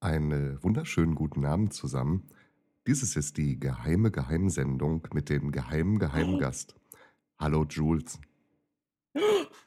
Einen 0.00 0.62
wunderschönen 0.62 1.14
guten 1.14 1.44
Abend 1.44 1.72
zusammen. 1.74 2.28
Dieses 2.86 3.16
ist 3.16 3.36
die 3.36 3.58
geheime 3.58 4.10
Geheimsendung 4.10 5.06
mit 5.12 5.28
dem 5.28 5.50
geheimen 5.50 5.98
Geheimgast. 5.98 6.76
Hallo 7.38 7.64
Jules. 7.68 8.18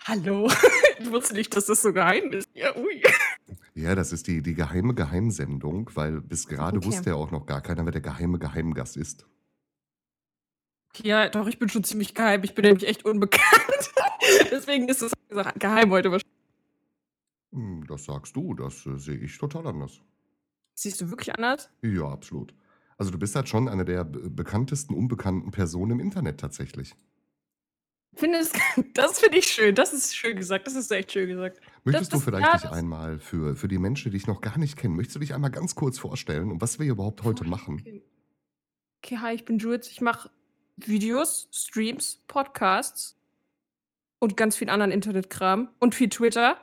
Hallo. 0.06 0.50
Ich 1.00 1.10
wusste 1.12 1.34
nicht, 1.34 1.56
dass 1.56 1.66
das 1.66 1.82
so 1.82 1.94
geheim 1.94 2.32
ist. 2.32 2.48
Ja, 2.54 2.76
ui. 2.78 3.02
Ja, 3.74 3.96
das 3.96 4.14
ist 4.14 4.28
die, 4.28 4.44
die 4.44 4.54
geheime 4.54 4.94
Geheimsendung, 4.94 5.90
weil 5.96 6.22
bis 6.22 6.48
gerade 6.48 6.78
Okay. 6.78 6.86
wusste 6.86 7.10
ja 7.10 7.16
auch 7.16 7.32
noch 7.32 7.48
gar 7.48 7.60
keiner, 7.62 7.84
wer 7.86 7.92
der 7.92 8.02
geheime 8.02 8.38
Geheimgast 8.38 8.98
ist. 8.98 9.26
Ja, 10.98 11.28
doch, 11.28 11.48
ich 11.48 11.58
bin 11.58 11.70
schon 11.70 11.84
ziemlich 11.84 12.14
geheim. 12.14 12.44
Ich 12.44 12.54
bin 12.54 12.66
nämlich 12.66 12.88
echt 12.88 13.04
unbekannt. 13.04 13.94
Deswegen 14.52 14.88
ist 14.90 15.02
es 15.02 15.12
geheim 15.58 15.90
heute 15.90 16.12
wahrscheinlich. 16.12 16.38
Hm, 17.54 17.88
Das 17.88 18.06
sagst 18.06 18.36
du, 18.36 18.54
das 18.54 18.86
äh, 18.86 19.00
sehe 19.00 19.18
ich 19.18 19.36
total 19.40 19.66
anders. 19.66 20.04
Siehst 20.82 21.00
du 21.00 21.12
wirklich 21.12 21.36
anders? 21.36 21.70
Ja, 21.84 22.08
absolut. 22.10 22.56
Also 22.98 23.12
du 23.12 23.20
bist 23.20 23.36
halt 23.36 23.48
schon 23.48 23.68
eine 23.70 23.86
der 23.86 24.04
be- 24.04 24.32
bekanntesten 24.32 24.96
unbekannten 24.96 25.52
Personen 25.52 25.92
im 25.92 26.00
Internet 26.00 26.40
tatsächlich. 26.40 26.96
Findest, 28.16 28.58
das 28.96 29.20
finde 29.20 29.38
ich 29.38 29.46
schön. 29.46 29.76
Das 29.76 29.94
ist 29.94 30.16
schön 30.16 30.36
gesagt. 30.36 30.66
Das 30.66 30.74
ist 30.74 30.92
echt 30.92 31.12
schön 31.12 31.28
gesagt. 31.30 31.62
Möchtest 31.84 32.12
das, 32.12 32.20
du 32.20 32.26
vielleicht 32.26 32.48
ja, 32.48 32.54
dich 32.54 32.62
das- 32.64 32.72
einmal 32.72 33.20
für, 33.20 33.56
für 33.56 33.68
die 33.68 33.78
Menschen, 33.78 34.12
die 34.12 34.18
dich 34.18 34.26
noch 34.26 34.42
gar 34.42 34.58
nicht 34.58 34.76
kennen, 34.76 34.96
möchtest 34.96 35.18
du 35.18 35.20
dich 35.20 35.36
einmal 35.36 35.52
ganz 35.52 35.76
kurz 35.76 36.00
vorstellen 36.00 36.50
und 36.50 36.62
was 36.62 36.80
wir 36.80 36.88
überhaupt 36.92 37.24
heute 37.24 37.44
machen? 37.44 37.76
Okay. 37.80 38.04
okay, 39.04 39.18
hi, 39.20 39.36
ich 39.36 39.46
bin 39.46 39.60
Jules. 39.60 39.88
Ich 39.88 40.02
mache 40.02 40.32
Videos, 40.78 41.48
Streams, 41.52 42.24
Podcasts 42.28 43.16
und 44.18 44.36
ganz 44.36 44.56
viel 44.58 44.72
anderen 44.72 44.92
Internetkram 44.92 45.70
und 45.80 45.94
viel 45.94 46.10
Twitter. 46.10 46.58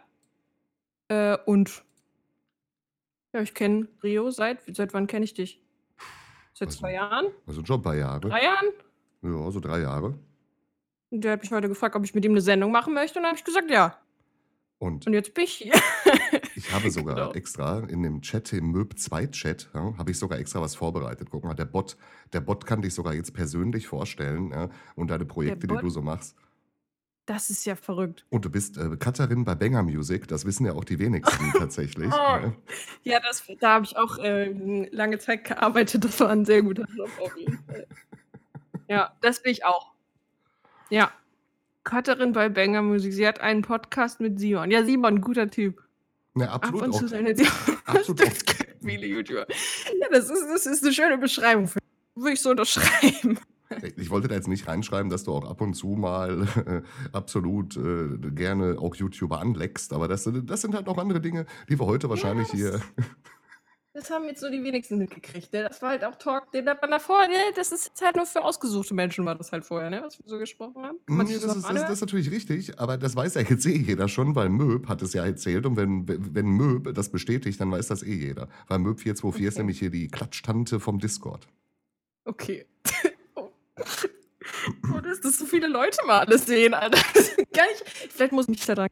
Äh, 1.07 1.39
und 1.47 1.85
ja, 3.33 3.41
ich 3.43 3.55
kenne 3.55 3.89
Rio 4.03 4.31
seit, 4.31 4.63
seit 4.75 4.95
wann 4.95 5.07
kenne 5.07 5.25
ich 5.25 5.35
dich? 5.35 5.61
Seit 6.55 6.69
Also- 6.69 6.81
zwei 6.81 6.95
Jahren? 6.95 7.27
Also 7.47 7.65
schon 7.65 7.81
ein 7.81 7.83
paar 7.83 7.95
Jahre. 7.97 8.21
Drei 8.21 8.43
Jahren? 8.43 8.67
Ja, 9.23 9.51
so 9.51 9.61
drei 9.61 9.81
Jahre. 9.81 10.19
Und 11.11 11.23
der 11.25 11.33
hat 11.33 11.43
mich 11.43 11.51
heute 11.53 11.69
gefragt, 11.69 11.97
ob 11.97 12.05
ich 12.05 12.15
mit 12.15 12.25
ihm 12.25 12.33
eine 12.33 12.41
Sendung 12.41 12.71
machen 12.73 12.95
möchte. 12.95 13.19
Und 13.19 13.23
dann 13.25 13.31
habe 13.31 13.39
ich 13.39 13.45
gesagt, 13.45 13.71
ja. 13.71 13.97
Und 14.79 15.07
Und 15.07 15.13
jetzt 15.13 15.35
bin 15.35 15.45
ich 15.45 15.55
hier. 15.55 15.73
ich 16.55 16.73
habe 16.73 16.91
sogar 16.91 17.15
Genau. 17.17 17.33
extra 17.33 17.81
in 17.81 18.03
dem 18.05 18.21
Chat, 18.23 18.53
im 18.53 18.71
Möb 18.71 18.97
2 18.99 19.27
Chat, 19.27 19.69
ja, 19.75 19.97
habe 19.99 20.11
ich 20.13 20.19
sogar 20.19 20.39
extra 20.39 20.61
was 20.61 20.77
vorbereitet. 20.77 21.29
Guck 21.31 21.43
mal, 21.45 21.55
der 21.55 21.65
Bot, 21.65 21.97
der 22.33 22.41
Bot 22.41 22.65
kann 22.65 22.83
dich 22.83 22.95
sogar 22.95 23.15
jetzt 23.15 23.35
persönlich 23.35 23.89
vorstellen 23.89 24.51
ja, 24.53 24.69
und 24.95 25.11
deine 25.11 25.25
Projekte, 25.25 25.67
die 25.67 25.75
Bot? 25.75 25.83
du 25.83 25.91
so 25.91 26.01
machachst. 26.03 26.37
Das 27.29 27.51
ist 27.51 27.67
ja 27.67 27.77
verrückt. 27.77 28.25
Und 28.31 28.47
du 28.47 28.51
bist 28.51 28.79
äh, 28.79 28.97
Cutterin 28.97 29.45
bei 29.45 29.55
Banger 29.55 29.83
Music, 29.83 30.27
das 30.29 30.47
wissen 30.47 30.65
ja 30.65 30.73
auch 30.73 30.85
die 30.85 30.99
wenigsten 30.99 31.53
tatsächlich. 31.59 32.09
Oh. 32.11 32.17
ja. 32.17 32.53
Ja, 33.03 33.21
das, 33.21 33.45
da 33.61 33.75
habe 33.75 33.85
ich 33.85 33.99
auch 33.99 34.17
äh, 34.17 34.89
lange 34.91 35.19
Zeit 35.19 35.45
gearbeitet. 35.45 36.05
Das 36.05 36.19
war 36.21 36.31
ein 36.31 36.47
sehr 36.47 36.63
guter 36.63 36.87
Job 36.97 37.11
auf 37.21 37.37
jeden 37.37 37.59
Fall. 37.67 37.87
Ja, 38.89 39.15
das 39.21 39.43
bin 39.43 39.53
ich 39.53 39.67
auch. 39.67 39.93
Ja. 40.89 41.13
Cutterin 41.85 42.33
bei 42.33 42.49
Banger 42.49 42.81
Musik. 42.81 43.13
Sie 43.13 43.29
hat 43.29 43.39
einen 43.41 43.61
Podcast 43.61 44.19
mit 44.19 44.41
Simon. 44.41 44.71
Ja, 44.71 44.83
Simon, 44.83 45.21
guter 45.21 45.51
Typ. 45.51 45.83
Ja, 46.35 46.47
Ab 46.53 46.65
absolut 46.65 46.83
und 46.85 46.95
auch. 46.95 46.99
zu 47.01 47.09
seine 47.09 47.37
Simon. 47.37 47.53
Absolut 47.85 48.21
Das 48.23 48.39
viele 48.83 49.07
YouTuber. 49.07 49.47
Ja, 50.01 50.07
das 50.11 50.31
ist, 50.31 50.47
das 50.51 50.65
ist 50.65 50.83
eine 50.83 50.95
schöne 50.95 51.19
Beschreibung. 51.19 51.69
Für 51.69 51.79
Würde 52.15 52.33
ich 52.33 52.41
so 52.41 52.49
unterschreiben. 52.53 53.39
Ich 53.97 54.09
wollte 54.11 54.29
da 54.29 54.35
jetzt 54.35 54.49
nicht 54.49 54.67
reinschreiben, 54.67 55.11
dass 55.11 55.25
du 55.25 55.33
auch 55.33 55.45
ab 55.49 55.61
und 55.61 55.75
zu 55.75 55.89
mal 55.89 56.47
äh, 56.67 56.83
absolut 57.13 57.77
äh, 57.77 58.17
gerne 58.31 58.79
auch 58.79 58.95
YouTuber 58.95 59.41
anleckst, 59.41 59.93
aber 59.93 60.09
das, 60.09 60.25
sind- 60.25 60.49
das 60.49 60.63
sind 60.63 60.75
halt 60.75 60.89
auch 60.89 60.97
andere 60.99 61.21
Dinge, 61.21 61.45
die 61.69 61.79
wir 61.79 61.87
heute 61.87 62.09
wahrscheinlich 62.09 62.49
das- 62.49 62.57
hier. 62.57 62.81
Das 63.95 64.11
haben 64.11 64.27
jetzt 64.27 64.41
so 64.41 64.49
die 64.49 64.63
wenigsten 64.63 64.97
mitgekriegt. 64.99 65.53
Ne? 65.53 65.65
Das 65.69 65.83
war 65.83 65.89
halt 65.89 66.05
auch 66.05 66.15
Talk, 66.15 66.53
den 66.53 66.69
hat 66.69 66.81
man 66.83 66.93
davor. 66.93 67.27
Ne? 67.27 67.35
Das 67.57 67.73
ist 67.73 67.87
jetzt 67.87 68.01
halt 68.05 68.15
nur 68.15 68.27
für 68.27 68.45
ausgesuchte 68.45 68.95
Menschen, 68.95 69.25
war 69.25 69.35
das 69.35 69.51
halt 69.51 69.65
vorher, 69.65 69.91
ne? 69.91 70.03
was 70.05 70.21
wir 70.21 70.29
so 70.29 70.39
gesprochen 70.39 70.85
haben. 70.85 70.99
Nee, 71.09 71.25
sich 71.25 71.41
das, 71.43 71.57
ist, 71.57 71.65
das, 71.69 71.75
das 71.83 71.91
ist 71.95 72.01
natürlich 72.03 72.31
richtig, 72.31 72.79
aber 72.79 72.97
das 72.97 73.17
weiß 73.17 73.35
ja 73.35 73.41
jetzt 73.41 73.67
eh 73.67 73.77
jeder 73.77 74.07
schon, 74.07 74.37
weil 74.37 74.51
Möb 74.51 74.89
hat 74.89 75.03
es 75.03 75.15
ja 75.15 75.25
erzählt 75.25 75.67
und 75.67 75.77
wenn, 75.77 76.07
wenn 76.07 76.47
Möb 76.47 76.95
das 76.95 77.11
bestätigt, 77.11 77.61
dann 77.61 77.73
weiß 77.73 77.89
das 77.89 78.05
eh 78.05 78.15
jeder. 78.15 78.49
Weil 78.69 78.79
Möb 78.79 79.01
424 79.01 79.45
ist 79.47 79.55
Okay. 79.55 79.61
nämlich 79.63 79.79
hier 79.81 79.91
die 79.91 80.07
Klatschtante 80.07 80.79
vom 80.79 81.01
Discord. 81.01 81.49
Okay. 82.25 82.67
Oh. 83.79 84.95
oh, 84.97 85.01
dass 85.01 85.21
das 85.21 85.39
so 85.39 85.47
viele 85.47 85.69
Leute 85.69 85.99
mal 86.07 86.21
alles 86.21 86.47
sehen, 86.47 86.75
Alter. 86.75 86.99
Ist. 87.19 87.37
Vielleicht 88.11 88.33
muss 88.33 88.47
ich 88.47 88.51
mich 88.51 88.67
da 88.67 88.75
dran. 88.75 88.89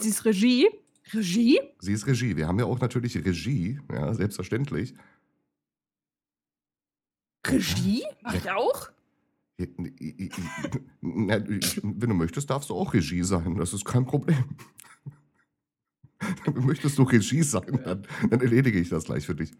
Sie 0.00 0.08
ist 0.08 0.24
Regie. 0.24 0.68
Regie? 1.12 1.60
Sie 1.80 1.92
ist 1.92 2.06
Regie. 2.06 2.36
Wir 2.36 2.46
haben 2.46 2.58
ja 2.58 2.64
auch 2.64 2.80
natürlich 2.80 3.16
Regie, 3.16 3.80
ja, 3.92 4.14
selbstverständlich. 4.14 4.94
Regie? 7.46 8.04
Mach 8.22 8.34
ich 8.34 8.50
auch? 8.50 8.90
Wenn 9.58 9.90
du 11.82 12.14
möchtest, 12.14 12.48
darfst 12.48 12.70
du 12.70 12.74
auch 12.74 12.94
Regie 12.94 13.22
sein. 13.22 13.56
Das 13.56 13.74
ist 13.74 13.84
kein 13.84 14.06
Problem. 14.06 14.44
Möchtest 16.54 16.98
du 16.98 17.02
Regie 17.02 17.42
sein, 17.42 17.80
dann, 17.84 18.06
dann 18.28 18.40
erledige 18.40 18.78
ich 18.78 18.88
das 18.88 19.04
gleich 19.04 19.26
für 19.26 19.34
dich. 19.34 19.52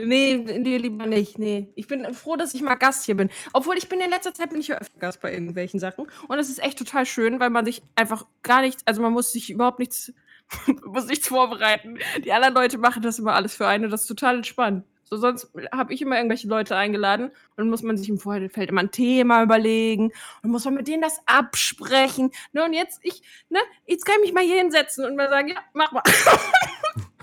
Nee, 0.00 0.36
nee, 0.36 0.76
lieber 0.76 1.06
nicht. 1.06 1.40
Nee. 1.40 1.72
Ich 1.74 1.88
bin 1.88 2.14
froh, 2.14 2.36
dass 2.36 2.54
ich 2.54 2.62
mal 2.62 2.76
Gast 2.76 3.04
hier 3.04 3.16
bin. 3.16 3.30
Obwohl 3.52 3.76
ich 3.76 3.88
bin 3.88 4.00
in 4.00 4.10
letzter 4.10 4.32
Zeit 4.32 4.50
bin 4.50 4.60
ich 4.60 4.68
ja 4.68 4.78
öfter 4.78 4.98
Gast 5.00 5.20
bei 5.20 5.32
irgendwelchen 5.32 5.80
Sachen. 5.80 6.06
Und 6.28 6.36
das 6.36 6.48
ist 6.48 6.62
echt 6.62 6.78
total 6.78 7.04
schön, 7.04 7.40
weil 7.40 7.50
man 7.50 7.64
sich 7.64 7.82
einfach 7.96 8.24
gar 8.44 8.60
nichts, 8.60 8.82
also 8.86 9.02
man 9.02 9.12
muss 9.12 9.32
sich 9.32 9.50
überhaupt 9.50 9.80
nichts, 9.80 10.12
muss 10.84 11.06
nichts 11.06 11.26
vorbereiten. 11.26 11.98
Die 12.24 12.32
anderen 12.32 12.54
Leute 12.54 12.78
machen 12.78 13.02
das 13.02 13.18
immer 13.18 13.34
alles 13.34 13.56
für 13.56 13.66
einen 13.66 13.86
und 13.86 13.90
das 13.90 14.02
ist 14.02 14.06
total 14.06 14.36
entspannt. 14.36 14.84
So, 15.02 15.16
sonst 15.16 15.50
habe 15.72 15.92
ich 15.92 16.02
immer 16.02 16.16
irgendwelche 16.16 16.46
Leute 16.46 16.76
eingeladen 16.76 17.28
und 17.28 17.56
dann 17.56 17.70
muss 17.70 17.82
man 17.82 17.96
sich 17.96 18.08
im 18.08 18.18
Vorfeld 18.18 18.70
immer 18.70 18.82
ein 18.82 18.92
Thema 18.92 19.42
überlegen 19.42 20.12
und 20.42 20.50
muss 20.50 20.64
man 20.64 20.74
mit 20.74 20.86
denen 20.86 21.02
das 21.02 21.18
absprechen. 21.26 22.30
Ne, 22.52 22.62
und 22.62 22.72
jetzt, 22.72 23.00
ich, 23.02 23.22
ne, 23.48 23.58
jetzt 23.86 24.04
kann 24.04 24.16
ich 24.18 24.26
mich 24.26 24.34
mal 24.34 24.44
hier 24.44 24.58
hinsetzen 24.58 25.04
und 25.04 25.16
mal 25.16 25.28
sagen, 25.28 25.48
ja, 25.48 25.56
mach 25.72 25.90
mal. 25.90 26.02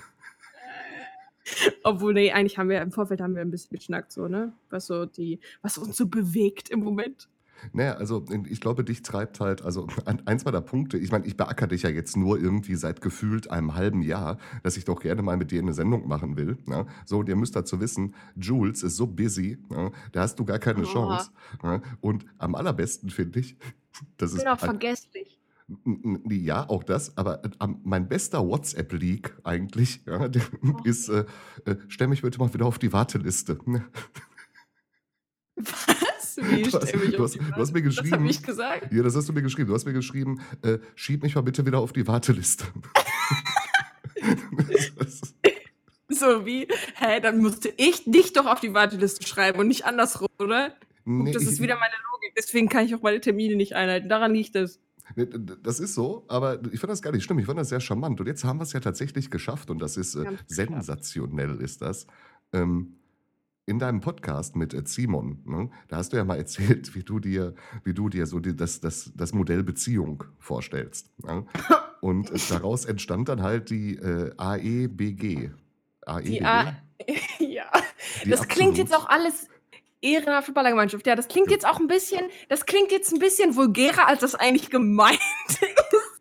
Obwohl, 1.83 2.13
nee, 2.13 2.31
eigentlich 2.31 2.57
haben 2.57 2.69
wir 2.69 2.81
im 2.81 2.91
Vorfeld 2.91 3.21
haben 3.21 3.35
wir 3.35 3.41
ein 3.41 3.51
bisschen 3.51 3.77
geschnackt, 3.77 4.11
so, 4.11 4.27
ne? 4.27 4.53
Was 4.69 4.87
so 4.87 5.05
die, 5.05 5.39
was 5.61 5.77
uns 5.77 5.97
so 5.97 6.07
bewegt 6.07 6.69
im 6.69 6.79
Moment. 6.79 7.29
Naja, 7.73 7.93
also 7.93 8.25
ich 8.49 8.59
glaube, 8.59 8.83
dich 8.83 9.01
treibt 9.01 9.39
halt, 9.39 9.61
also 9.61 9.87
ein, 10.05 10.21
ein, 10.27 10.39
zwei 10.39 10.51
der 10.51 10.61
Punkte, 10.61 10.97
ich 10.97 11.11
meine, 11.11 11.25
ich 11.25 11.37
beackere 11.37 11.69
dich 11.69 11.83
ja 11.83 11.89
jetzt 11.89 12.17
nur 12.17 12.37
irgendwie 12.39 12.75
seit 12.75 13.01
gefühlt 13.01 13.49
einem 13.49 13.75
halben 13.75 14.01
Jahr, 14.01 14.37
dass 14.63 14.77
ich 14.77 14.85
doch 14.85 14.99
gerne 14.99 15.21
mal 15.21 15.37
mit 15.37 15.51
dir 15.51 15.61
eine 15.61 15.73
Sendung 15.73 16.07
machen 16.07 16.37
will. 16.37 16.57
Ne? 16.65 16.85
So, 17.05 17.19
und 17.19 17.29
ihr 17.29 17.35
müsst 17.35 17.55
dazu 17.55 17.79
wissen, 17.79 18.13
Jules 18.35 18.83
ist 18.83 18.97
so 18.97 19.07
busy, 19.07 19.57
ne? 19.69 19.91
da 20.11 20.21
hast 20.21 20.37
du 20.37 20.45
gar 20.45 20.59
keine 20.59 20.81
Oh. 20.81 20.85
Chance. 20.85 21.31
Ne? 21.63 21.81
Und 22.01 22.25
am 22.37 22.55
allerbesten 22.55 23.09
finde 23.09 23.39
ich, 23.39 23.55
das 24.17 24.31
Ich 24.31 24.37
ist 24.37 24.43
bin 24.43 24.51
auch 24.51 24.61
ein, 24.61 24.69
vergesslich. 24.69 25.39
Ja, 26.29 26.69
auch 26.69 26.83
das, 26.83 27.17
aber 27.17 27.43
äh, 27.43 27.49
mein 27.83 28.07
bester 28.07 28.47
WhatsApp-Leak 28.47 29.35
eigentlich 29.43 30.01
ja, 30.05 30.29
ist, 30.83 31.09
äh, 31.09 31.25
äh, 31.65 31.75
stell 31.87 32.07
mich 32.07 32.21
bitte 32.21 32.37
mal 32.39 32.53
wieder 32.53 32.65
auf 32.67 32.77
die 32.77 32.93
Warteliste. 32.93 33.57
Was? 35.55 36.37
Wie 36.37 36.63
Du 36.63 36.71
hast, 36.73 36.87
stell 36.89 36.99
mich 36.99 37.15
du, 37.15 37.23
auf 37.23 37.31
hast, 37.31 37.35
du 37.35 37.55
hast 37.55 37.73
mir 37.73 37.79
Waage? 37.83 37.89
Das 37.89 37.97
habe 37.97 38.07
geschrieben, 38.09 38.25
ich 38.29 38.43
gesagt. 38.43 38.93
ja, 38.93 39.03
das 39.03 39.15
hast 39.15 39.29
du 39.29 39.33
mir 39.33 39.41
geschrieben, 39.41 39.69
du 39.69 39.73
hast 39.73 39.85
mir 39.85 39.93
geschrieben, 39.93 40.41
äh, 40.63 40.79
schieb 40.95 41.23
mich 41.23 41.33
mal 41.35 41.41
bitte 41.41 41.65
wieder 41.65 41.79
auf 41.79 41.93
die 41.93 42.05
Warteliste. 42.07 42.65
Das 44.97 45.21
ist- 45.21 45.35
So 46.09 46.45
wie, 46.45 46.67
hä, 46.95 47.19
dann 47.21 47.39
musste 47.39 47.73
ich 47.77 48.03
dich 48.05 48.33
doch 48.33 48.45
auf 48.45 48.59
die 48.59 48.73
Warteliste 48.73 49.25
schreiben 49.25 49.59
und 49.59 49.67
nicht 49.67 49.85
andersrum, 49.85 50.27
oder? 50.39 50.69
Guck, 51.05 51.13
nee, 51.23 51.31
das 51.31 51.43
ich- 51.43 51.49
ist 51.49 51.61
wieder 51.61 51.75
meine 51.75 51.93
Logik. 52.11 52.33
Deswegen 52.37 52.67
kann 52.69 52.85
ich 52.85 52.93
auch 52.95 53.01
meine 53.01 53.21
Termine 53.21 53.55
nicht 53.55 53.73
einhalten. 53.73 54.09
Daran 54.09 54.33
liegt 54.33 54.55
es. 54.55 54.79
D- 55.15 55.27
Das 55.63 55.79
ist 55.79 55.93
so, 55.93 56.25
aber 56.27 56.55
ich 56.65 56.79
finde 56.79 56.87
das 56.87 57.01
gar 57.01 57.11
nicht 57.11 57.23
schlimm. 57.23 57.39
Ich 57.39 57.45
finde 57.45 57.61
das 57.61 57.69
sehr 57.69 57.79
charmant. 57.79 58.19
Und 58.19 58.27
jetzt 58.27 58.43
haben 58.43 58.59
wir 58.59 58.63
es 58.63 58.73
ja 58.73 58.79
tatsächlich 58.79 59.29
geschafft 59.29 59.69
und 59.69 59.79
das 59.79 59.97
ist 59.97 60.15
äh, 60.15 60.37
sensationell, 60.47 61.61
ist 61.61 61.81
das. 61.81 62.07
Ähm, 62.53 62.95
in 63.67 63.79
deinem 63.79 63.99
Podcast 63.99 64.55
mit 64.55 64.73
äh, 64.75 64.83
Simon, 64.85 65.39
ne, 65.45 65.69
da 65.87 65.97
hast 65.97 66.13
du 66.13 66.17
ja 66.17 66.23
mal 66.23 66.37
erzählt, 66.37 66.93
wie 66.95 67.03
du 67.03 67.19
dir, 67.19 67.55
wie 67.83 67.93
du 67.93 68.09
dir 68.09 68.27
so 68.27 68.39
die, 68.39 68.55
das, 68.55 68.79
das, 68.79 69.11
das 69.15 69.33
Modell 69.33 69.63
Beziehung 69.63 70.23
vorstellst. 70.39 71.11
Ne? 71.23 71.45
Und 72.01 72.31
daraus 72.51 72.85
entstand 72.85 73.29
dann 73.29 73.41
halt 73.41 73.69
die 73.71 73.95
äh, 73.97 74.31
AEBG. 74.37 75.49
AEBG? 76.05 76.29
Die 76.29 76.43
A 76.45 76.75
ja. 77.39 77.65
Die 78.23 78.29
Das 78.29 78.47
klingt 78.47 78.77
jetzt 78.77 78.93
absolut- 78.93 79.07
auch 79.07 79.09
alles 79.09 79.47
ehrenhafte 80.13 80.51
Ballergemeinschaft. 80.51 81.05
Ja, 81.07 81.15
das 81.15 81.27
klingt 81.27 81.51
jetzt 81.51 81.67
auch 81.67 81.79
ein 81.79 81.87
bisschen, 81.87 82.25
das 82.49 82.65
klingt 82.65 82.91
jetzt 82.91 83.11
ein 83.13 83.19
bisschen 83.19 83.55
vulgärer, 83.55 84.07
als 84.07 84.21
das 84.21 84.35
eigentlich 84.35 84.69
gemeint 84.69 85.19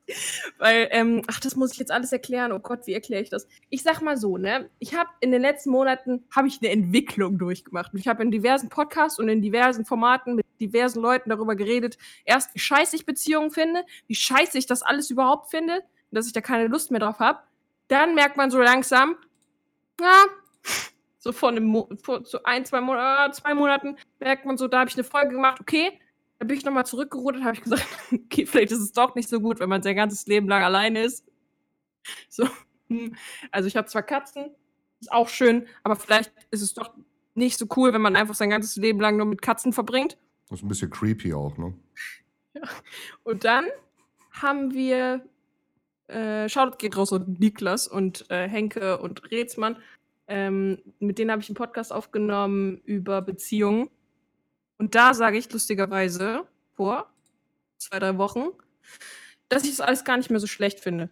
ist. 0.07 0.59
Weil, 0.59 0.89
ähm, 0.91 1.23
ach, 1.27 1.41
das 1.41 1.57
muss 1.57 1.73
ich 1.73 1.79
jetzt 1.79 1.91
alles 1.91 2.13
erklären. 2.13 2.53
Oh 2.53 2.59
Gott, 2.59 2.87
wie 2.87 2.93
erkläre 2.93 3.23
ich 3.23 3.31
das? 3.31 3.47
Ich 3.71 3.83
sag 3.83 4.01
mal 4.03 4.17
so, 4.17 4.37
ne? 4.37 4.71
Ich 4.79 4.95
habe 4.95 5.09
in 5.21 5.33
den 5.33 5.43
letzten 5.43 5.71
Monaten 5.71 6.25
habe 6.35 6.49
ich 6.49 6.61
eine 6.63 6.71
Entwicklung 6.71 7.39
durchgemacht. 7.39 7.93
Und 7.93 7.99
ich 7.99 8.09
habe 8.09 8.23
in 8.23 8.31
diversen 8.31 8.69
Podcasts 8.69 9.19
und 9.19 9.29
in 9.29 9.43
diversen 9.43 9.85
Formaten 9.85 10.37
mit 10.37 10.47
diversen 10.61 11.01
Leuten 11.01 11.31
darüber 11.31 11.57
geredet. 11.57 11.99
Erst, 12.25 12.55
wie 12.55 12.59
scheiße 12.59 12.97
ich 12.97 13.07
Beziehungen 13.07 13.51
finde, 13.51 13.85
wie 14.07 14.15
scheiße 14.15 14.59
ich 14.59 14.67
das 14.67 14.83
alles 14.83 15.11
überhaupt 15.11 15.51
finde, 15.51 15.83
dass 16.11 16.27
ich 16.27 16.33
da 16.33 16.41
keine 16.41 16.69
Lust 16.69 16.91
mehr 16.91 17.01
drauf 17.01 17.19
habe. 17.19 17.41
Dann 17.89 18.15
merkt 18.15 18.37
man 18.37 18.51
so 18.51 18.59
langsam, 18.59 19.17
Ja, 20.01 20.25
so 21.25 21.33
vor 21.33 21.49
einem 21.49 21.65
Mo 21.65 21.89
vor 22.03 22.23
so 22.27 22.43
ein, 22.43 22.67
zwei, 22.67 22.83
Mo 22.83 22.95
äh, 22.95 23.33
zwei 23.33 23.55
Monaten 23.55 23.97
merkt 24.21 24.45
man 24.45 24.59
so, 24.59 24.69
da 24.69 24.81
habe 24.81 24.91
ich 24.91 24.97
eine 24.97 25.05
Folge 25.05 25.31
gemacht, 25.31 25.59
okay, 25.59 25.99
da 26.39 26.45
bin 26.45 26.55
ich 26.55 26.67
nochmal 26.67 26.85
zurückgerudert, 26.85 27.43
habe 27.43 27.55
ich 27.55 27.63
gesagt, 27.63 27.87
okay, 28.13 28.45
vielleicht 28.45 28.73
ist 28.73 28.81
es 28.81 28.93
doch 28.93 29.15
nicht 29.15 29.31
so 29.31 29.41
gut, 29.41 29.59
wenn 29.59 29.71
man 29.71 29.83
sein 29.83 29.97
ganzes 29.97 30.27
Leben 30.27 30.49
lang 30.49 30.63
alleine 30.63 31.03
ist. 31.03 31.25
So, 32.29 32.47
hm, 32.89 33.17
also 33.51 33.67
ich 33.67 33.75
habe 33.75 33.89
zwar 33.89 34.03
Katzen, 34.03 34.51
ist 35.01 35.11
auch 35.11 35.31
schön, 35.31 35.67
aber 35.83 35.97
vielleicht 35.97 36.31
ist 36.51 36.61
es 36.61 36.75
doch 36.75 36.93
nicht 37.35 37.59
so 37.59 37.67
cool, 37.75 37.95
wenn 37.95 38.03
man 38.03 38.17
einfach 38.17 38.35
sein 38.35 38.51
ganzes 38.51 38.77
Leben 38.77 39.01
lang 39.01 39.17
nur 39.17 39.25
mit 39.25 39.41
Katzen 39.41 39.73
verbringt. 39.73 40.19
Das 40.51 40.59
ist 40.59 40.65
ein 40.65 40.69
bisschen 40.69 40.91
creepy 40.91 41.33
auch, 41.33 41.57
ne? 41.57 41.73
Ja. 42.53 42.63
Und 43.23 43.45
dann 43.45 43.65
haben 44.31 44.75
wir, 44.75 45.25
äh, 46.09 46.51
Shoutout 46.51 46.77
geht 46.77 46.99
raus 46.99 47.15
an 47.15 47.39
Niklas 47.41 47.89
und 47.89 48.31
äh, 48.31 48.47
Henke 48.47 48.99
und 48.99 49.31
Rätsmann. 49.31 49.79
Ähm, 50.27 50.79
mit 50.99 51.19
denen 51.19 51.31
habe 51.31 51.43
ich 51.43 51.49
einen 51.49 51.57
Podcast 51.57 51.93
aufgenommen 51.93 52.79
über 52.85 53.21
Beziehungen. 53.23 53.91
Und 54.79 54.95
da 54.95 55.15
sage 55.15 55.39
ich 55.39 55.53
lustigerweise 55.53 56.47
vor 56.75 57.13
zwei, 57.79 57.99
drei 57.99 58.17
Wochen, 58.19 58.47
dass 59.49 59.65
ich 59.65 59.71
das 59.71 59.81
alles 59.81 60.05
gar 60.05 60.17
nicht 60.17 60.31
mehr 60.31 60.41
so 60.41 60.47
schlecht 60.47 60.81
finde. 60.81 61.11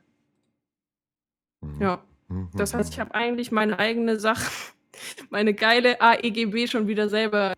Mhm. 1.61 1.81
Ja. 1.81 2.05
Das 2.55 2.73
heißt, 2.73 2.93
ich 2.93 2.99
habe 2.99 3.14
eigentlich 3.14 3.53
meine 3.53 3.79
eigene 3.79 4.19
Sache, 4.19 4.50
meine 5.31 5.55
geile 5.55 6.00
AEGB 6.00 6.67
schon 6.67 6.88
wieder 6.88 7.09
selber 7.09 7.55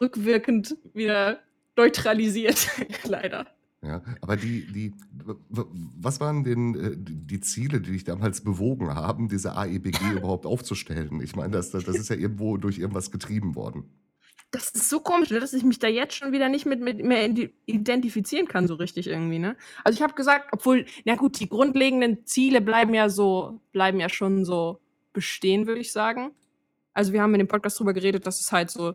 rückwirkend 0.00 0.76
wieder 0.92 1.40
neutralisiert. 1.76 2.68
Leider. 3.04 3.46
Ja, 3.82 4.02
aber 4.20 4.36
die, 4.36 4.66
die, 4.72 4.94
was 5.48 6.18
waren 6.18 6.44
denn 6.44 6.74
äh, 6.74 6.96
die 6.96 7.40
Ziele, 7.40 7.80
die 7.80 7.92
dich 7.92 8.04
damals 8.04 8.42
bewogen 8.42 8.94
haben, 8.94 9.28
diese 9.28 9.54
AEBG 9.54 10.12
überhaupt 10.16 10.46
aufzustellen? 10.46 11.20
Ich 11.20 11.36
meine, 11.36 11.52
das, 11.52 11.70
das 11.70 11.86
ist 11.86 12.08
ja 12.08 12.16
irgendwo 12.16 12.56
durch 12.56 12.78
irgendwas 12.78 13.10
getrieben 13.10 13.54
worden. 13.54 13.84
Das 14.50 14.70
ist 14.70 14.88
so 14.88 15.00
komisch, 15.00 15.30
ne, 15.30 15.40
dass 15.40 15.52
ich 15.52 15.64
mich 15.64 15.78
da 15.78 15.88
jetzt 15.88 16.14
schon 16.14 16.32
wieder 16.32 16.48
nicht 16.48 16.66
mit, 16.66 16.80
mit 16.80 17.04
mehr 17.04 17.28
identifizieren 17.66 18.48
kann, 18.48 18.68
so 18.68 18.74
richtig 18.74 19.08
irgendwie, 19.08 19.38
ne? 19.38 19.56
Also 19.84 19.96
ich 19.96 20.02
habe 20.02 20.14
gesagt, 20.14 20.48
obwohl, 20.52 20.86
na 21.04 21.16
gut, 21.16 21.38
die 21.40 21.48
grundlegenden 21.48 22.24
Ziele 22.26 22.60
bleiben 22.60 22.94
ja 22.94 23.08
so, 23.08 23.60
bleiben 23.72 24.00
ja 24.00 24.08
schon 24.08 24.44
so 24.44 24.80
bestehen, 25.12 25.66
würde 25.66 25.80
ich 25.80 25.92
sagen. 25.92 26.30
Also 26.94 27.12
wir 27.12 27.22
haben 27.22 27.34
in 27.34 27.40
dem 27.40 27.48
Podcast 27.48 27.78
drüber 27.78 27.92
geredet, 27.92 28.26
dass 28.26 28.40
es 28.40 28.52
halt 28.52 28.70
so, 28.70 28.94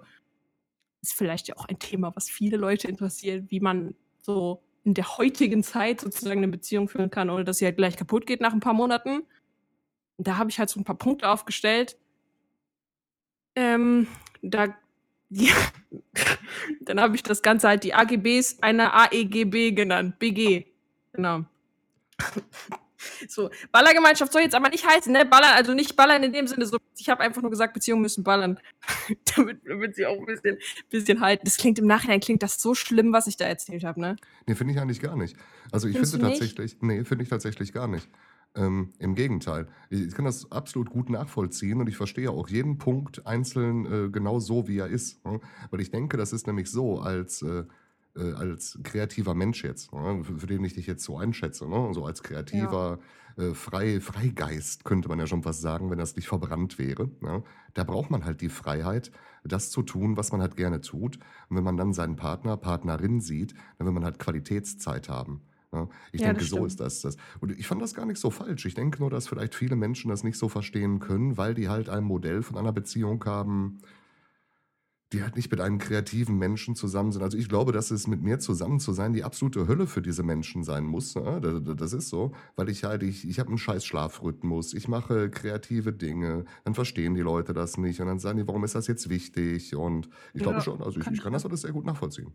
ist 1.02 1.14
vielleicht 1.14 1.48
ja 1.50 1.58
auch 1.58 1.66
ein 1.66 1.80
Thema, 1.80 2.16
was 2.16 2.30
viele 2.30 2.58
Leute 2.58 2.88
interessiert, 2.88 3.52
wie 3.52 3.60
man 3.60 3.94
so 4.22 4.64
in 4.84 4.94
der 4.94 5.18
heutigen 5.18 5.64
Zeit 5.64 6.02
sozusagen 6.02 6.40
eine 6.40 6.48
Beziehung 6.48 6.88
führen 6.88 7.10
kann, 7.10 7.30
ohne 7.30 7.44
dass 7.44 7.58
sie 7.58 7.66
halt 7.66 7.78
gleich 7.78 7.98
kaputt 7.98 8.26
geht 8.26 8.42
nach 8.42 8.54
ein 8.54 8.60
paar 8.60 8.74
Monaten. 8.74 9.24
Und 10.18 10.28
da 10.28 10.38
habe 10.38 10.50
ich 10.50 10.60
halt 10.60 10.70
so 10.70 10.80
ein 10.80 10.84
paar 10.84 10.98
Punkte 10.98 11.30
aufgestellt. 11.30 11.98
Ähm, 13.56 14.08
da 14.42 14.76
ja. 15.30 15.54
Dann 16.82 17.00
habe 17.00 17.16
ich 17.16 17.24
das 17.24 17.42
Ganze 17.42 17.68
halt 17.68 17.84
die 17.84 17.94
AGBs 17.94 18.60
einer 18.62 18.94
AEGB 18.94 19.72
genannt. 19.72 20.20
BG. 20.20 20.66
Genau. 21.14 21.46
So, 23.28 23.50
Ballergemeinschaft 23.72 24.32
soll 24.32 24.42
jetzt 24.42 24.56
aber 24.56 24.70
nicht 24.70 24.88
heißen, 24.88 25.12
ne? 25.12 25.26
Ballern, 25.26 25.54
also 25.56 25.74
nicht 25.74 25.96
ballern 25.96 26.24
in 26.24 26.34
dem 26.34 26.48
Sinne, 26.48 26.66
so, 26.66 26.78
ich 26.98 27.10
habe 27.10 27.22
einfach 27.22 27.42
nur 27.42 27.52
gesagt, 27.52 27.74
Beziehungen 27.74 28.02
müssen 28.02 28.24
ballern. 28.24 28.60
damit, 29.36 29.62
damit 29.66 29.96
sie 29.96 30.06
auch 30.06 30.18
ein 30.18 30.26
bisschen, 30.26 30.58
bisschen 30.90 31.22
halten. 31.22 31.44
Das 31.46 31.58
klingt 31.58 31.80
im 31.80 31.88
Nachhinein, 31.88 32.20
klingt 32.20 32.44
das 32.44 32.62
so 32.62 32.76
schlimm, 32.76 33.14
was 33.14 33.28
ich 33.28 33.38
da 33.38 33.46
erzählt 33.46 33.84
habe, 33.84 34.00
ne? 34.00 34.16
Nee, 34.48 34.56
finde 34.56 34.74
ich 34.74 34.80
eigentlich 34.80 35.02
gar 35.02 35.16
nicht. 35.16 35.36
Also 35.72 35.88
ich 35.88 35.94
Findest 35.94 36.14
finde 36.14 36.26
du 36.26 36.32
nicht? 36.32 36.40
tatsächlich, 36.40 36.78
nee, 36.82 37.04
finde 37.04 37.24
ich 37.24 37.30
tatsächlich 37.30 37.74
gar 37.74 37.88
nicht. 37.88 38.10
Ähm, 38.54 38.92
Im 39.00 39.16
Gegenteil. 39.16 39.68
Ich, 39.90 40.02
ich 40.02 40.14
kann 40.14 40.26
das 40.26 40.52
absolut 40.52 40.90
gut 40.90 41.10
nachvollziehen 41.10 41.80
und 41.80 41.88
ich 41.88 41.96
verstehe 41.96 42.30
auch 42.30 42.50
jeden 42.50 42.78
Punkt 42.78 43.26
einzeln 43.26 43.86
äh, 43.86 44.10
genau 44.10 44.40
so, 44.40 44.68
wie 44.68 44.80
er 44.80 44.88
ist. 44.88 45.24
Ne? 45.26 45.40
Weil 45.70 45.80
ich 45.80 45.92
denke, 45.92 46.18
das 46.18 46.34
ist 46.34 46.48
nämlich 46.48 46.70
so, 46.70 47.00
als, 47.00 47.42
äh, 47.44 47.64
äh, 48.16 48.34
als 48.34 48.80
kreativer 48.84 49.34
Mensch 49.34 49.64
jetzt, 49.64 49.94
ne? 49.94 50.24
für, 50.24 50.40
für 50.40 50.48
den 50.48 50.64
ich 50.64 50.74
dich 50.74 50.88
jetzt 50.88 51.04
so 51.04 51.18
einschätze, 51.18 51.68
ne? 51.68 51.94
so 51.94 52.06
als 52.06 52.24
kreativer 52.24 53.00
äh, 53.38 53.54
Frei, 53.54 54.00
Freigeist, 54.02 54.84
könnte 54.84 55.10
man 55.10 55.20
ja 55.20 55.28
schon 55.28 55.44
fast 55.44 55.62
sagen, 55.62 55.90
wenn 55.90 55.98
das 55.98 56.16
nicht 56.16 56.28
verbrannt 56.28 56.78
wäre. 56.78 57.10
Ne? 57.22 57.44
Da 57.74 57.84
braucht 57.84 58.12
man 58.12 58.26
halt 58.26 58.42
die 58.42 58.50
Freiheit, 58.50 59.12
das 59.44 59.72
zu 59.72 59.82
tun, 59.84 60.18
was 60.18 60.32
man 60.32 60.42
halt 60.42 60.56
gerne 60.58 60.82
tut. 60.82 61.18
Und 61.50 61.58
wenn 61.58 61.64
man 61.64 61.78
dann 61.78 61.94
seinen 61.94 62.16
Partner, 62.16 62.58
Partnerin 62.58 63.22
sieht, 63.22 63.54
dann 63.78 63.88
will 63.88 63.94
man 63.94 64.04
halt 64.04 64.20
Qualitätszeit 64.20 65.10
haben. 65.10 65.42
Ja, 65.74 65.88
ich 66.12 66.20
Ja, 66.20 66.28
denke, 66.28 66.44
so 66.44 66.66
ist 66.66 66.82
das, 66.82 67.00
das. 67.02 67.16
Und 67.40 67.52
ich 67.58 67.66
fand 67.66 67.82
das 67.82 67.94
gar 67.94 68.06
nicht 68.06 68.20
so 68.20 68.30
falsch. 68.30 68.66
Ich 68.66 68.74
denke 68.74 69.00
nur, 69.00 69.10
dass 69.10 69.28
vielleicht 69.30 69.56
viele 69.56 69.78
Menschen 69.78 70.10
das 70.10 70.24
nicht 70.24 70.38
so 70.38 70.50
verstehen 70.50 71.00
können, 71.00 71.38
weil 71.38 71.54
die 71.54 71.70
halt 71.70 71.88
ein 71.88 72.04
Modell 72.04 72.44
von 72.44 72.58
einer 72.58 72.74
Beziehung 72.74 73.24
haben, 73.24 73.80
die 75.14 75.24
halt 75.24 75.36
nicht 75.36 75.52
mit 75.52 75.60
einem 75.60 75.78
kreativen 75.78 76.38
Menschen 76.38 76.76
zusammen 76.76 77.12
sind. 77.12 77.22
Also 77.22 77.38
ich 77.38 77.50
glaube, 77.50 77.72
dass 77.74 77.92
es 77.92 78.08
mit 78.08 78.22
mir 78.22 78.40
zusammen 78.40 78.80
zu 78.80 78.94
sein 78.94 79.12
die 79.14 79.24
absolute 79.24 79.68
Hölle 79.68 79.86
für 79.88 80.02
diese 80.02 80.24
Menschen 80.24 80.64
sein 80.64 80.86
muss. 80.86 81.14
Da- 81.14 81.40
das 81.40 81.94
ist 81.94 82.10
so, 82.10 82.32
weil 82.56 82.70
ich 82.70 82.84
halt, 82.86 83.04
ich, 83.04 83.28
ich 83.28 83.40
habe 83.40 83.50
einen 83.50 83.58
scheiß 83.58 83.86
Schlafrhythmus, 83.86 84.74
ich 84.74 84.88
mache 84.88 85.30
kreative 85.30 85.92
Dinge, 85.94 86.46
dann 86.64 86.76
verstehen 86.76 87.14
die 87.16 87.22
Leute 87.22 87.54
das 87.54 87.78
nicht 87.78 88.00
und 88.00 88.08
dann 88.08 88.20
sagen 88.20 88.38
die, 88.40 88.48
warum 88.48 88.64
ist 88.64 88.76
das 88.76 88.88
jetzt 88.88 89.10
wichtig? 89.10 89.76
Und 89.76 90.10
ich 90.34 90.42
glaube 90.44 90.60
Ja, 90.60 90.62
schon, 90.62 90.82
also 90.82 91.00
ich, 91.00 91.06
kann 91.06 91.14
ich 91.14 91.22
kann 91.22 91.34
das 91.34 91.46
alles 91.46 91.62
sehr 91.62 91.72
gut 91.74 91.86
nachvollziehen. 91.86 92.34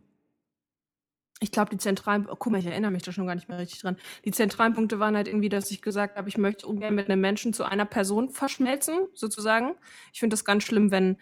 Ich 1.40 1.50
glaube, 1.50 1.68
die 1.70 1.76
zentralen, 1.76 2.26
oh, 2.30 2.34
guck 2.38 2.50
mal, 2.52 2.58
ich 2.58 2.66
erinnere 2.66 2.90
mich 2.90 3.02
da 3.02 3.12
schon 3.12 3.26
gar 3.26 3.34
nicht 3.34 3.48
mehr 3.50 3.58
richtig 3.58 3.80
dran. 3.82 3.98
Die 4.24 4.30
zentralen 4.30 4.72
Punkte 4.72 4.98
waren 5.00 5.14
halt 5.16 5.28
irgendwie, 5.28 5.50
dass 5.50 5.70
ich 5.70 5.82
gesagt 5.82 6.16
habe, 6.16 6.30
ich 6.30 6.38
möchte 6.38 6.66
ungern 6.66 6.94
mit 6.94 7.10
einem 7.10 7.20
Menschen 7.20 7.52
zu 7.52 7.64
einer 7.64 7.84
Person 7.84 8.30
verschmelzen, 8.30 9.08
sozusagen. 9.12 9.74
Ich 10.14 10.20
finde 10.20 10.32
das 10.34 10.46
ganz 10.46 10.62
schlimm, 10.64 10.90
wenn. 10.90 11.18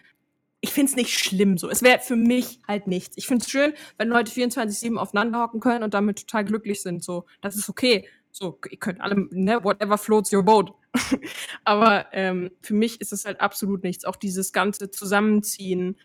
Ich 0.65 0.73
finde 0.73 0.89
es 0.89 0.95
nicht 0.95 1.19
schlimm 1.19 1.59
so. 1.59 1.69
Es 1.69 1.83
wäre 1.83 1.99
für 1.99 2.15
mich 2.15 2.59
halt 2.67 2.87
nichts. 2.87 3.17
Ich 3.17 3.27
finde 3.27 3.43
es 3.43 3.51
schön, 3.51 3.75
wenn 3.99 4.07
Leute 4.07 4.31
24-7 4.31 4.95
aufeinander 4.97 5.43
hocken 5.43 5.59
können 5.59 5.83
und 5.83 5.93
damit 5.93 6.21
total 6.21 6.43
glücklich 6.43 6.81
sind. 6.81 7.03
So, 7.03 7.25
das 7.41 7.55
ist 7.55 7.69
okay. 7.69 8.07
So, 8.31 8.59
ihr 8.67 8.79
könnt 8.79 8.99
alle, 8.99 9.27
ne, 9.29 9.63
whatever 9.63 9.99
floats 9.99 10.33
your 10.33 10.41
boat. 10.41 10.73
Aber 11.65 12.07
ähm, 12.13 12.49
für 12.61 12.73
mich 12.73 12.99
ist 12.99 13.13
es 13.13 13.25
halt 13.25 13.41
absolut 13.41 13.83
nichts. 13.83 14.05
Auch 14.05 14.15
dieses 14.15 14.53
ganze 14.53 14.89
Zusammenziehen. 14.89 15.97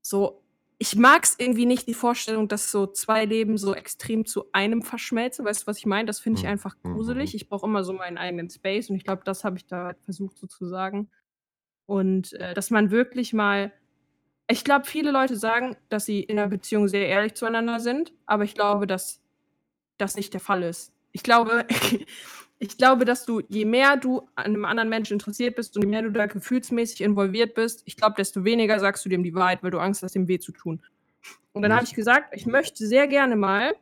So, 0.00 0.42
ich 0.78 0.96
mag 0.96 1.24
es 1.24 1.34
irgendwie 1.38 1.66
nicht, 1.66 1.86
die 1.86 1.92
Vorstellung, 1.92 2.48
dass 2.48 2.72
so 2.72 2.86
zwei 2.86 3.26
Leben 3.26 3.58
so 3.58 3.74
extrem 3.74 4.24
zu 4.24 4.46
einem 4.52 4.80
verschmelzen. 4.80 5.44
Weißt 5.44 5.64
du, 5.64 5.66
was 5.66 5.76
ich 5.76 5.86
meine? 5.86 6.06
Das 6.06 6.18
finde 6.18 6.38
ich 6.38 6.46
Hm, 6.46 6.52
einfach 6.52 6.76
hm, 6.76 6.84
hm, 6.84 6.94
gruselig. 6.94 7.34
Ich 7.34 7.46
brauche 7.50 7.66
immer 7.66 7.84
so 7.84 7.92
meinen 7.92 8.16
eigenen 8.16 8.48
Space 8.48 8.88
und 8.88 8.96
ich 8.96 9.04
glaube, 9.04 9.20
das 9.26 9.44
habe 9.44 9.58
ich 9.58 9.66
da 9.66 9.84
halt 9.84 9.98
versucht 10.00 10.38
so 10.38 10.46
zu 10.46 10.66
sagen. 10.66 11.10
Und 11.84 12.32
äh, 12.34 12.54
dass 12.54 12.70
man 12.70 12.90
wirklich 12.90 13.34
mal. 13.34 13.70
Ich 14.48 14.64
glaube, 14.64 14.84
viele 14.86 15.10
Leute 15.12 15.36
sagen, 15.36 15.76
dass 15.88 16.04
sie 16.04 16.20
in 16.20 16.38
einer 16.38 16.48
Beziehung 16.48 16.88
sehr 16.88 17.06
ehrlich 17.08 17.34
zueinander 17.34 17.80
sind, 17.80 18.12
aber 18.26 18.44
ich 18.44 18.54
glaube, 18.54 18.86
dass 18.86 19.20
das 19.98 20.16
nicht 20.16 20.32
der 20.34 20.40
Fall 20.40 20.62
ist. 20.62 20.92
Ich 21.12 21.22
glaube, 21.22 21.66
ich 22.58 22.76
glaube, 22.76 23.04
dass 23.04 23.24
du, 23.24 23.40
je 23.48 23.64
mehr 23.64 23.96
du 23.96 24.28
an 24.34 24.46
einem 24.46 24.64
anderen 24.64 24.88
Menschen 24.88 25.14
interessiert 25.14 25.56
bist 25.56 25.76
und 25.76 25.82
je 25.84 25.88
mehr 25.88 26.02
du 26.02 26.10
da 26.10 26.26
gefühlsmäßig 26.26 27.00
involviert 27.02 27.54
bist, 27.54 27.82
ich 27.86 27.96
glaube, 27.96 28.14
desto 28.16 28.44
weniger 28.44 28.78
sagst 28.80 29.04
du 29.04 29.08
dem 29.08 29.22
die 29.22 29.34
Wahrheit, 29.34 29.62
weil 29.62 29.70
du 29.70 29.78
Angst 29.78 30.02
hast, 30.02 30.14
dem 30.14 30.28
weh 30.28 30.38
zu 30.38 30.52
tun. 30.52 30.82
Und 31.52 31.62
dann 31.62 31.72
habe 31.72 31.84
ich- 31.84 31.90
ich 31.90 31.96
gesagt, 31.96 32.34
ich 32.34 32.46
möchte 32.46 32.86
sehr 32.86 33.06
gerne 33.06 33.36
mal, 33.36 33.74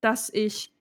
dass 0.00 0.30
ich 0.32 0.72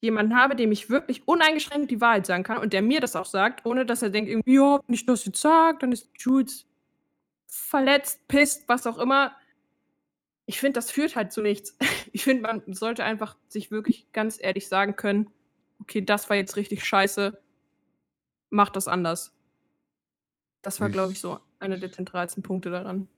jemanden 0.00 0.36
habe, 0.36 0.54
dem 0.56 0.72
ich 0.72 0.90
wirklich 0.90 1.26
uneingeschränkt 1.26 1.90
die 1.90 2.00
Wahrheit 2.00 2.26
sagen 2.26 2.42
kann 2.42 2.58
und 2.58 2.72
der 2.72 2.82
mir 2.82 3.00
das 3.00 3.16
auch 3.16 3.24
sagt, 3.26 3.64
ohne 3.64 3.86
dass 3.86 4.02
er 4.02 4.10
denkt, 4.10 4.30
irgendwie, 4.30 4.54
ja, 4.56 4.80
wenn 4.86 4.94
ich 4.94 5.06
das 5.06 5.24
jetzt 5.24 5.40
sage, 5.40 5.78
dann 5.80 5.92
ist 5.92 6.10
Jules 6.18 6.66
verletzt, 7.54 8.26
pisst, 8.28 8.68
was 8.68 8.86
auch 8.86 8.98
immer. 8.98 9.34
Ich 10.46 10.60
finde, 10.60 10.78
das 10.78 10.90
führt 10.90 11.16
halt 11.16 11.32
zu 11.32 11.40
nichts. 11.40 11.76
Ich 12.12 12.22
finde, 12.22 12.42
man 12.42 12.62
sollte 12.72 13.02
einfach 13.02 13.36
sich 13.48 13.72
wirklich 13.72 14.06
ganz 14.12 14.38
ehrlich 14.40 14.68
sagen 14.68 14.94
können, 14.94 15.32
okay, 15.80 16.00
das 16.00 16.30
war 16.30 16.36
jetzt 16.36 16.54
richtig 16.54 16.84
scheiße, 16.84 17.36
mach 18.50 18.70
das 18.70 18.86
anders. 18.86 19.34
Das 20.62 20.80
war, 20.80 20.90
glaube 20.90 21.10
ich, 21.10 21.18
Ich, 21.18 21.22
so 21.22 21.40
einer 21.58 21.76
der 21.76 21.90
zentralsten 21.90 22.44
Punkte 22.44 22.70
daran. 22.70 23.08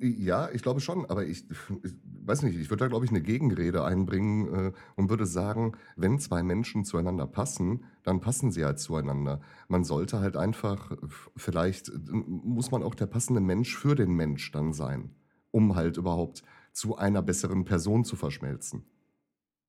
Ja, 0.00 0.50
ich 0.50 0.62
glaube 0.62 0.80
schon, 0.80 1.06
aber 1.06 1.24
ich, 1.24 1.44
ich 1.82 1.94
weiß 2.24 2.42
nicht, 2.42 2.58
ich 2.58 2.70
würde 2.70 2.84
da, 2.84 2.88
glaube 2.88 3.04
ich, 3.04 3.10
eine 3.10 3.22
Gegenrede 3.22 3.84
einbringen 3.84 4.68
äh, 4.68 4.72
und 4.96 5.10
würde 5.10 5.26
sagen, 5.26 5.72
wenn 5.96 6.18
zwei 6.18 6.42
Menschen 6.42 6.84
zueinander 6.84 7.26
passen, 7.26 7.84
dann 8.02 8.20
passen 8.20 8.50
sie 8.50 8.64
halt 8.64 8.78
zueinander. 8.78 9.40
Man 9.68 9.84
sollte 9.84 10.20
halt 10.20 10.36
einfach, 10.36 10.92
vielleicht 11.36 11.88
äh, 11.88 11.92
muss 12.10 12.70
man 12.70 12.82
auch 12.82 12.94
der 12.94 13.06
passende 13.06 13.40
Mensch 13.40 13.76
für 13.76 13.94
den 13.94 14.12
Mensch 14.12 14.50
dann 14.52 14.72
sein, 14.72 15.14
um 15.50 15.74
halt 15.74 15.96
überhaupt 15.96 16.42
zu 16.72 16.96
einer 16.96 17.22
besseren 17.22 17.64
Person 17.64 18.04
zu 18.04 18.16
verschmelzen. 18.16 18.84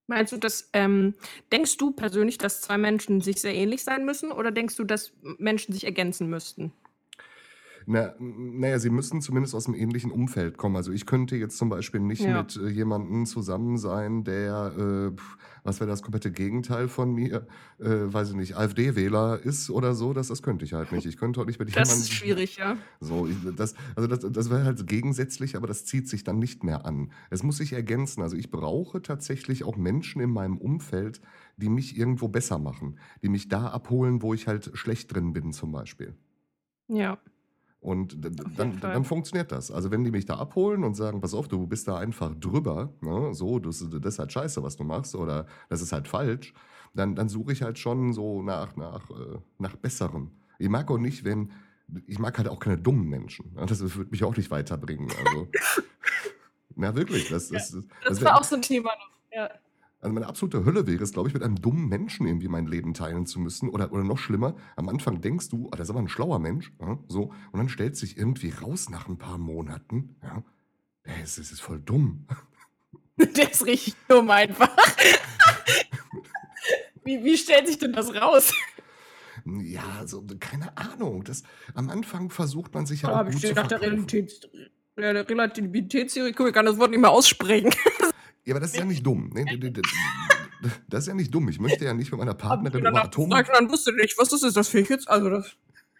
Meinst 0.07 0.33
du, 0.33 0.37
dass, 0.37 0.69
ähm, 0.73 1.15
denkst 1.51 1.77
du 1.77 1.91
persönlich, 1.91 2.37
dass 2.37 2.61
zwei 2.61 2.77
Menschen 2.77 3.21
sich 3.21 3.41
sehr 3.41 3.55
ähnlich 3.55 3.83
sein 3.83 4.05
müssen 4.05 4.31
oder 4.31 4.51
denkst 4.51 4.75
du, 4.75 4.83
dass 4.83 5.13
Menschen 5.39 5.73
sich 5.73 5.83
ergänzen 5.83 6.29
müssten? 6.29 6.73
Na, 7.87 8.13
naja, 8.19 8.79
sie 8.79 8.89
müssen 8.89 9.21
zumindest 9.21 9.53
aus 9.53 9.67
einem 9.67 9.75
ähnlichen 9.75 10.09
Umfeld 10.11 10.57
kommen. 10.57 10.75
Also 10.75 10.91
ich 10.91 11.05
könnte 11.05 11.35
jetzt 11.35 11.57
zum 11.57 11.69
Beispiel 11.69 11.99
nicht 11.99 12.21
Ja. 12.21 12.41
mit 12.41 12.55
äh, 12.57 12.67
jemandem 12.69 13.25
zusammen 13.27 13.77
sein, 13.77 14.23
der, 14.23 14.73
äh, 15.15 15.21
was 15.63 15.79
wäre 15.79 15.89
das 15.89 16.01
komplette 16.01 16.31
Gegenteil 16.31 16.87
von 16.87 17.13
mir, 17.13 17.45
äh, 17.79 17.85
weiß 17.87 18.29
ich 18.31 18.35
nicht, 18.35 18.57
AfD-Wähler 18.57 19.39
ist 19.43 19.69
oder 19.69 19.93
so. 19.93 20.13
Das, 20.13 20.29
das 20.29 20.41
könnte 20.41 20.65
ich 20.65 20.73
halt 20.73 20.91
nicht. 20.91 21.05
Ich 21.05 21.17
könnte 21.17 21.39
auch 21.41 21.45
nicht 21.45 21.59
mit 21.59 21.69
Das 21.69 21.75
jemandem. 21.89 21.97
ist 22.01 22.11
schwierig, 22.13 22.57
ja. 22.57 22.77
So, 23.01 23.27
ich, 23.27 23.35
das, 23.55 23.75
also 23.95 24.07
das, 24.07 24.19
das 24.31 24.49
wäre 24.49 24.63
halt 24.63 24.87
gegensätzlich, 24.87 25.55
aber 25.55 25.67
das 25.67 25.85
zieht 25.85 26.09
sich 26.09 26.23
dann 26.23 26.39
nicht 26.39 26.63
mehr 26.63 26.85
an. 26.85 27.11
Es 27.29 27.43
muss 27.43 27.57
sich 27.57 27.73
ergänzen. 27.73 28.21
Also 28.23 28.35
ich 28.35 28.49
brauche 28.49 29.01
tatsächlich 29.03 29.63
auch 29.63 29.77
Menschen 29.77 30.21
in 30.21 30.31
meinem 30.31 30.57
Umfeld, 30.57 31.21
die 31.57 31.69
mich 31.69 31.97
irgendwo 31.97 32.29
besser 32.29 32.57
machen, 32.57 32.97
die 33.21 33.29
mich 33.29 33.47
da 33.47 33.67
abholen, 33.67 34.21
wo 34.23 34.33
ich 34.33 34.47
halt 34.47 34.71
schlecht 34.73 35.13
drin 35.13 35.33
bin, 35.33 35.51
zum 35.53 35.71
Beispiel. 35.71 36.15
Ja. 36.87 37.17
Und 37.85 38.17
dann, 38.57 38.79
dann 38.81 39.05
funktioniert 39.05 39.51
das. 39.51 39.69
Also 39.69 39.91
wenn 39.91 40.03
die 40.03 40.09
mich 40.09 40.25
da 40.25 40.37
abholen 40.37 40.83
und 40.83 40.95
sagen, 40.95 41.21
pass 41.21 41.35
auf, 41.35 41.47
du 41.47 41.67
bist 41.67 41.87
da 41.87 41.99
einfach 41.99 42.33
drüber, 42.33 42.91
ne? 43.01 43.31
so, 43.35 43.59
das, 43.59 43.85
das 44.01 44.15
ist 44.15 44.17
halt 44.19 44.31
scheiße, 44.31 44.63
was 44.63 44.75
du 44.75 44.83
machst, 44.83 45.13
oder 45.13 45.45
das 45.69 45.83
ist 45.83 45.91
halt 45.91 46.07
falsch, 46.07 46.55
dann, 46.95 47.13
dann 47.13 47.29
suche 47.29 47.53
ich 47.53 47.61
halt 47.61 47.77
schon 47.77 48.11
so 48.11 48.41
nach, 48.41 48.75
nach, 48.75 49.07
äh, 49.11 49.37
nach 49.59 49.75
Besserem. 49.75 50.31
Ich 50.57 50.67
mag 50.67 50.89
auch 50.89 50.97
nicht, 50.97 51.25
wenn, 51.25 51.51
ich 52.07 52.17
mag 52.17 52.35
halt 52.39 52.47
auch 52.47 52.59
keine 52.59 52.79
dummen 52.79 53.07
Menschen. 53.07 53.53
ne? 53.53 53.67
Das 53.67 53.81
würde 53.81 54.09
mich 54.09 54.23
auch 54.23 54.35
nicht 54.35 54.49
weiterbringen. 54.49 55.11
Also, 55.23 55.47
na 56.75 56.95
wirklich, 56.95 57.29
das, 57.29 57.49
das, 57.49 57.69
das, 57.69 57.83
Das 58.03 58.23
war 58.23 58.39
auch 58.39 58.43
so 58.43 58.55
ein 58.55 58.63
Thema 58.63 58.89
noch. 58.89 59.11
Ja. 59.31 59.51
Also 60.05 60.13
meine 60.13 60.27
absolute 60.27 60.65
Hölle 60.65 60.85
wäre 60.85 61.03
es, 61.03 61.13
glaube 61.13 61.29
ich, 61.29 61.33
mit 61.33 61.41
einem 61.41 61.59
dummen 61.59 61.89
Menschen 61.89 62.27
irgendwie 62.27 62.47
mein 62.47 62.67
Leben 62.67 62.93
teilen 62.93 63.25
zu 63.25 63.39
müssen. 63.39 63.69
Oder, 63.69 63.91
oder 63.91 64.03
noch 64.03 64.19
schlimmer, 64.19 64.55
am 64.75 64.87
Anfang 64.87 65.19
denkst 65.19 65.49
du, 65.49 65.65
oh, 65.65 65.71
das 65.71 65.87
ist 65.87 65.89
aber 65.89 65.99
ein 65.99 66.07
schlauer 66.07 66.37
Mensch. 66.37 66.71
Ja, 66.79 66.99
so, 67.07 67.33
und 67.51 67.57
dann 67.57 67.69
stellt 67.69 67.97
sich 67.97 68.15
irgendwie 68.15 68.51
raus 68.51 68.89
nach 68.89 69.07
ein 69.07 69.17
paar 69.17 69.39
Monaten, 69.39 70.15
ja, 70.21 70.43
ist, 71.23 71.39
das 71.39 71.51
ist 71.51 71.61
voll 71.61 71.79
dumm. 71.79 72.27
Der 73.17 73.51
ist 73.51 73.65
richtig 73.65 73.95
dumm 74.07 74.29
einfach. 74.29 74.69
wie, 77.03 77.23
wie 77.23 77.37
stellt 77.37 77.67
sich 77.67 77.79
denn 77.79 77.93
das 77.93 78.13
raus? 78.13 78.53
Ja, 79.45 80.05
so, 80.05 80.23
keine 80.39 80.77
Ahnung. 80.77 81.23
Das, 81.23 81.43
am 81.73 81.89
Anfang 81.89 82.29
versucht 82.29 82.73
man 82.73 82.85
sich 82.85 83.03
ja 83.03 83.09
habe 83.09 83.29
ich 83.29 83.35
gut 83.35 83.47
zu 83.47 83.53
nach 83.53 83.67
der 83.67 83.81
Relativitätstheorie, 84.97 86.33
guck, 86.33 86.47
ich 86.47 86.53
kann 86.53 86.65
das 86.65 86.77
Wort 86.77 86.91
nicht 86.91 86.99
mehr 86.99 87.11
aussprechen. 87.11 87.71
Ja, 88.45 88.53
aber 88.53 88.59
das 88.61 88.71
ist 88.71 88.77
ja 88.77 88.85
nicht 88.85 89.05
dumm. 89.05 89.31
Nee, 89.33 89.45
Das 90.87 91.03
ist 91.03 91.07
ja 91.07 91.13
nicht 91.13 91.33
dumm. 91.33 91.49
Ich 91.49 91.59
möchte 91.59 91.83
ja 91.85 91.93
nicht 91.93 92.11
mit 92.11 92.19
meiner 92.19 92.31
ich 92.31 92.37
Partnerin 92.37 92.85
über 92.85 93.03
Atom... 93.03 93.31
und 93.31 93.49
dann 93.53 93.69
wusste 93.69 93.93
nicht, 93.93 94.17
was 94.17 94.29
das 94.29 94.43
ist. 94.43 94.55
Das 94.55 94.67
finde 94.67 94.83
ich 94.83 94.89
jetzt, 94.89 95.09
also 95.09 95.29
das. 95.29 95.55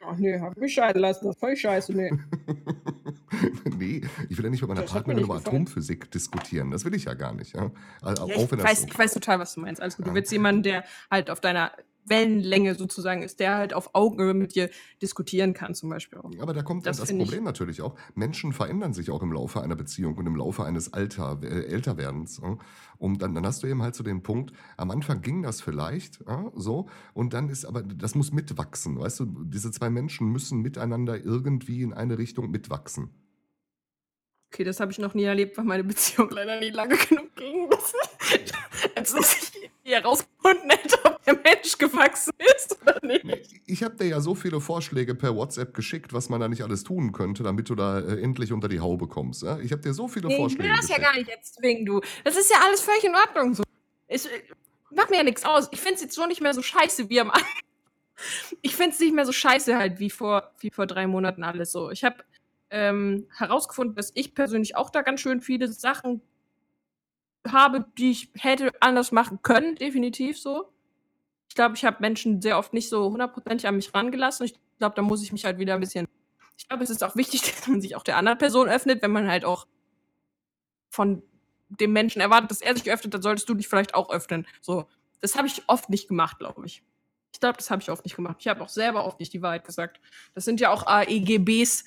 Ach 0.08 0.16
nee, 0.18 0.40
hab 0.40 0.56
mich 0.58 0.74
scheiden 0.74 1.02
lassen, 1.02 1.26
das 1.26 1.36
ist 1.36 1.40
voll 1.40 1.58
scheiße, 1.58 1.92
nee. 1.94 2.12
nee, 3.78 4.02
ich 4.30 4.38
will 4.38 4.46
ja 4.46 4.52
nicht 4.52 4.62
mit 4.62 4.70
meiner 4.70 4.82
Das 4.84 4.92
Partnerin 4.92 5.24
über 5.24 5.36
gefallen. 5.38 5.56
Atomphysik 5.56 6.12
diskutieren. 6.12 6.70
Das 6.72 6.86
will 6.86 6.94
ich 6.94 7.06
ja 7.06 7.16
gar 7.16 7.34
nicht. 7.34 7.56
Ja? 7.56 7.72
Also, 8.02 8.28
Ja, 8.28 8.36
ich, 8.36 8.52
weiß, 8.52 8.82
so- 8.82 8.88
ich 8.88 8.98
weiß 9.00 9.14
total, 9.14 9.40
was 9.40 9.56
du 9.56 9.62
meinst. 9.62 9.82
Alles 9.82 9.98
gut. 9.98 10.06
Du 10.08 10.14
willst 10.14 10.32
jemanden, 10.32 10.62
der 10.64 10.84
halt 11.10 11.30
auf 11.32 11.40
deiner 11.42 11.72
Wellenlänge 12.06 12.76
sozusagen 12.76 13.24
ist, 13.24 13.40
der 13.40 13.56
halt 13.56 13.74
auf 13.74 13.90
Augenhöhe 13.94 14.34
mit 14.34 14.56
dir 14.56 14.70
diskutieren 15.02 15.54
kann, 15.54 15.76
zum 15.76 15.90
Beispiel 15.90 16.20
auch. 16.20 16.32
Aber 16.40 16.54
da 16.54 16.62
kommt 16.62 16.86
Das 16.86 16.98
das, 16.98 17.10
Problem 17.10 17.44
natürlich 17.44 17.82
auch. 17.82 17.96
Menschen 18.14 18.54
verändern 18.54 18.94
sich 18.94 19.12
auch 19.12 19.22
im 19.24 19.32
Laufe 19.32 19.62
einer 19.62 19.76
Beziehung 19.76 20.16
und 20.16 20.26
im 20.28 20.36
Laufe 20.36 20.64
eines 20.64 20.94
Alter, 20.94 21.40
äh, 21.44 21.66
Älterwerdens. 21.66 22.42
Und 22.98 23.22
dann, 23.22 23.36
dann 23.36 23.46
hast 23.46 23.64
du 23.64 23.68
eben 23.68 23.82
halt 23.82 23.96
so 23.96 24.04
den 24.04 24.24
Punkt, 24.24 24.54
am 24.78 24.92
Anfang 24.92 25.22
ging 25.22 25.42
das 25.42 25.62
vielleicht 25.62 26.24
ja, 26.28 26.52
so 26.56 26.88
und 27.14 27.34
dann 27.34 27.50
ist 27.50 27.66
aber, 27.66 27.82
das 27.84 28.16
muss 28.16 28.32
mitwachsen. 28.32 29.00
Weißt 29.00 29.20
du, 29.20 29.26
diese 29.46 29.72
zwei 29.72 29.90
Menschen 29.90 30.32
müssen 30.32 30.62
miteinander 30.62 31.24
irgendwie 31.24 31.82
in 31.82 31.94
eine 31.94 32.18
Richtung 32.18 32.52
mitwachsen. 32.52 33.10
Okay, 34.56 34.64
das 34.64 34.80
habe 34.80 34.90
ich 34.90 35.00
noch 35.00 35.14
nie 35.14 35.26
erlebt, 35.26 35.58
weil 35.58 35.66
meine 35.66 35.84
Beziehung 35.84 36.30
leider 36.30 36.58
nie 36.62 36.70
lange 36.70 36.96
genug 36.96 37.36
ging. 37.36 37.70
Als 38.96 39.12
dass 39.12 39.36
ich 39.36 39.70
nie 39.84 39.92
herausgefunden 39.92 40.70
hätte, 40.70 40.98
ob 41.04 41.22
der 41.26 41.38
Mensch 41.44 41.78
gewachsen 41.78 42.32
ist 42.56 42.82
oder 42.82 43.06
nicht. 43.06 43.26
Ich 43.66 43.84
habe 43.84 43.98
dir 43.98 44.06
ja 44.06 44.22
so 44.22 44.34
viele 44.34 44.62
Vorschläge 44.62 45.14
per 45.14 45.36
WhatsApp 45.36 45.74
geschickt, 45.74 46.14
was 46.14 46.30
man 46.30 46.40
da 46.40 46.48
nicht 46.48 46.62
alles 46.62 46.86
tun 46.86 47.12
könnte, 47.12 47.44
damit 47.44 47.70
du 47.70 47.76
da 47.76 48.00
äh, 48.00 48.22
endlich 48.22 48.54
unter 48.54 48.70
die 48.70 48.80
Haube 48.80 49.08
kommst. 49.10 49.44
Ja? 49.44 49.60
Ich 49.60 49.74
habe 49.74 49.82
dir 49.82 49.94
so 49.94 50.08
viele 50.08 50.30
Nee, 50.30 50.36
ich 50.36 50.40
Vorschläge 50.40 50.64
will 50.64 50.70
das 50.78 50.88
ja 50.88 50.96
geschickt. 50.96 51.06
gar 51.14 51.18
nicht 51.20 51.30
jetzt 51.30 51.62
wegen 51.62 51.86
du. 51.86 52.00
Das 52.24 52.38
ist 52.38 52.50
ja 52.50 52.56
alles 52.64 52.80
völlig 52.80 53.04
in 53.04 53.14
Ordnung 53.14 53.56
so. 53.56 53.64
Ich, 54.08 54.26
äh, 54.26 54.30
macht 54.92 55.10
mir 55.10 55.18
ja 55.18 55.24
nichts 55.24 55.44
aus. 55.44 55.68
Ich 55.74 55.82
finde 55.82 55.96
es 55.96 56.02
jetzt 56.02 56.16
so 56.16 56.26
nicht 56.28 56.40
mehr 56.40 56.54
so 56.54 56.62
scheiße 56.62 57.10
wie 57.10 57.20
am 57.20 57.30
Anfang. 57.32 57.50
Ich 58.62 58.78
finde 58.78 58.92
es 58.92 59.00
nicht 59.02 59.14
mehr 59.14 59.26
so 59.26 59.34
scheiße 59.34 59.76
halt 59.78 60.00
wie 60.00 60.10
vor, 60.10 60.54
wie 60.60 60.70
vor 60.70 60.88
drei 60.88 61.06
Monaten 61.06 61.44
alles 61.44 61.74
so. 61.74 61.92
Ich 61.92 62.06
habe 62.06 62.24
ähm, 62.76 63.26
herausgefunden, 63.34 63.96
dass 63.96 64.12
ich 64.16 64.36
persönlich 64.36 64.76
auch 64.76 64.90
da 64.90 65.02
ganz 65.02 65.22
schön 65.22 65.40
viele 65.40 65.70
Sachen 65.72 66.22
habe, 67.48 67.86
die 67.98 68.12
ich 68.12 68.30
hätte 68.36 68.74
anders 68.82 69.14
machen 69.14 69.42
können, 69.42 69.76
definitiv 69.76 70.38
so. 70.38 70.74
Ich 71.48 71.56
glaube, 71.56 71.76
ich 71.76 71.86
habe 71.86 71.98
Menschen 72.02 72.42
sehr 72.42 72.58
oft 72.58 72.74
nicht 72.74 72.90
so 72.90 73.12
hundertprozentig 73.12 73.66
an 73.66 73.78
mich 73.78 73.94
rangelassen. 73.94 74.48
Ich 74.48 74.56
glaube, 74.78 74.94
da 74.94 75.02
muss 75.02 75.24
ich 75.24 75.32
mich 75.32 75.46
halt 75.46 75.58
wieder 75.58 75.76
ein 75.76 75.80
bisschen. 75.80 76.06
Ich 76.58 76.68
glaube, 76.68 76.84
es 76.84 76.90
ist 76.90 77.02
auch 77.02 77.16
wichtig, 77.16 77.42
dass 77.56 77.66
man 77.68 77.80
sich 77.80 77.96
auch 77.96 78.04
der 78.04 78.18
anderen 78.18 78.38
Person 78.38 78.68
öffnet, 78.68 79.02
wenn 79.02 79.12
man 79.12 79.30
halt 79.30 79.46
auch 79.46 79.68
von 80.90 81.24
dem 81.70 81.94
Menschen 81.94 82.22
erwartet, 82.22 82.52
dass 82.52 82.62
er 82.62 82.76
sich 82.76 82.92
öffnet, 82.92 83.14
dann 83.14 83.22
solltest 83.22 83.48
du 83.48 83.54
dich 83.54 83.70
vielleicht 83.70 83.96
auch 83.96 84.10
öffnen. 84.10 84.46
So, 84.60 84.86
das 85.22 85.38
habe 85.38 85.48
ich 85.48 85.64
oft 85.68 85.90
nicht 85.90 86.10
gemacht, 86.10 86.40
glaube 86.40 86.66
ich. 86.66 86.84
Ich 87.32 87.40
glaube, 87.40 87.56
das 87.58 87.72
habe 87.72 87.82
ich 87.82 87.90
oft 87.90 88.04
nicht 88.04 88.18
gemacht. 88.18 88.38
Ich 88.40 88.50
habe 88.50 88.62
auch 88.62 88.70
selber 88.70 89.06
oft 89.06 89.22
nicht 89.22 89.32
die 89.32 89.42
Wahrheit 89.42 89.64
gesagt. 89.64 90.02
Das 90.34 90.44
sind 90.44 90.60
ja 90.60 90.72
auch 90.72 90.86
AEGBs, 90.86 91.86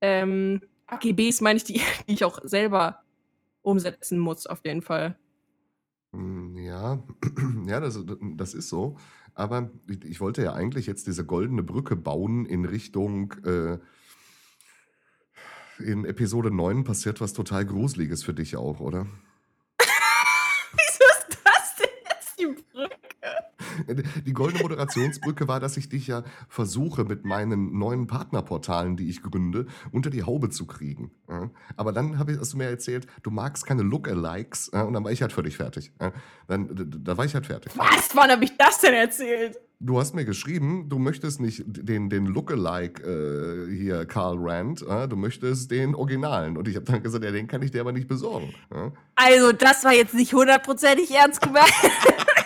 ähm, 0.00 0.60
AGBs 0.86 1.40
meine 1.40 1.56
ich, 1.58 1.64
die, 1.64 1.74
die 2.08 2.14
ich 2.14 2.24
auch 2.24 2.40
selber 2.44 3.02
umsetzen 3.62 4.18
muss, 4.18 4.46
auf 4.46 4.60
jeden 4.64 4.82
Fall. 4.82 5.16
Hm, 6.12 6.56
Ja, 6.56 7.02
ja, 7.66 7.80
das, 7.80 8.02
das 8.36 8.54
ist 8.54 8.68
so. 8.68 8.96
Aber 9.34 9.70
ich, 9.86 10.04
ich 10.04 10.20
wollte 10.20 10.42
ja 10.42 10.52
eigentlich 10.54 10.86
jetzt 10.86 11.06
diese 11.06 11.24
goldene 11.24 11.62
Brücke 11.62 11.94
bauen 11.96 12.44
in 12.46 12.64
Richtung, 12.64 13.34
äh, 13.44 13.78
in 15.78 16.04
Episode 16.04 16.50
9 16.50 16.82
passiert 16.82 17.20
was 17.20 17.34
total 17.34 17.64
Gruseliges 17.64 18.24
für 18.24 18.34
dich 18.34 18.56
auch, 18.56 18.80
oder? 18.80 19.06
Wieso 20.72 21.04
ist 21.04 21.38
das 21.44 21.76
denn 21.76 21.88
jetzt 22.08 22.40
die 22.40 22.46
Brücke? 22.72 22.96
Die 24.26 24.32
goldene 24.32 24.62
Moderationsbrücke 24.62 25.48
war, 25.48 25.60
dass 25.60 25.76
ich 25.76 25.88
dich 25.88 26.06
ja 26.06 26.24
versuche, 26.48 27.04
mit 27.04 27.24
meinen 27.24 27.78
neuen 27.78 28.06
Partnerportalen, 28.06 28.96
die 28.96 29.08
ich 29.08 29.22
gründe, 29.22 29.66
unter 29.92 30.10
die 30.10 30.22
Haube 30.22 30.50
zu 30.50 30.66
kriegen. 30.66 31.10
Aber 31.76 31.92
dann 31.92 32.14
ich, 32.28 32.38
hast 32.38 32.52
du 32.52 32.58
mir 32.58 32.64
erzählt, 32.64 33.06
du 33.22 33.30
magst 33.30 33.66
keine 33.66 33.82
Lookalikes. 33.82 34.68
Und 34.68 34.92
dann 34.92 35.04
war 35.04 35.12
ich 35.12 35.22
halt 35.22 35.32
völlig 35.32 35.56
fertig. 35.56 35.92
Dann, 36.46 36.68
da 37.04 37.16
war 37.16 37.24
ich 37.24 37.34
halt 37.34 37.46
fertig. 37.46 37.72
Was? 37.76 38.14
Wann 38.14 38.30
habe 38.30 38.44
ich 38.44 38.56
das 38.56 38.80
denn 38.80 38.94
erzählt? 38.94 39.58
Du 39.80 40.00
hast 40.00 40.12
mir 40.12 40.24
geschrieben, 40.24 40.88
du 40.88 40.98
möchtest 40.98 41.40
nicht 41.40 41.62
den, 41.66 42.10
den 42.10 42.26
Lookalike 42.26 43.68
äh, 43.68 43.72
hier, 43.72 44.06
Carl 44.06 44.36
Rand, 44.40 44.82
äh, 44.82 45.06
du 45.06 45.14
möchtest 45.14 45.70
den 45.70 45.94
Originalen. 45.94 46.56
Und 46.56 46.66
ich 46.66 46.74
habe 46.74 46.84
dann 46.84 47.00
gesagt, 47.00 47.24
ja, 47.24 47.30
den 47.30 47.46
kann 47.46 47.62
ich 47.62 47.70
dir 47.70 47.82
aber 47.82 47.92
nicht 47.92 48.08
besorgen. 48.08 48.52
Ja? 48.74 48.90
Also, 49.14 49.52
das 49.52 49.84
war 49.84 49.92
jetzt 49.92 50.14
nicht 50.14 50.32
hundertprozentig 50.32 51.12
ernst 51.14 51.42
gemeint. 51.42 51.68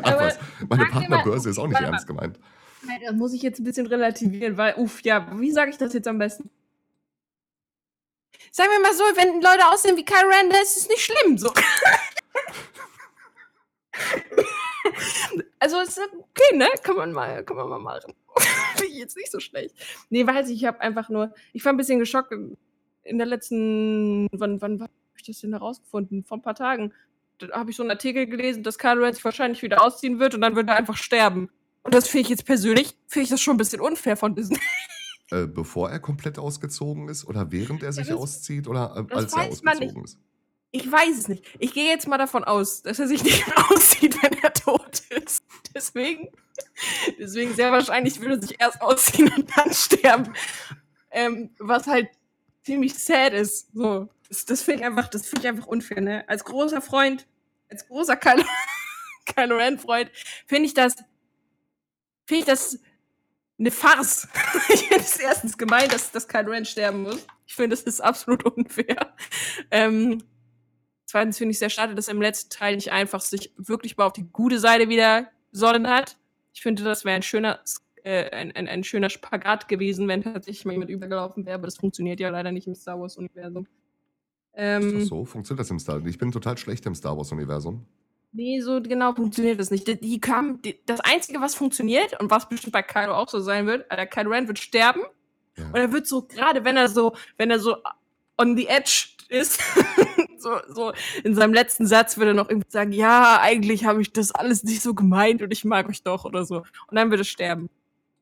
Ach 0.04 0.12
Aber 0.12 0.26
was, 0.26 0.38
meine 0.68 0.84
mal- 0.84 0.90
Partnerbörse 0.90 1.50
ist 1.50 1.58
auch 1.58 1.66
nicht 1.66 1.80
ernst 1.80 2.06
gemeint. 2.06 2.38
Das 3.04 3.14
muss 3.14 3.32
ich 3.32 3.42
jetzt 3.42 3.58
ein 3.58 3.64
bisschen 3.64 3.86
relativieren, 3.86 4.56
weil, 4.56 4.74
uff, 4.76 5.02
ja, 5.02 5.28
wie 5.38 5.50
sage 5.50 5.70
ich 5.70 5.76
das 5.78 5.92
jetzt 5.92 6.06
am 6.06 6.18
besten? 6.18 6.48
Sagen 8.52 8.70
wir 8.70 8.80
mal 8.80 8.94
so, 8.94 9.02
wenn 9.16 9.42
Leute 9.42 9.66
aussehen 9.68 9.96
wie 9.96 10.04
Kyle 10.04 10.24
Rand, 10.24 10.52
dann 10.52 10.62
ist 10.62 10.76
es 10.76 10.88
nicht 10.88 11.00
schlimm. 11.00 11.36
So. 11.38 11.52
also 15.58 15.80
es 15.80 15.90
ist 15.90 16.00
okay, 16.12 16.56
ne? 16.56 16.68
Kann 16.82 16.96
man 16.96 17.12
mal, 17.12 17.44
kann 17.44 17.56
man 17.56 17.68
mal 17.68 17.78
machen. 17.78 18.14
Finde 18.76 18.92
ich 18.92 18.98
jetzt 18.98 19.16
nicht 19.16 19.30
so 19.30 19.40
schlecht. 19.40 19.74
Nee, 20.10 20.26
weiß 20.26 20.48
ich, 20.48 20.56
ich 20.56 20.64
habe 20.64 20.80
einfach 20.80 21.08
nur, 21.08 21.34
ich 21.52 21.64
war 21.64 21.72
ein 21.72 21.76
bisschen 21.76 21.98
geschockt 21.98 22.32
in 23.02 23.18
der 23.18 23.26
letzten, 23.26 24.28
wann, 24.32 24.60
wann 24.60 24.80
habe 24.80 24.92
ich 25.16 25.24
das 25.24 25.40
denn 25.40 25.52
herausgefunden? 25.52 26.24
Vor 26.24 26.38
ein 26.38 26.42
paar 26.42 26.54
Tagen. 26.54 26.92
Da 27.38 27.48
habe 27.52 27.70
ich 27.70 27.76
so 27.76 27.82
einen 27.82 27.90
Artikel 27.90 28.26
gelesen, 28.26 28.62
dass 28.62 28.82
Rand 28.82 29.14
sich 29.14 29.24
wahrscheinlich 29.24 29.62
wieder 29.62 29.82
ausziehen 29.82 30.18
wird 30.18 30.34
und 30.34 30.40
dann 30.40 30.56
wird 30.56 30.68
er 30.68 30.76
einfach 30.76 30.96
sterben. 30.96 31.50
Und 31.82 31.94
das 31.94 32.08
finde 32.08 32.22
ich 32.22 32.28
jetzt 32.28 32.44
persönlich, 32.44 32.96
finde 33.06 33.24
ich 33.24 33.30
das 33.30 33.40
schon 33.40 33.54
ein 33.54 33.58
bisschen 33.58 33.80
unfair 33.80 34.16
von 34.16 34.34
Disney. 34.34 34.58
Äh, 35.30 35.46
bevor 35.46 35.90
er 35.90 36.00
komplett 36.00 36.38
ausgezogen 36.38 37.10
ist 37.10 37.26
oder 37.26 37.52
während 37.52 37.82
er 37.82 37.92
sich 37.92 38.06
das- 38.06 38.16
auszieht 38.16 38.66
oder 38.66 39.06
äh, 39.10 39.14
als 39.14 39.34
er 39.34 39.48
ausgezogen 39.48 40.04
ist? 40.04 40.18
Ich 40.70 40.90
weiß 40.90 41.18
es 41.18 41.28
nicht. 41.28 41.44
Ich 41.58 41.74
gehe 41.74 41.86
jetzt 41.86 42.08
mal 42.08 42.16
davon 42.16 42.44
aus, 42.44 42.80
dass 42.80 42.98
er 42.98 43.08
sich 43.08 43.22
nicht 43.24 43.46
mehr 43.46 43.70
aussieht, 43.70 44.16
wenn 44.22 44.32
er 44.42 44.54
tot 44.54 45.02
ist. 45.10 45.42
Deswegen, 45.74 46.28
deswegen 47.18 47.52
sehr 47.54 47.72
wahrscheinlich 47.72 48.18
würde 48.20 48.36
er 48.36 48.40
sich 48.40 48.58
erst 48.58 48.80
ausziehen 48.80 49.30
und 49.36 49.50
dann 49.54 49.70
sterben. 49.74 50.32
Ähm, 51.10 51.50
was 51.58 51.86
halt 51.86 52.08
ziemlich 52.62 52.94
sad 52.94 53.34
ist. 53.34 53.68
So, 53.74 54.08
das, 54.28 54.44
das 54.44 54.62
finde 54.62 54.80
ich 54.80 54.86
einfach, 54.86 55.08
das 55.08 55.26
finde 55.26 55.40
ich 55.42 55.48
einfach 55.48 55.66
unfair. 55.66 56.00
Ne? 56.00 56.28
Als 56.28 56.44
großer 56.44 56.80
Freund, 56.80 57.26
als 57.70 57.86
großer 57.86 58.16
Kylo, 58.16 58.44
Kylo 59.26 59.56
Ren 59.56 59.78
Freund, 59.78 60.10
finde 60.46 60.66
ich 60.66 60.74
das, 60.74 60.94
finde 62.26 62.40
ich 62.40 62.44
das 62.44 62.78
eine 63.58 63.70
Farce. 63.70 64.28
ich 64.68 64.82
finde 64.82 65.04
es 65.04 65.16
erstens 65.18 65.58
gemein, 65.58 65.88
dass, 65.88 66.12
dass 66.12 66.28
Kylo 66.28 66.50
Ren 66.50 66.64
sterben 66.64 67.02
muss. 67.02 67.26
Ich 67.46 67.54
finde, 67.54 67.70
das 67.70 67.82
ist 67.82 68.00
absolut 68.00 68.44
unfair. 68.44 69.14
Ähm, 69.70 70.22
zweitens 71.06 71.38
finde 71.38 71.52
ich 71.52 71.58
sehr 71.58 71.70
schade, 71.70 71.94
dass 71.94 72.08
er 72.08 72.14
im 72.14 72.22
letzten 72.22 72.50
Teil 72.50 72.76
nicht 72.76 72.92
einfach 72.92 73.20
sich 73.20 73.52
wirklich 73.56 73.96
mal 73.96 74.06
auf 74.06 74.12
die 74.12 74.28
gute 74.30 74.58
Seite 74.58 74.88
wieder 74.88 75.30
sonnen 75.50 75.88
hat. 75.88 76.18
Ich 76.52 76.62
finde, 76.62 76.84
das 76.84 77.04
wäre 77.04 77.16
ein 77.16 77.22
schöner, 77.22 77.60
äh, 78.04 78.30
ein, 78.30 78.54
ein, 78.54 78.68
ein 78.68 78.84
schöner 78.84 79.08
Spagat 79.08 79.68
gewesen, 79.68 80.08
wenn 80.08 80.22
tatsächlich 80.22 80.66
mal 80.66 80.72
jemand 80.72 80.90
übergelaufen 80.90 81.46
wäre, 81.46 81.54
aber 81.54 81.66
das 81.66 81.78
funktioniert 81.78 82.20
ja 82.20 82.28
leider 82.28 82.52
nicht 82.52 82.66
im 82.66 82.74
Star 82.74 83.00
Wars-Universum. 83.00 83.66
Ähm, 84.60 85.04
so, 85.04 85.24
funktioniert 85.24 85.60
das 85.60 85.70
im 85.70 85.78
Star 85.78 86.00
Wars? 86.00 86.10
Ich 86.10 86.18
bin 86.18 86.32
total 86.32 86.58
schlecht 86.58 86.84
im 86.84 86.94
Star 86.96 87.16
Wars-Universum. 87.16 87.86
Nee, 88.32 88.60
so 88.60 88.82
genau 88.82 89.14
funktioniert 89.14 89.58
das 89.60 89.70
nicht. 89.70 89.86
Die, 89.86 89.98
die 89.98 90.20
kam, 90.20 90.60
die, 90.62 90.80
das 90.84 90.98
Einzige, 91.00 91.40
was 91.40 91.54
funktioniert 91.54 92.20
und 92.20 92.28
was 92.30 92.48
bestimmt 92.48 92.72
bei 92.72 92.82
Kylo 92.82 93.14
auch 93.14 93.28
so 93.28 93.38
sein 93.38 93.66
wird, 93.66 93.90
der 93.90 94.06
Kylo 94.08 94.30
Ren 94.30 94.48
wird 94.48 94.58
sterben 94.58 95.00
ja. 95.56 95.66
und 95.68 95.76
er 95.76 95.92
wird 95.92 96.08
so, 96.08 96.22
gerade 96.22 96.64
wenn 96.64 96.76
er 96.76 96.88
so, 96.88 97.14
wenn 97.36 97.52
er 97.52 97.60
so 97.60 97.76
on 98.36 98.56
the 98.56 98.66
edge 98.66 99.10
ist, 99.28 99.60
so, 100.38 100.56
so 100.68 100.92
in 101.22 101.36
seinem 101.36 101.54
letzten 101.54 101.86
Satz 101.86 102.18
wird 102.18 102.28
er 102.28 102.34
noch 102.34 102.48
irgendwie 102.48 102.70
sagen, 102.70 102.90
ja, 102.90 103.40
eigentlich 103.40 103.84
habe 103.84 104.02
ich 104.02 104.12
das 104.12 104.32
alles 104.32 104.64
nicht 104.64 104.82
so 104.82 104.92
gemeint 104.92 105.40
und 105.40 105.52
ich 105.52 105.64
mag 105.64 105.88
euch 105.88 106.02
doch 106.02 106.24
oder 106.24 106.44
so. 106.44 106.58
Und 106.58 106.96
dann 106.96 107.10
wird 107.10 107.20
er 107.20 107.24
sterben. 107.24 107.70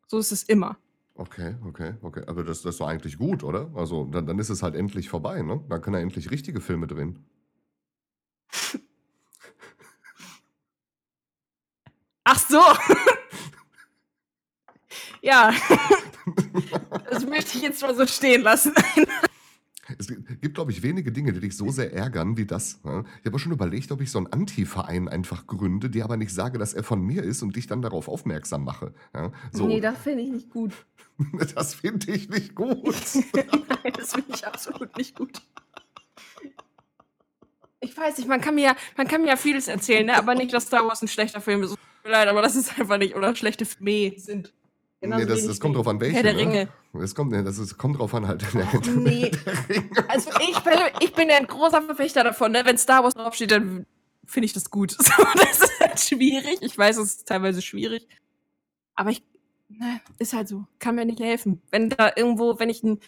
So 0.06 0.18
ist 0.18 0.32
es 0.32 0.42
immer. 0.42 0.76
Okay, 1.18 1.54
okay, 1.66 1.94
okay. 2.02 2.22
Aber 2.26 2.44
das, 2.44 2.60
das 2.62 2.74
ist 2.74 2.80
doch 2.80 2.88
eigentlich 2.88 3.16
gut, 3.16 3.42
oder? 3.42 3.70
Also 3.74 4.04
dann, 4.04 4.26
dann 4.26 4.38
ist 4.38 4.50
es 4.50 4.62
halt 4.62 4.74
endlich 4.74 5.08
vorbei, 5.08 5.40
ne? 5.42 5.62
Dann 5.68 5.80
können 5.80 5.94
er 5.96 6.02
endlich 6.02 6.30
richtige 6.30 6.60
Filme 6.60 6.86
drehen. 6.86 7.24
Ach 12.24 12.38
so. 12.38 12.60
ja. 15.22 15.52
das 17.10 17.24
möchte 17.24 17.56
ich 17.56 17.62
jetzt 17.62 17.82
mal 17.82 17.94
so 17.94 18.06
stehen 18.06 18.42
lassen. 18.42 18.74
Es 19.98 20.08
gibt, 20.08 20.54
glaube 20.54 20.72
ich, 20.72 20.82
wenige 20.82 21.12
Dinge, 21.12 21.32
die 21.32 21.40
dich 21.40 21.56
so 21.56 21.70
sehr 21.70 21.92
ärgern 21.92 22.36
wie 22.36 22.46
das. 22.46 22.82
Ne? 22.84 23.04
Ich 23.20 23.26
habe 23.26 23.38
schon 23.38 23.52
überlegt, 23.52 23.92
ob 23.92 24.00
ich 24.00 24.10
so 24.10 24.18
einen 24.18 24.26
Anti-Verein 24.28 25.08
einfach 25.08 25.46
gründe, 25.46 25.90
dir 25.90 26.04
aber 26.04 26.16
nicht 26.16 26.32
sage, 26.32 26.58
dass 26.58 26.74
er 26.74 26.82
von 26.82 27.00
mir 27.00 27.22
ist 27.22 27.42
und 27.42 27.54
dich 27.56 27.66
dann 27.66 27.82
darauf 27.82 28.08
aufmerksam 28.08 28.64
mache. 28.64 28.92
so. 29.52 29.66
Nee, 29.66 29.80
das 29.80 29.98
finde 29.98 30.22
ich 30.22 30.30
nicht 30.30 30.50
gut. 30.50 30.72
das 31.54 31.74
finde 31.74 32.12
ich 32.12 32.28
nicht 32.28 32.54
gut. 32.54 32.84
Nein, 33.34 33.92
das 33.96 34.12
finde 34.12 34.32
ich 34.34 34.46
absolut 34.46 34.96
nicht 34.96 35.16
gut. 35.16 35.42
Ich 37.80 37.96
weiß 37.96 38.18
nicht, 38.18 38.28
man 38.28 38.40
kann 38.40 38.54
mir 38.54 38.64
ja, 38.64 38.76
man 38.96 39.06
kann 39.06 39.22
mir 39.22 39.28
ja 39.28 39.36
vieles 39.36 39.68
erzählen, 39.68 40.06
ne? 40.06 40.16
aber 40.16 40.34
nicht, 40.34 40.52
dass 40.52 40.64
Star 40.66 40.86
Wars 40.86 41.02
ein 41.02 41.08
schlechter 41.08 41.40
Film 41.40 41.62
ist 41.62 41.76
mir 42.04 42.10
leid, 42.10 42.28
aber 42.28 42.42
das 42.42 42.56
ist 42.56 42.78
einfach 42.78 42.98
nicht. 42.98 43.14
Oder 43.14 43.34
schlechte 43.36 43.64
Filme 43.64 44.18
sind. 44.18 44.52
Genau 45.00 45.18
nee, 45.18 45.26
das, 45.26 45.46
das 45.46 45.60
kommt 45.60 45.76
drauf 45.76 45.86
an, 45.88 46.00
welche. 46.00 46.16
Herr 46.16 46.22
der 46.22 46.34
ne? 46.34 46.68
Das 47.00 47.14
kommt, 47.14 47.32
das 47.32 47.58
ist, 47.58 47.78
kommt 47.78 47.98
drauf 47.98 48.14
an 48.14 48.26
halt. 48.26 48.44
Nee. 48.96 49.30
Also 50.08 50.30
ich 50.40 50.58
bin, 50.60 50.78
ich 51.00 51.12
bin 51.12 51.28
ja 51.28 51.36
ein 51.36 51.46
großer 51.46 51.82
Verfechter 51.82 52.24
davon, 52.24 52.52
ne? 52.52 52.62
Wenn 52.64 52.78
Star 52.78 53.02
Wars 53.02 53.14
draufsteht, 53.14 53.50
dann 53.50 53.86
finde 54.24 54.46
ich 54.46 54.52
das 54.52 54.70
gut. 54.70 54.92
So, 54.98 55.24
das 55.34 55.60
ist 55.60 55.80
halt 55.80 56.00
schwierig. 56.00 56.58
Ich 56.60 56.76
weiß, 56.76 56.98
es 56.98 57.16
ist 57.16 57.28
teilweise 57.28 57.62
schwierig. 57.62 58.06
Aber 58.94 59.10
ich, 59.10 59.22
ne, 59.68 60.00
ist 60.18 60.32
halt 60.32 60.48
so. 60.48 60.64
Kann 60.78 60.94
mir 60.94 61.04
nicht 61.04 61.20
helfen. 61.20 61.62
Wenn 61.70 61.90
da 61.90 62.12
irgendwo, 62.14 62.58
wenn 62.58 62.70
ich 62.70 62.82
ein, 62.82 63.00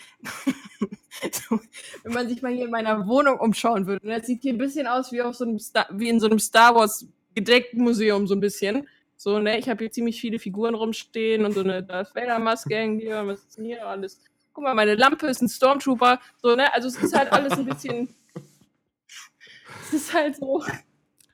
so, 1.33 1.61
wenn 2.03 2.13
man 2.13 2.29
sich 2.29 2.43
mal 2.43 2.53
hier 2.53 2.67
in 2.67 2.71
meiner 2.71 3.07
Wohnung 3.07 3.39
umschauen 3.41 3.87
würde, 3.87 4.07
ne, 4.07 4.19
das 4.19 4.27
sieht 4.27 4.43
hier 4.43 4.53
ein 4.53 4.59
bisschen 4.59 4.87
aus 4.87 5.13
wie 5.13 5.23
auf 5.23 5.35
so 5.35 5.45
einem 5.45 5.59
Star, 5.59 5.87
wie 5.93 6.09
in 6.09 6.21
so 6.21 6.27
einem 6.27 6.39
Star 6.39 6.75
Wars 6.75 7.07
gedeckten 7.35 7.83
Museum 7.83 8.27
so 8.27 8.35
ein 8.35 8.41
bisschen. 8.41 8.87
So, 9.19 9.39
ne, 9.39 9.59
ich 9.59 9.69
habe 9.69 9.85
hier 9.85 9.91
ziemlich 9.91 10.21
viele 10.21 10.39
Figuren 10.39 10.75
rumstehen 10.75 11.45
und 11.45 11.53
so 11.53 11.61
eine 11.61 11.83
Darth 11.83 12.15
Vader 12.15 12.39
Maske 12.39 12.75
hängen 12.75 12.99
hier, 12.99 13.27
was 13.27 13.41
ist 13.41 13.59
denn 13.59 13.67
hier 13.67 13.87
alles? 13.87 14.23
Guck 14.55 14.65
mal, 14.65 14.75
meine 14.75 14.95
Lampe 14.95 15.27
ist 15.27 15.43
ein 15.43 15.49
Stormtrooper, 15.49 16.21
so, 16.41 16.57
ne? 16.57 16.73
Also 16.73 16.89
es 16.89 16.97
ist 16.97 17.15
halt 17.15 17.31
alles 17.33 17.53
ein 17.53 17.67
bisschen 17.67 18.15
es 19.83 19.93
ist 19.93 20.15
halt 20.15 20.37
so 20.37 20.65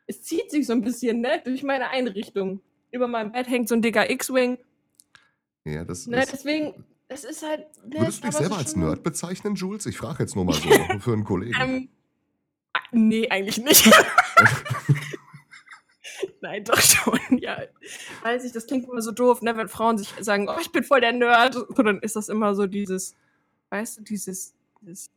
es 0.06 0.22
zieht 0.22 0.50
sich 0.50 0.66
so 0.66 0.72
ein 0.72 0.82
bisschen, 0.82 1.20
ne, 1.20 1.40
durch 1.44 1.62
meine 1.62 1.88
Einrichtung. 1.90 2.60
Über 2.90 3.08
meinem 3.08 3.32
Bett 3.32 3.48
hängt 3.48 3.68
so 3.68 3.74
ein 3.74 3.82
dicker 3.82 4.08
X-Wing. 4.08 4.58
Ja, 5.64 5.84
das 5.84 6.06
ne, 6.06 6.24
deswegen 6.30 6.84
es 7.08 7.24
ist 7.24 7.42
halt 7.42 7.66
ne, 7.84 8.00
Würdest 8.00 8.22
du 8.22 8.28
dich 8.28 8.36
selber 8.36 8.58
als 8.58 8.76
Nerd 8.76 9.02
bezeichnen, 9.02 9.54
Jules? 9.54 9.86
Ich 9.86 9.96
frage 9.96 10.22
jetzt 10.22 10.36
nur 10.36 10.44
mal 10.44 10.54
so 10.54 10.68
für 11.00 11.12
einen 11.12 11.24
Kollegen. 11.24 11.54
Ähm, 11.60 11.88
nee, 12.92 13.28
eigentlich 13.28 13.58
nicht. 13.58 13.90
Nein, 16.40 16.64
doch 16.64 16.80
schon, 16.80 17.38
ja. 17.38 17.58
Weiß 18.22 18.44
ich, 18.44 18.52
das 18.52 18.66
klingt 18.66 18.88
immer 18.88 19.02
so 19.02 19.12
doof, 19.12 19.42
ne? 19.42 19.56
wenn 19.56 19.68
Frauen 19.68 19.98
sich 19.98 20.08
sagen, 20.20 20.48
oh, 20.48 20.56
ich 20.60 20.72
bin 20.72 20.84
voll 20.84 21.00
der 21.00 21.12
Nerd. 21.12 21.56
Und 21.56 21.84
dann 21.84 22.00
ist 22.00 22.16
das 22.16 22.28
immer 22.28 22.54
so 22.54 22.66
dieses, 22.66 23.14
weißt 23.70 23.98
du, 23.98 24.02
dieses, 24.02 24.54
dieses 24.80 25.10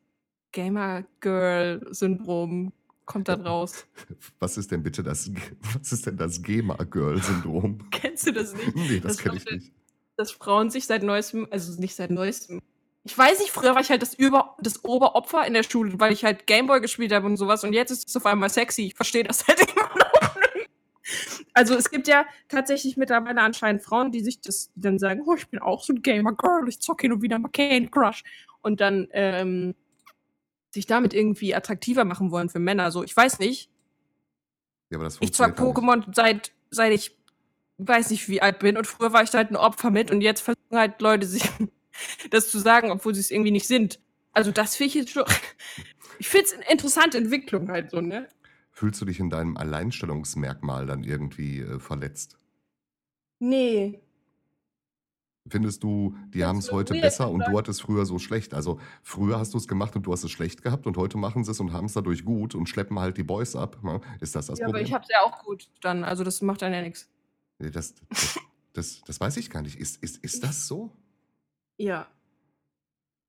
Gamer-Girl-Syndrom 0.51 2.73
kommt 3.05 3.27
dann 3.27 3.41
raus. 3.41 3.85
Was 4.39 4.57
ist 4.57 4.71
denn 4.71 4.83
bitte 4.83 5.01
das, 5.01 5.31
was 5.79 5.93
ist 5.93 6.05
denn 6.05 6.17
das 6.17 6.41
Gamer-Girl-Syndrom? 6.41 7.79
Kennst 7.91 8.27
du 8.27 8.33
das 8.33 8.53
nicht? 8.53 8.75
Nee, 8.75 8.99
das, 8.99 9.15
das 9.15 9.23
kenne 9.23 9.37
ich 9.37 9.45
nicht. 9.45 9.71
Dass 10.17 10.31
Frauen 10.31 10.69
sich 10.69 10.87
seit 10.87 11.03
neuestem, 11.03 11.47
also 11.49 11.79
nicht 11.79 11.95
seit 11.95 12.11
neuestem, 12.11 12.61
ich 13.05 13.17
weiß 13.17 13.39
nicht, 13.39 13.51
früher 13.51 13.73
war 13.73 13.81
ich 13.81 13.89
halt 13.89 14.01
das, 14.01 14.13
Über, 14.13 14.57
das 14.59 14.83
Oberopfer 14.83 15.47
in 15.47 15.53
der 15.53 15.63
Schule, 15.63 15.97
weil 15.97 16.11
ich 16.11 16.25
halt 16.25 16.45
Gameboy 16.45 16.81
gespielt 16.81 17.13
habe 17.13 17.25
und 17.25 17.37
sowas 17.37 17.63
und 17.63 17.71
jetzt 17.71 17.91
ist 17.91 18.09
es 18.09 18.17
auf 18.17 18.25
einmal 18.25 18.49
sexy. 18.49 18.87
Ich 18.87 18.95
verstehe 18.95 19.23
das 19.23 19.47
halt 19.47 19.61
noch 19.76 19.76
also 21.57 21.73
es 21.73 21.89
gibt 21.89 22.07
ja 22.07 22.27
tatsächlich 22.49 22.97
mittlerweile 22.97 23.41
anscheinend 23.41 23.81
Frauen, 23.81 24.11
die 24.11 24.21
sich 24.21 24.39
das 24.41 24.71
die 24.75 24.81
dann 24.81 24.99
sagen, 24.99 25.23
oh, 25.25 25.33
ich 25.33 25.47
bin 25.47 25.59
auch 25.59 25.83
so 25.83 25.91
ein 25.91 26.03
Gamer-Girl, 26.03 26.69
ich 26.69 26.79
zocke 26.79 27.01
hin 27.01 27.13
und 27.13 27.23
wieder 27.23 27.39
mal 27.39 27.49
Candy 27.49 27.89
Crush. 27.89 28.23
Und 28.61 28.79
dann 28.79 29.07
ähm, 29.11 29.73
sich 30.69 30.85
damit 30.85 31.15
irgendwie 31.15 31.55
attraktiver 31.55 32.05
machen 32.05 32.29
wollen 32.29 32.49
für 32.49 32.59
Männer. 32.59 32.91
So, 32.91 33.03
ich 33.03 33.17
weiß 33.17 33.39
nicht. 33.39 33.71
Ja, 34.91 34.97
aber 34.97 35.05
das 35.05 35.17
ich 35.19 35.33
zock 35.33 35.57
Pokémon 35.57 36.03
seit, 36.13 36.51
seit 36.69 36.93
ich 36.93 37.17
weiß 37.79 38.11
nicht 38.11 38.29
wie 38.29 38.41
alt 38.41 38.59
bin 38.59 38.77
und 38.77 38.85
früher 38.85 39.11
war 39.11 39.23
ich 39.23 39.31
da 39.31 39.39
halt 39.39 39.49
ein 39.49 39.55
Opfer 39.55 39.89
mit 39.89 40.11
und 40.11 40.21
jetzt 40.21 40.41
versuchen 40.41 40.77
halt 40.77 41.01
Leute 41.01 41.25
sich 41.25 41.43
das 42.29 42.51
zu 42.51 42.59
sagen, 42.59 42.91
obwohl 42.91 43.15
sie 43.15 43.21
es 43.21 43.31
irgendwie 43.31 43.51
nicht 43.51 43.67
sind. 43.67 43.99
Also 44.31 44.51
das 44.51 44.75
finde 44.75 44.89
ich 44.89 44.93
jetzt 44.93 45.11
schon. 45.11 45.25
Ich 46.19 46.29
finde 46.29 46.45
es 46.45 46.53
eine 46.53 46.67
interessante 46.71 47.19
Entwicklung 47.19 47.69
halt 47.69 47.91
so, 47.91 48.01
ne? 48.01 48.27
Fühlst 48.77 49.01
du 49.01 49.05
dich 49.05 49.19
in 49.19 49.31
deinem 49.31 49.57
Alleinstellungsmerkmal 49.57 50.85
dann 50.85 51.03
irgendwie 51.03 51.61
äh, 51.61 51.79
verletzt? 51.79 52.37
Nee. 53.39 53.99
Findest 55.47 55.81
du, 55.81 56.15
die 56.27 56.45
haben 56.45 56.59
es 56.59 56.71
heute 56.71 56.93
besser 56.93 57.31
und 57.31 57.39
du 57.47 57.57
hattest 57.57 57.81
früher 57.81 58.05
so 58.05 58.19
schlecht? 58.19 58.53
Also 58.53 58.79
früher 59.01 59.39
hast 59.39 59.55
du 59.55 59.57
es 59.57 59.67
gemacht 59.67 59.95
und 59.95 60.03
du 60.03 60.11
hast 60.11 60.23
es 60.23 60.29
schlecht 60.29 60.61
gehabt 60.61 60.85
und 60.85 60.95
heute 60.95 61.17
machen 61.17 61.43
sie 61.43 61.49
es 61.49 61.59
und 61.59 61.73
haben 61.73 61.87
es 61.87 61.93
dadurch 61.93 62.23
gut 62.23 62.53
und 62.53 62.69
schleppen 62.69 62.99
halt 62.99 63.17
die 63.17 63.23
Boys 63.23 63.55
ab. 63.55 63.83
Ne? 63.83 63.99
Ist 64.21 64.35
das 64.35 64.45
das 64.45 64.59
ja, 64.59 64.65
Problem? 64.67 64.81
aber 64.81 64.87
ich 64.87 64.93
habe 64.93 65.03
es 65.05 65.09
ja 65.09 65.21
auch 65.23 65.43
gut 65.43 65.71
dann. 65.81 66.03
Also 66.03 66.23
das 66.23 66.43
macht 66.43 66.61
dann 66.61 66.71
ja 66.71 66.83
nichts. 66.83 67.09
Das, 67.57 67.95
das, 67.95 68.39
das, 68.73 69.01
das, 69.01 69.19
weiß 69.19 69.37
ich 69.37 69.49
gar 69.49 69.63
nicht. 69.63 69.79
Ist, 69.79 70.03
ist, 70.03 70.23
ist 70.23 70.43
das 70.43 70.67
so? 70.67 70.95
Ja. 71.77 72.05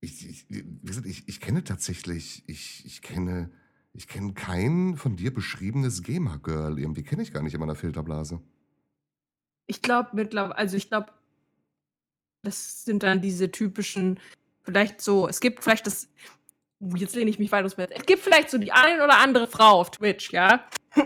Ich, 0.00 0.28
ich, 0.28 0.44
wie 0.50 0.62
gesagt, 0.84 1.06
ich, 1.06 1.26
ich 1.26 1.40
kenne 1.40 1.64
tatsächlich, 1.64 2.44
ich, 2.46 2.84
ich 2.84 3.00
kenne 3.00 3.50
ich 3.92 4.08
kenne 4.08 4.34
kein 4.34 4.96
von 4.96 5.16
dir 5.16 5.32
beschriebenes 5.32 6.02
Gamer-Girl. 6.02 6.78
Irgendwie 6.78 7.02
kenne 7.02 7.22
ich 7.22 7.32
gar 7.32 7.42
nicht 7.42 7.54
in 7.54 7.60
meiner 7.60 7.74
Filterblase. 7.74 8.40
Ich 9.66 9.82
glaube 9.82 10.10
mittlerweile, 10.12 10.56
also 10.56 10.76
ich 10.76 10.88
glaube, 10.88 11.12
das 12.42 12.84
sind 12.84 13.02
dann 13.02 13.20
diese 13.20 13.50
typischen, 13.50 14.20
vielleicht 14.62 15.00
so, 15.00 15.28
es 15.28 15.40
gibt 15.40 15.62
vielleicht 15.62 15.86
das, 15.86 16.08
jetzt 16.80 17.14
lehne 17.14 17.30
ich 17.30 17.38
mich 17.38 17.52
weit 17.52 17.64
aus 17.64 17.74
Bett. 17.74 17.90
Es 17.92 18.06
gibt 18.06 18.22
vielleicht 18.22 18.50
so 18.50 18.58
die 18.58 18.72
ein 18.72 19.00
oder 19.00 19.18
andere 19.18 19.46
Frau 19.46 19.80
auf 19.80 19.90
Twitch, 19.90 20.30
ja, 20.32 20.66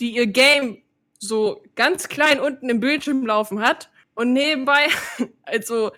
die 0.00 0.14
ihr 0.14 0.26
Game 0.26 0.82
so 1.18 1.62
ganz 1.74 2.08
klein 2.08 2.40
unten 2.40 2.68
im 2.68 2.80
Bildschirm 2.80 3.26
laufen 3.26 3.60
hat 3.60 3.90
und 4.14 4.32
nebenbei, 4.32 4.88
also 5.42 5.92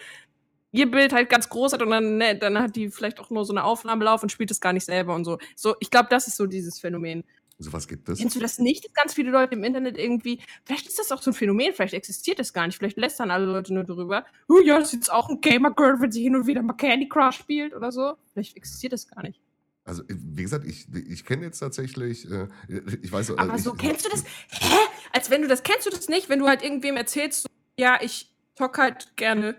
ihr 0.75 0.91
Bild 0.91 1.13
halt 1.13 1.31
ganz 1.31 1.49
groß 1.49 1.73
hat 1.73 1.83
und 1.83 1.91
dann, 1.91 2.19
ne, 2.19 2.37
dann 2.37 2.59
hat 2.59 2.75
die 2.77 2.91
vielleicht 2.91 3.21
auch 3.21 3.31
nur 3.31 3.45
so 3.45 3.53
eine 3.53 3.65
Aufnahme 3.65 4.05
laufen 4.05 4.25
und 4.25 4.31
spielt 4.31 4.51
es 4.51 4.61
gar 4.61 4.73
nicht 4.73 4.85
selber 4.85 5.15
und 5.15 5.25
so. 5.25 5.39
So, 5.55 5.77
ich 5.81 5.91
glaube, 5.91 6.09
das 6.11 6.27
ist 6.27 6.37
so 6.37 6.47
dieses 6.47 6.81
Phänomen. 6.81 7.25
So 7.59 7.73
was 7.73 7.87
gibt 7.87 8.09
es? 8.09 8.19
Kennst 8.19 8.35
du 8.35 8.41
das 8.41 8.59
nicht? 8.59 8.93
Ganz 8.93 9.15
viele 9.15 9.31
Leute 9.31 9.55
im 9.55 9.63
Internet 9.63 9.97
irgendwie, 9.97 10.41
vielleicht 10.65 10.89
ist 10.89 10.99
das 10.99 11.13
auch 11.13 11.23
so 11.23 11.31
ein 11.31 11.35
Phänomen, 11.35 11.73
vielleicht 11.73 11.95
existiert 11.95 12.41
das 12.41 12.53
gar 12.53 12.67
nicht, 12.67 12.77
vielleicht 12.77 12.97
lästern 12.97 13.31
alle 13.31 13.47
Leute 13.47 13.73
nur 13.73 13.85
darüber. 13.85 14.25
Oh 14.49 14.59
ja, 14.59 14.79
das 14.81 14.89
ist 14.89 14.95
jetzt 14.95 15.13
auch 15.13 15.29
ein 15.29 15.41
Gamer-Girl, 15.41 16.01
wenn 16.01 16.11
sie 16.11 16.23
hin 16.23 16.35
und 16.35 16.49
wieder 16.49 16.63
mal 16.63 16.73
Candy 16.73 17.09
Crush 17.09 17.37
spielt 17.37 17.73
oder 17.73 17.93
so. 17.93 18.15
Vielleicht 18.33 18.57
existiert 18.57 18.93
das 18.93 19.07
gar 19.07 19.23
nicht. 19.23 19.41
Also, 19.85 20.03
wie 20.09 20.43
gesagt, 20.43 20.65
ich, 20.65 20.87
ich 20.93 21.25
kenne 21.25 21.45
jetzt 21.45 21.61
tatsächlich, 21.61 22.29
äh, 22.29 22.49
ich 23.03 23.13
weiß 23.13 23.31
äh, 23.31 23.35
Aber 23.37 23.55
ich, 23.55 23.63
so, 23.63 23.75
kennst 23.75 24.05
du 24.05 24.09
das? 24.09 24.25
Hä? 24.49 24.77
Als 25.13 25.31
wenn 25.31 25.43
du 25.43 25.49
das, 25.49 25.63
kennst 25.63 25.87
du 25.87 25.91
das 25.91 26.09
nicht, 26.09 26.29
wenn 26.29 26.41
du 26.41 26.49
halt 26.49 26.65
irgendwem 26.65 26.97
erzählst, 26.97 27.43
so, 27.43 27.49
ja, 27.79 27.99
ich 28.03 28.35
zock 28.57 28.79
halt 28.79 29.17
gerne 29.17 29.57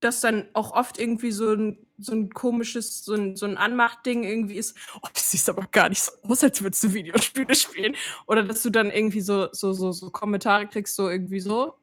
dass 0.00 0.20
dann 0.20 0.48
auch 0.52 0.72
oft 0.72 0.98
irgendwie 0.98 1.32
so 1.32 1.52
ein, 1.52 1.78
so 1.98 2.12
ein 2.12 2.30
komisches, 2.30 3.04
so 3.04 3.14
ein, 3.14 3.36
so 3.36 3.46
ein 3.46 3.56
Anmachtding 3.56 4.22
irgendwie 4.24 4.56
ist, 4.56 4.76
oh, 4.96 5.08
das 5.12 5.30
siehst 5.30 5.48
aber 5.48 5.66
gar 5.72 5.88
nicht 5.88 6.02
so 6.02 6.12
aus, 6.22 6.44
als 6.44 6.62
würdest 6.62 6.84
du 6.84 6.94
Videospiele 6.94 7.54
spielen. 7.56 7.96
Oder 8.26 8.44
dass 8.44 8.62
du 8.62 8.70
dann 8.70 8.90
irgendwie 8.90 9.20
so, 9.20 9.48
so, 9.52 9.72
so, 9.72 9.92
so 9.92 10.10
Kommentare 10.10 10.66
kriegst, 10.66 10.94
so 10.94 11.08
irgendwie 11.08 11.40
so. 11.40 11.74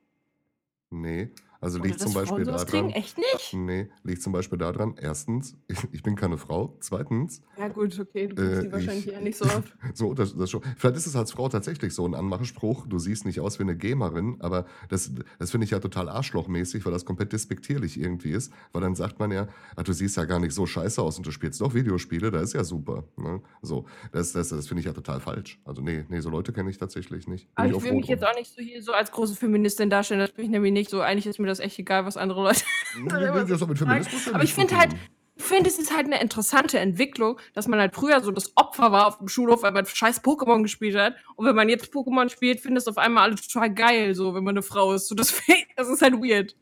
Nee. 0.89 1.29
Also 1.65 1.79
liegt 1.81 1.99
zum 1.99 2.13
Beispiel 2.13 2.45
daran, 2.45 2.89
Echt 2.91 3.17
nicht? 3.17 3.53
nee, 3.53 3.89
liegt 4.03 4.21
zum 4.21 4.31
Beispiel 4.33 4.59
daran, 4.59 4.93
erstens, 5.01 5.57
ich, 5.67 5.79
ich 5.91 6.03
bin 6.03 6.15
keine 6.15 6.37
Frau, 6.37 6.77
zweitens, 6.79 7.41
Ja, 7.57 7.69
gut, 7.69 7.99
okay, 7.99 8.27
du 8.27 8.35
kriegst 8.35 8.59
äh, 8.59 8.61
die 8.61 8.71
wahrscheinlich 8.71 9.07
ich, 9.07 9.13
eher 9.13 9.21
nicht 9.21 9.35
so 9.35 9.45
oft. 9.57 9.73
so, 9.95 10.13
das, 10.13 10.37
das 10.37 10.51
schon. 10.51 10.61
Vielleicht 10.77 10.97
ist 10.97 11.07
es 11.07 11.15
als 11.15 11.31
Frau 11.31 11.49
tatsächlich 11.49 11.95
so 11.95 12.05
ein 12.07 12.13
Anmachspruch, 12.13 12.85
du 12.85 12.99
siehst 12.99 13.25
nicht 13.25 13.39
aus 13.39 13.57
wie 13.57 13.63
eine 13.63 13.75
Gamerin, 13.75 14.37
aber 14.41 14.67
das, 14.89 15.11
das 15.39 15.49
finde 15.49 15.65
ich 15.65 15.71
ja 15.71 15.79
total 15.79 16.07
arschlochmäßig, 16.07 16.85
weil 16.85 16.91
das 16.91 17.03
komplett 17.03 17.33
despektierlich 17.33 17.99
irgendwie 17.99 18.29
ist, 18.29 18.53
weil 18.71 18.83
dann 18.83 18.93
sagt 18.93 19.17
man 19.17 19.31
ja, 19.31 19.47
ach, 19.75 19.81
du 19.83 19.91
siehst 19.91 20.17
ja 20.17 20.25
gar 20.25 20.39
nicht 20.39 20.53
so 20.53 20.67
scheiße 20.67 21.01
aus 21.01 21.17
und 21.17 21.25
du 21.25 21.31
spielst 21.31 21.59
doch 21.61 21.73
Videospiele, 21.73 22.29
das 22.29 22.43
ist 22.43 22.53
ja 22.53 22.63
super. 22.63 23.05
Ne? 23.17 23.41
So, 23.63 23.85
das, 24.11 24.33
das, 24.33 24.49
das 24.49 24.67
finde 24.67 24.81
ich 24.81 24.85
ja 24.85 24.93
total 24.93 25.19
falsch. 25.19 25.59
Also 25.65 25.81
nee, 25.81 26.05
nee, 26.09 26.19
so 26.19 26.29
Leute 26.29 26.53
kenne 26.53 26.69
ich 26.69 26.77
tatsächlich 26.77 27.27
nicht. 27.27 27.47
Bin 27.47 27.51
Aber 27.55 27.71
ich 27.71 27.77
ich 27.77 27.83
will 27.83 27.93
mich 27.93 28.05
jetzt 28.07 28.21
drum. 28.21 28.29
auch 28.33 28.35
nicht 28.37 28.53
so 28.53 28.61
hier 28.61 28.83
so 28.83 28.91
als 28.91 29.11
große 29.11 29.35
Feministin 29.35 29.89
darstellen. 29.89 30.19
Das 30.19 30.31
bin 30.31 30.45
ich 30.45 30.51
nämlich 30.51 30.71
nicht 30.71 30.91
so. 30.91 31.01
Eigentlich 31.01 31.25
ist 31.25 31.39
mir 31.39 31.47
das 31.47 31.54
echt 31.59 31.79
egal, 31.79 32.05
was 32.05 32.17
andere 32.17 32.43
Leute 32.43 32.61
nee, 32.99 33.09
das 33.47 33.67
mit. 33.67 33.77
Feminismus 33.77 34.25
ja 34.25 34.33
Aber 34.33 34.43
ich 34.43 34.53
finde 34.53 34.77
halt, 34.77 34.95
finde, 35.37 35.69
es 35.69 35.77
ist 35.77 35.95
halt 35.95 36.05
eine 36.05 36.21
interessante 36.21 36.79
Entwicklung, 36.79 37.39
dass 37.53 37.67
man 37.67 37.79
halt 37.79 37.95
früher 37.95 38.21
so 38.21 38.31
das 38.31 38.55
Opfer 38.55 38.91
war 38.91 39.07
auf 39.07 39.17
dem 39.17 39.27
Schulhof, 39.27 39.63
weil 39.63 39.71
man 39.71 39.85
scheiß 39.85 40.23
Pokémon 40.23 40.63
gespielt 40.63 40.95
hat. 40.95 41.15
Und 41.35 41.45
wenn 41.45 41.55
man 41.55 41.69
jetzt 41.69 41.93
Pokémon 41.93 42.29
spielt, 42.29 42.61
findet 42.61 42.83
es 42.83 42.87
auf 42.87 42.97
einmal 42.97 43.23
alle 43.23 43.35
total 43.35 43.73
geil, 43.73 44.15
so, 44.15 44.33
wenn 44.33 44.43
man 44.43 44.53
eine 44.53 44.63
Frau 44.63 44.93
ist. 44.93 45.07
So, 45.07 45.15
das, 45.15 45.33
das 45.75 45.89
ist 45.89 46.01
halt 46.01 46.13
weird. 46.15 46.55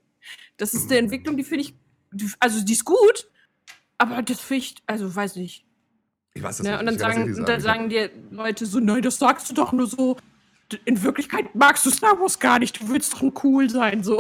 Das 0.58 0.74
ist 0.74 0.90
eine 0.90 1.00
Entwicklung, 1.00 1.38
die 1.38 1.44
finde 1.44 1.66
ich, 1.66 1.76
also 2.40 2.64
die 2.64 2.74
ist 2.74 2.86
gut, 2.86 3.28
aber 3.98 4.22
das 4.22 4.40
finde 4.40 4.64
ich, 4.64 4.76
also 4.86 5.14
weiß 5.14 5.36
nicht. 5.36 5.66
Ich 6.34 6.42
weiß 6.42 6.58
das 6.58 6.66
Ne? 6.66 6.72
nicht. 6.72 6.80
Und 6.80 6.86
dann 6.86 6.98
das 6.98 7.02
sagen, 7.02 7.46
dann 7.46 7.62
sagen 7.62 7.90
dir 7.90 8.10
Leute 8.32 8.66
so, 8.66 8.80
nein, 8.80 9.02
das 9.02 9.20
sagst 9.20 9.50
du 9.50 9.54
doch 9.54 9.72
nur 9.72 9.88
so. 9.88 10.18
In 10.86 11.04
Wirklichkeit 11.04 11.54
magst 11.56 11.86
du 11.86 11.92
Star 11.92 12.20
Wars 12.20 12.40
gar 12.40 12.60
nicht. 12.60 12.82
Du 12.82 12.90
willst 12.90 13.14
doch 13.14 13.22
ein 13.22 13.34
cool 13.44 13.70
sein, 13.70 14.04
so. 14.04 14.20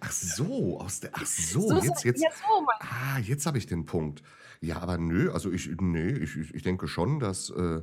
ach 0.00 0.12
so, 0.12 0.80
aus 0.80 1.00
der, 1.00 1.10
ach 1.14 1.24
so, 1.24 1.68
So, 1.68 1.78
jetzt, 1.78 2.04
jetzt, 2.04 2.22
ja, 2.22 2.30
so, 2.30 2.66
ah, 2.80 3.18
jetzt 3.20 3.46
habe 3.46 3.58
ich 3.58 3.66
den 3.66 3.86
Punkt. 3.86 4.22
Ja, 4.60 4.78
aber 4.80 4.98
nö, 4.98 5.30
also 5.32 5.50
ich, 5.50 5.70
nee, 5.80 6.10
ich, 6.10 6.36
ich, 6.36 6.54
ich 6.54 6.62
denke 6.62 6.88
schon, 6.88 7.20
dass 7.20 7.50
äh, 7.50 7.82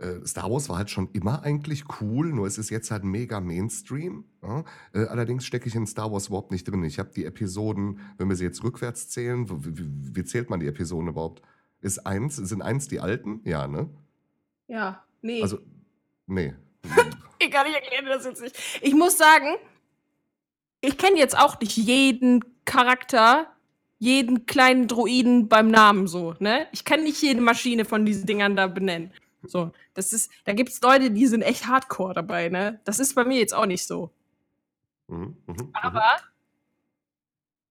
äh, 0.00 0.26
Star 0.26 0.50
Wars 0.50 0.68
war 0.68 0.78
halt 0.78 0.90
schon 0.90 1.10
immer 1.12 1.42
eigentlich 1.42 1.84
cool, 2.00 2.32
nur 2.32 2.46
es 2.46 2.58
ist 2.58 2.70
jetzt 2.70 2.90
halt 2.90 3.04
mega 3.04 3.40
Mainstream. 3.40 4.24
Ja? 4.42 4.64
Äh, 4.92 5.06
allerdings 5.06 5.44
stecke 5.44 5.68
ich 5.68 5.74
in 5.74 5.86
Star 5.86 6.10
Wars 6.10 6.28
überhaupt 6.28 6.50
nicht 6.50 6.64
drin. 6.64 6.82
Ich 6.84 6.98
habe 6.98 7.10
die 7.14 7.24
Episoden, 7.24 8.00
wenn 8.16 8.28
wir 8.28 8.36
sie 8.36 8.44
jetzt 8.44 8.64
rückwärts 8.64 9.08
zählen, 9.08 9.48
wie, 9.64 9.78
wie, 9.78 10.16
wie 10.16 10.24
zählt 10.24 10.50
man 10.50 10.60
die 10.60 10.66
Episoden 10.66 11.08
überhaupt? 11.08 11.42
Ist 11.80 12.06
eins, 12.06 12.36
sind 12.36 12.62
eins 12.62 12.88
die 12.88 13.00
alten? 13.00 13.40
Ja, 13.44 13.66
ne? 13.66 13.88
Ja, 14.68 15.04
nee. 15.22 15.42
Also, 15.42 15.58
nee. 16.26 16.54
ich 17.44 17.50
kann 17.50 17.66
nicht 17.66 17.76
erklären 17.76 18.06
das 18.06 18.24
jetzt 18.24 18.42
nicht. 18.42 18.56
Ich 18.80 18.94
muss 18.94 19.18
sagen, 19.18 19.56
ich 20.80 20.96
kenne 20.98 21.18
jetzt 21.18 21.38
auch 21.38 21.58
nicht 21.60 21.76
jeden 21.76 22.44
Charakter, 22.64 23.52
jeden 23.98 24.46
kleinen 24.46 24.88
Droiden 24.88 25.48
beim 25.48 25.70
Namen 25.70 26.06
so, 26.06 26.34
ne? 26.38 26.66
Ich 26.72 26.84
kann 26.84 27.02
nicht 27.02 27.20
jede 27.22 27.40
Maschine 27.40 27.84
von 27.84 28.06
diesen 28.06 28.26
Dingern 28.26 28.56
da 28.56 28.66
benennen. 28.66 29.12
So, 29.42 29.72
das 29.94 30.12
ist, 30.12 30.30
da 30.44 30.52
gibt 30.52 30.70
es 30.70 30.80
Leute, 30.80 31.10
die 31.10 31.26
sind 31.26 31.42
echt 31.42 31.66
hardcore 31.66 32.14
dabei, 32.14 32.48
ne? 32.48 32.80
Das 32.84 32.98
ist 32.98 33.14
bei 33.14 33.24
mir 33.24 33.38
jetzt 33.38 33.54
auch 33.54 33.66
nicht 33.66 33.86
so. 33.86 34.10
Mhm, 35.08 35.36
mhm, 35.46 35.54
mhm. 35.54 35.70
Aber 35.72 36.16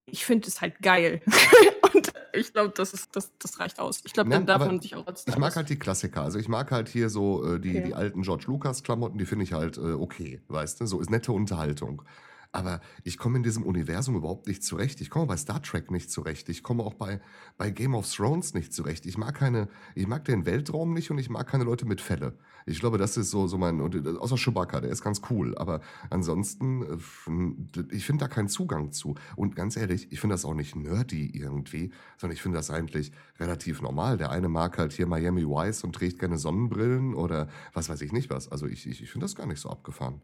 ich 0.06 0.26
finde 0.26 0.48
es 0.48 0.62
halt 0.62 0.80
geil. 0.82 1.22
Und 1.94 2.12
ich 2.34 2.54
glaube, 2.54 2.74
das, 2.76 2.94
ist- 2.94 3.16
das, 3.16 3.32
das 3.40 3.60
reicht 3.60 3.80
aus. 3.80 4.02
Ich 4.06 4.14
glaube, 4.14 4.30
dann 4.30 4.46
darf 4.46 4.66
man 4.66 4.80
sich 4.82 4.96
auch 4.96 5.08
als 5.08 5.26
Ich 5.28 5.38
mag 5.38 5.56
halt 5.56 5.70
die 5.70 5.78
Klassiker. 5.80 6.24
Also 6.24 6.40
ich 6.40 6.48
mag 6.48 6.72
halt 6.72 6.90
hier 6.90 7.10
so 7.10 7.56
äh, 7.56 7.60
die, 7.60 7.70
Okay. 7.78 7.84
die 7.88 7.94
alten 7.96 8.22
George 8.22 8.46
Lucas-Klamotten, 8.48 9.18
die 9.18 9.26
finde 9.26 9.44
ich 9.44 9.54
halt 9.54 9.78
äh, 9.78 9.82
okay, 9.94 10.42
weißt 10.48 10.82
du? 10.82 10.86
So 10.86 11.00
ist 11.00 11.10
nette 11.10 11.32
Unterhaltung. 11.32 12.02
Aber 12.52 12.82
ich 13.04 13.20
komme 13.20 13.38
in 13.38 13.44
diesem 13.44 13.64
Universum 13.64 14.16
überhaupt 14.16 14.48
nicht 14.48 14.64
zurecht. 14.64 15.02
Ich 15.02 15.12
komme 15.12 15.28
bei 15.28 15.38
Star 15.38 15.62
Trek 15.62 15.92
nicht 15.92 16.10
zurecht. 16.10 16.50
Ich 16.50 16.64
komme 16.64 16.84
auch 16.84 16.96
bei, 16.96 17.22
bei 17.58 17.70
Game 17.70 17.94
of 17.94 18.12
Thrones 18.12 18.56
nicht 18.56 18.74
zurecht. 18.74 19.06
Ich 19.06 19.20
mag 19.20 19.36
keine, 19.36 19.68
ich 19.94 20.08
mag 20.08 20.26
den 20.26 20.48
Weltraum 20.48 20.94
nicht 20.94 21.12
und 21.12 21.20
ich 21.20 21.30
mag 21.30 21.46
keine 21.46 21.64
Leute 21.64 21.86
mit 21.86 22.02
Felle. 22.02 22.38
Ich 22.66 22.80
glaube, 22.80 22.98
das 22.98 23.18
ist 23.18 23.30
so, 23.30 23.46
so 23.46 23.60
mein, 23.60 23.80
äh, 23.80 24.18
außer 24.18 24.36
Chewbacca, 24.36 24.82
der 24.82 24.90
ist 24.90 25.04
ganz 25.04 25.22
cool. 25.30 25.56
Aber 25.60 25.82
ansonsten, 26.10 26.82
äh, 26.82 27.96
ich 27.96 28.06
finde 28.06 28.26
da 28.26 28.28
keinen 28.28 28.50
Zugang 28.50 28.92
zu. 28.92 29.14
Und 29.36 29.56
ganz 29.56 29.78
ehrlich, 29.78 30.12
ich 30.12 30.20
finde 30.20 30.34
das 30.34 30.44
auch 30.44 30.56
nicht 30.56 30.76
nerdy 30.76 31.30
irgendwie, 31.30 31.92
sondern 32.18 32.34
ich 32.34 32.42
finde 32.42 32.58
das 32.58 32.72
eigentlich 32.72 33.12
relativ 33.40 33.84
normal. 33.84 34.18
Der 34.18 34.32
eine 34.32 34.50
mag 34.50 34.80
halt 34.80 34.94
hier 34.94 35.06
Miami 35.06 35.46
Vice 35.46 35.84
und 35.84 35.94
trägt 35.94 36.18
gerne 36.18 36.40
Sonnenbrillen 36.40 37.14
oder 37.14 37.48
was 37.74 37.90
weiß 37.90 38.02
ich 38.02 38.12
nicht 38.12 38.32
was. 38.32 38.52
Also 38.52 38.66
ich, 38.66 38.88
ich, 38.88 39.04
ich 39.04 39.12
finde 39.12 39.26
das 39.26 39.36
gar 39.36 39.46
nicht 39.46 39.60
so 39.60 39.70
abgefahren. 39.70 40.22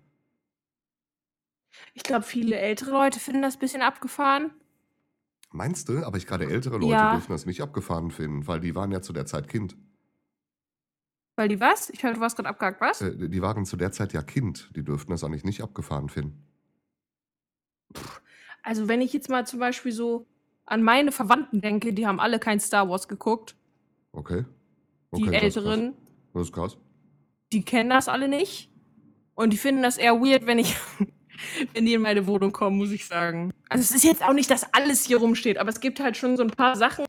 Ich 1.94 2.04
glaube, 2.04 2.24
viele 2.24 2.58
ältere 2.58 2.92
Leute 2.92 3.20
finden 3.20 3.42
das 3.42 3.56
ein 3.56 3.60
bisschen 3.60 3.82
abgefahren. 3.82 4.52
Meinst 5.52 5.88
du? 5.90 6.04
Aber 6.06 6.18
ich 6.18 6.28
gerade 6.28 6.46
ältere 6.50 6.76
Leute 6.78 6.92
Ja. 6.92 7.12
dürfen 7.12 7.32
das 7.32 7.46
nicht 7.46 7.62
abgefahren 7.62 8.12
finden, 8.12 8.46
weil 8.48 8.60
die 8.60 8.76
waren 8.76 8.92
ja 8.92 9.02
zu 9.02 9.14
der 9.14 9.26
Zeit 9.26 9.48
Kind. 9.48 9.78
Weil 11.38 11.48
die 11.50 11.60
was? 11.60 11.90
Ich 11.90 12.04
höre, 12.04 12.14
du 12.14 12.20
warst 12.20 12.36
gerade 12.38 12.50
abgehakt, 12.50 12.82
was? 12.82 13.02
Äh, 13.02 13.30
die 13.30 13.42
waren 13.42 13.66
zu 13.66 13.78
der 13.78 13.92
Zeit 13.92 14.14
ja 14.14 14.22
Kind. 14.22 14.72
Die 14.76 14.84
dürften 14.84 15.12
das 15.12 15.24
eigentlich 15.24 15.44
nicht 15.44 15.62
abgefahren 15.62 16.10
finden. 16.10 16.46
Also, 18.64 18.88
wenn 18.88 19.02
ich 19.02 19.14
jetzt 19.14 19.30
mal 19.30 19.46
zum 19.46 19.60
Beispiel 19.60 19.92
so 19.92 20.26
an 20.66 20.82
meine 20.82 21.12
Verwandten 21.12 21.62
denke, 21.62 21.94
die 21.94 22.08
haben 22.08 22.20
alle 22.20 22.40
kein 22.40 22.60
Star 22.60 22.90
Wars 22.90 23.08
geguckt. 23.08 23.56
Okay. 24.12 24.46
Die 25.16 25.24
okay 25.24 25.32
das 25.32 25.56
ist 25.56 25.64
krass. 25.64 25.66
Älteren, 25.66 25.94
Das 26.34 26.44
ist 26.48 26.54
krass. 26.54 26.78
die 27.54 27.62
kennen 27.64 27.90
das 27.92 28.08
alle 28.08 28.28
nicht. 28.28 28.72
Und 29.36 29.52
die 29.54 29.58
finden 29.58 29.84
das 29.84 29.98
eher 29.98 30.16
weird, 30.22 30.48
wenn 30.48 30.58
ich, 30.60 30.76
wenn 31.74 31.86
die 31.86 31.94
in 31.94 32.02
meine 32.02 32.28
Wohnung 32.28 32.52
kommen, 32.52 32.78
muss 32.78 32.92
ich 32.92 33.06
sagen. 33.06 33.52
Also 33.70 33.82
es 33.82 33.92
ist 33.92 34.04
jetzt 34.04 34.24
auch 34.24 34.34
nicht, 34.34 34.50
dass 34.50 34.74
alles 34.74 35.06
hier 35.06 35.18
rumsteht, 35.18 35.58
aber 35.58 35.70
es 35.70 35.80
gibt 35.80 36.00
halt 36.00 36.18
schon 36.18 36.38
so 36.38 36.44
ein 36.44 36.52
paar 36.52 36.76
Sachen, 36.76 37.06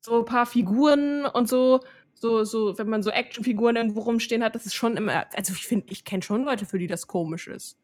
so 0.00 0.20
ein 0.20 0.24
paar 0.24 0.46
Figuren 0.46 1.26
und 1.26 1.48
so, 1.48 1.80
so, 2.14 2.44
so, 2.44 2.76
wenn 2.78 2.88
man 2.88 3.02
so 3.02 3.10
Actionfiguren 3.10 3.76
irgendwo 3.76 4.00
rumstehen 4.00 4.42
hat, 4.44 4.54
das 4.54 4.66
ist 4.66 4.74
schon 4.74 4.96
immer, 4.96 5.26
also 5.34 5.52
ich 5.52 5.66
finde, 5.66 5.86
ich 5.90 6.04
kenne 6.04 6.22
schon 6.22 6.44
Leute, 6.44 6.66
für 6.66 6.78
die 6.78 6.86
das 6.86 7.06
komisch 7.06 7.48
ist. 7.48 7.76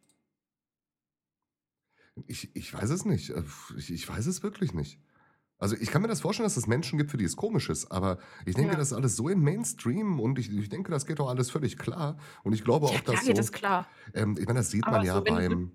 Ich, 2.27 2.55
ich 2.55 2.73
weiß 2.73 2.91
es 2.91 3.05
nicht. 3.05 3.31
Äh, 3.31 3.43
Ich, 3.77 3.93
ich 3.93 4.09
weiß 4.09 4.27
es 4.27 4.43
wirklich 4.43 4.73
nicht. 4.73 4.99
Also 5.59 5.75
ich 5.77 5.91
kann 5.91 6.03
mir 6.03 6.09
das 6.09 6.21
vorstellen, 6.21 6.45
dass 6.47 6.57
es 6.57 6.67
Menschen 6.67 6.99
gibt, 6.99 7.11
für 7.11 7.17
die 7.17 7.25
es 7.25 7.37
komisch 7.37 7.71
ist, 7.71 7.91
aber 7.91 8.19
ich 8.45 8.55
denke, 8.57 8.73
Ja. 8.73 8.77
das 8.77 8.89
ist 8.89 8.93
alles 8.93 9.17
so 9.17 9.29
im 9.29 9.43
Mainstream 9.43 10.21
und 10.21 10.39
ich, 10.39 10.51
ich 10.55 10.69
denke, 10.69 10.91
das 10.91 11.07
geht 11.07 11.19
doch 11.19 11.29
alles 11.29 11.51
völlig 11.51 11.79
klar. 11.79 12.19
Und 12.45 12.53
ich 12.53 12.63
glaube 12.65 12.87
Ja, 12.87 12.93
auch, 12.93 13.01
dass 13.03 13.25
geht 13.25 13.25
so, 13.25 13.33
das 13.33 13.53
klar. 13.53 13.87
ähm, 14.15 14.37
ich 14.39 14.47
meine, 14.47 14.59
das 14.61 14.71
sieht 14.71 14.85
Aber 14.87 14.91
man 14.91 15.03
ja 15.03 15.15
so 15.15 15.25
beim, 15.25 15.73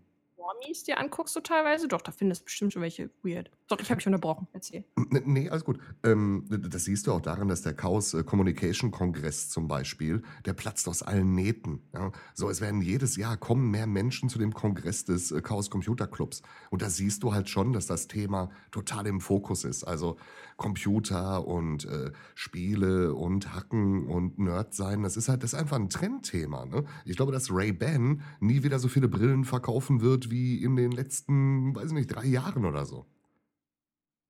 Normies 0.62 0.84
dir 0.84 1.00
anguckst, 1.00 1.34
so 1.34 1.40
teilweise, 1.40 1.88
doch, 1.88 2.02
da 2.02 2.12
findest 2.12 2.42
du 2.42 2.46
bestimmt 2.46 2.74
schon 2.74 2.82
welche 2.82 3.10
weird. 3.24 3.50
Doch, 3.68 3.80
ich 3.80 3.90
habe 3.90 4.00
dich 4.00 4.08
unterbrochen. 4.08 4.48
Erzähl. 4.54 4.84
Nee, 4.96 5.50
alles 5.50 5.64
gut. 5.64 5.80
Ähm, 6.04 6.46
das 6.50 6.86
siehst 6.86 7.08
du 7.08 7.14
auch 7.14 7.22
daran, 7.22 7.48
dass 7.48 7.62
der 7.62 7.74
Chaos 7.74 8.14
äh, 8.14 8.24
Communication 8.24 8.92
Kongress 8.92 9.50
zum 9.50 9.68
Beispiel, 9.68 10.24
der 10.46 10.54
platzt 10.54 10.88
aus 10.88 11.04
allen 11.04 11.36
Nähten. 11.36 11.82
Ja? 11.94 12.12
So, 12.34 12.50
es 12.50 12.62
werden 12.62 12.82
jedes 12.82 13.16
Jahr 13.16 13.38
kommen 13.38 13.72
mehr 13.72 13.88
Menschen 13.88 14.30
zu 14.30 14.40
dem 14.40 14.54
Kongress 14.54 15.06
des 15.06 15.32
äh, 15.32 15.42
Chaos 15.42 15.70
Computer 15.70 16.08
Clubs. 16.08 16.42
Und 16.70 16.82
da 16.82 16.90
siehst 16.90 17.24
du 17.24 17.34
halt 17.34 17.50
schon, 17.50 17.74
dass 17.74 17.88
das 17.88 18.08
Thema 18.08 18.50
total 18.72 19.08
im 19.08 19.22
Fokus 19.22 19.64
ist. 19.64 19.84
Also 19.84 20.18
Computer 20.58 21.48
und 21.48 21.86
äh, 21.86 22.12
Spiele 22.36 23.14
und 23.14 23.56
Hacken 23.56 24.06
und 24.08 24.38
Nerd 24.38 24.74
sein, 24.74 25.02
das 25.02 25.18
ist 25.18 25.30
halt, 25.30 25.44
das 25.44 25.54
ist 25.54 25.60
einfach 25.60 25.78
ein 25.78 25.90
Trendthema. 25.90 26.66
Ne? 26.66 26.84
Ich 27.06 27.16
glaube, 27.16 27.32
dass 27.32 27.52
Ray-Ban 27.52 28.22
nie 28.42 28.64
wieder 28.64 28.80
so 28.80 28.88
viele 28.88 29.08
Brillen 29.08 29.46
verkaufen 29.46 30.02
wird 30.02 30.30
wie 30.30 30.51
in 30.58 30.76
den 30.76 30.92
letzten, 30.92 31.76
weiß 31.76 31.88
ich 31.88 31.94
nicht, 31.94 32.08
drei 32.08 32.26
Jahren 32.26 32.66
oder 32.66 32.86
so. 32.86 33.06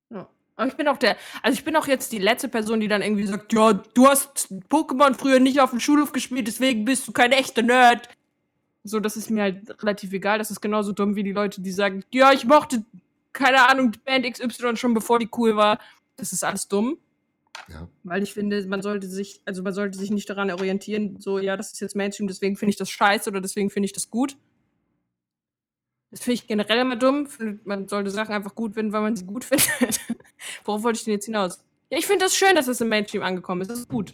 Ja. 0.10 0.30
Aber 0.56 0.68
ich 0.68 0.76
bin 0.76 0.88
auch 0.88 0.98
der, 0.98 1.18
also 1.42 1.58
ich 1.58 1.64
bin 1.64 1.76
auch 1.76 1.88
jetzt 1.88 2.12
die 2.12 2.20
letzte 2.20 2.48
Person, 2.48 2.80
die 2.80 2.88
dann 2.88 3.02
irgendwie 3.02 3.26
sagt, 3.26 3.54
ja, 3.54 3.74
du 3.74 4.08
hast 4.08 4.54
Pokémon 4.70 5.14
früher 5.14 5.40
nicht 5.40 5.60
auf 5.60 5.72
dem 5.72 5.80
Schulhof 5.80 6.12
gespielt, 6.12 6.48
deswegen 6.48 6.86
bist 6.86 7.08
du 7.08 7.12
kein 7.12 7.32
echter 7.32 7.62
Nerd. 7.62 8.10
So, 8.84 9.00
das 9.00 9.16
ist 9.16 9.30
mir 9.30 9.44
halt 9.44 9.84
relativ 9.84 10.12
egal. 10.14 10.40
Das 10.40 10.52
ist 10.52 10.62
genauso 10.62 10.92
dumm 10.92 11.16
wie 11.16 11.24
die 11.24 11.32
Leute, 11.32 11.62
die 11.62 11.72
sagen, 11.72 12.04
ja, 12.12 12.32
ich 12.32 12.46
mochte, 12.46 12.84
keine 13.34 13.70
Ahnung, 13.70 13.94
Band 14.06 14.26
XY 14.26 14.76
schon 14.76 14.94
bevor 14.94 15.20
die 15.20 15.30
cool 15.38 15.56
war. 15.56 15.80
Das 16.16 16.34
ist 16.34 16.44
alles 16.44 16.68
dumm. 16.68 16.98
Ja. 17.68 17.88
Weil 18.04 18.24
ich 18.24 18.34
finde, 18.34 18.66
man 18.68 18.82
sollte 18.82 19.08
sich, 19.08 19.42
also 19.46 19.62
man 19.62 19.74
sollte 19.74 19.98
sich 19.98 20.12
nicht 20.12 20.30
daran 20.30 20.52
orientieren, 20.52 21.20
so, 21.20 21.40
ja, 21.40 21.58
das 21.58 21.74
ist 21.74 21.80
jetzt 21.80 21.96
Mainstream, 21.96 22.28
deswegen 22.28 22.56
finde 22.56 22.72
ich 22.72 22.78
das 22.78 22.90
scheiße 22.90 23.30
oder 23.30 23.42
deswegen 23.42 23.70
finde 23.70 23.86
ich 23.86 23.94
das 23.94 24.10
gut. 24.10 24.38
Das 26.12 26.22
finde 26.22 26.34
ich 26.36 26.48
generell 26.48 26.80
immer 26.80 26.98
dumm. 26.98 27.28
Man 27.64 27.88
sollte 27.88 28.12
Sachen 28.12 28.36
einfach 28.36 28.54
gut 28.54 28.74
finden, 28.74 28.92
weil 28.92 29.02
man 29.02 29.16
sie 29.16 29.26
gut 29.26 29.46
findet. 29.46 30.00
Worauf 30.66 30.84
wollte 30.84 30.98
ich 30.98 31.06
denn 31.06 31.14
jetzt 31.14 31.26
hinaus? 31.26 31.64
Ja, 31.90 31.98
ich 31.98 32.06
finde 32.06 32.26
das 32.26 32.36
schön, 32.36 32.56
dass 32.56 32.68
es 32.68 32.82
im 32.82 32.90
Mainstream 32.90 33.24
angekommen 33.24 33.62
ist. 33.62 33.72
Das 33.72 33.80
ist 33.80 33.90
gut. 33.90 34.14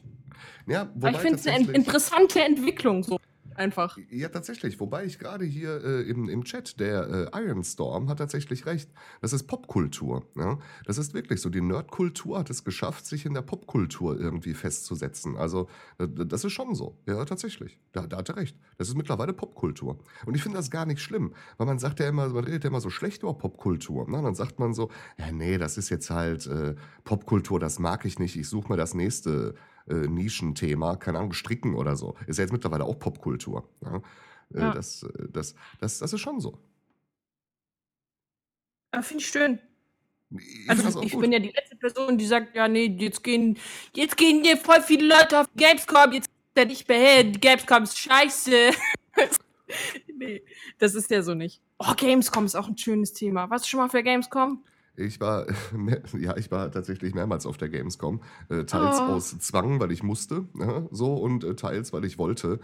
Ja, 0.67 0.81
Aber 0.81 0.91
wobei 0.95 1.11
ich 1.11 1.17
finde 1.17 1.35
es 1.35 1.47
eine 1.47 1.71
interessante 1.71 2.41
Entwicklung 2.43 3.03
so. 3.03 3.19
Einfach. 3.57 3.97
Ja, 4.11 4.29
tatsächlich. 4.29 4.79
Wobei 4.79 5.05
ich 5.05 5.17
gerade 5.17 5.43
hier 5.43 5.83
äh, 5.83 6.01
im, 6.03 6.29
im 6.29 6.43
Chat, 6.43 6.79
der 6.79 7.31
äh, 7.33 7.43
Ironstorm 7.43 8.07
hat 8.07 8.19
tatsächlich 8.19 8.67
recht. 8.67 8.91
Das 9.19 9.33
ist 9.33 9.47
Popkultur. 9.47 10.27
Ja? 10.35 10.59
Das 10.85 10.99
ist 10.99 11.15
wirklich 11.15 11.41
so. 11.41 11.49
Die 11.49 11.61
Nerdkultur 11.61 12.37
hat 12.37 12.51
es 12.51 12.63
geschafft, 12.63 13.07
sich 13.07 13.25
in 13.25 13.33
der 13.33 13.41
Popkultur 13.41 14.19
irgendwie 14.19 14.53
festzusetzen. 14.53 15.37
Also, 15.37 15.67
äh, 15.97 16.07
das 16.07 16.45
ist 16.45 16.53
schon 16.53 16.75
so. 16.75 16.99
Ja, 17.07 17.25
tatsächlich. 17.25 17.79
Da, 17.93 18.05
da 18.05 18.17
hat 18.17 18.29
er 18.29 18.35
recht. 18.35 18.55
Das 18.77 18.89
ist 18.89 18.95
mittlerweile 18.95 19.33
Popkultur. 19.33 19.97
Und 20.27 20.35
ich 20.35 20.43
finde 20.43 20.57
das 20.57 20.69
gar 20.69 20.85
nicht 20.85 21.01
schlimm, 21.01 21.33
weil 21.57 21.65
man 21.65 21.79
sagt 21.79 21.99
ja 21.99 22.07
immer, 22.07 22.29
man 22.29 22.43
redet 22.43 22.63
ja 22.63 22.69
immer 22.69 22.81
so 22.81 22.91
schlecht 22.91 23.23
über 23.23 23.33
Popkultur. 23.33 24.07
Ne? 24.07 24.21
Dann 24.21 24.35
sagt 24.35 24.59
man 24.59 24.75
so, 24.75 24.91
ja, 25.17 25.31
nee, 25.31 25.57
das 25.57 25.79
ist 25.79 25.89
jetzt 25.89 26.11
halt 26.11 26.45
äh, 26.45 26.75
Popkultur, 27.03 27.59
das 27.59 27.79
mag 27.79 28.05
ich 28.05 28.19
nicht. 28.19 28.35
Ich 28.35 28.47
suche 28.47 28.69
mal 28.69 28.77
das 28.77 28.93
nächste 28.93 29.55
äh, 29.89 30.07
Nischenthema, 30.07 30.95
keine 30.97 31.19
Ahnung, 31.19 31.33
Stricken 31.33 31.75
oder 31.75 31.95
so. 31.95 32.15
Ist 32.27 32.37
ja 32.37 32.43
jetzt 32.43 32.51
mittlerweile 32.51 32.85
auch 32.85 32.99
Popkultur. 32.99 33.67
Ja? 33.81 33.97
Äh, 34.53 34.59
Ja. 34.59 34.71
Das, 34.73 35.03
äh, 35.03 35.27
das, 35.29 35.55
das, 35.79 35.99
das 35.99 36.13
ist 36.13 36.21
schon 36.21 36.39
so. 36.39 36.57
Ja, 38.93 39.01
Finde 39.01 39.23
ich 39.23 39.29
schön. 39.29 39.59
Ich 40.29 40.69
Also 40.69 41.01
ich 41.01 41.13
gut. 41.13 41.21
bin 41.21 41.31
ja 41.31 41.39
die 41.39 41.51
letzte 41.51 41.75
Person, 41.77 42.17
die 42.17 42.25
sagt, 42.25 42.55
ja, 42.55 42.67
nee, 42.67 42.85
jetzt 42.99 43.23
gehen, 43.23 43.57
jetzt 43.95 44.17
gehen 44.17 44.43
hier 44.43 44.57
voll 44.57 44.81
viele 44.81 45.07
Leute 45.07 45.39
auf 45.39 45.47
Gamescom, 45.55 46.11
jetzt 46.11 46.27
ist 46.27 46.55
er 46.55 46.65
nicht 46.65 46.87
mehr 46.89 47.17
hin, 47.17 47.39
Gamescom 47.39 47.83
ist 47.83 47.97
scheiße. 47.97 48.71
nee, 50.17 50.43
das 50.79 50.95
ist 50.95 51.09
ja 51.11 51.21
so 51.21 51.33
nicht. 51.33 51.61
Oh, 51.79 51.93
Gamescom 51.95 52.45
ist 52.45 52.55
auch 52.55 52.67
ein 52.67 52.77
schönes 52.77 53.13
Thema. 53.13 53.49
Warst 53.49 53.65
du 53.65 53.69
schon 53.69 53.79
mal 53.79 53.87
der 53.87 54.03
Gamescom? 54.03 54.63
Ich 54.97 55.21
war, 55.21 55.45
ja, 56.19 56.35
ich 56.35 56.51
war 56.51 56.71
tatsächlich 56.71 57.13
mehrmals 57.13 57.45
auf 57.45 57.57
der 57.57 57.69
Gamescom. 57.69 58.21
Äh, 58.49 58.65
teils 58.65 58.97
Oh. 58.99 59.13
aus 59.13 59.37
Zwang, 59.39 59.79
weil 59.79 59.91
ich 59.91 60.03
musste, 60.03 60.45
so, 60.91 61.13
und 61.13 61.43
äh, 61.43 61.55
teils, 61.55 61.93
weil 61.93 62.03
ich 62.03 62.17
wollte. 62.17 62.59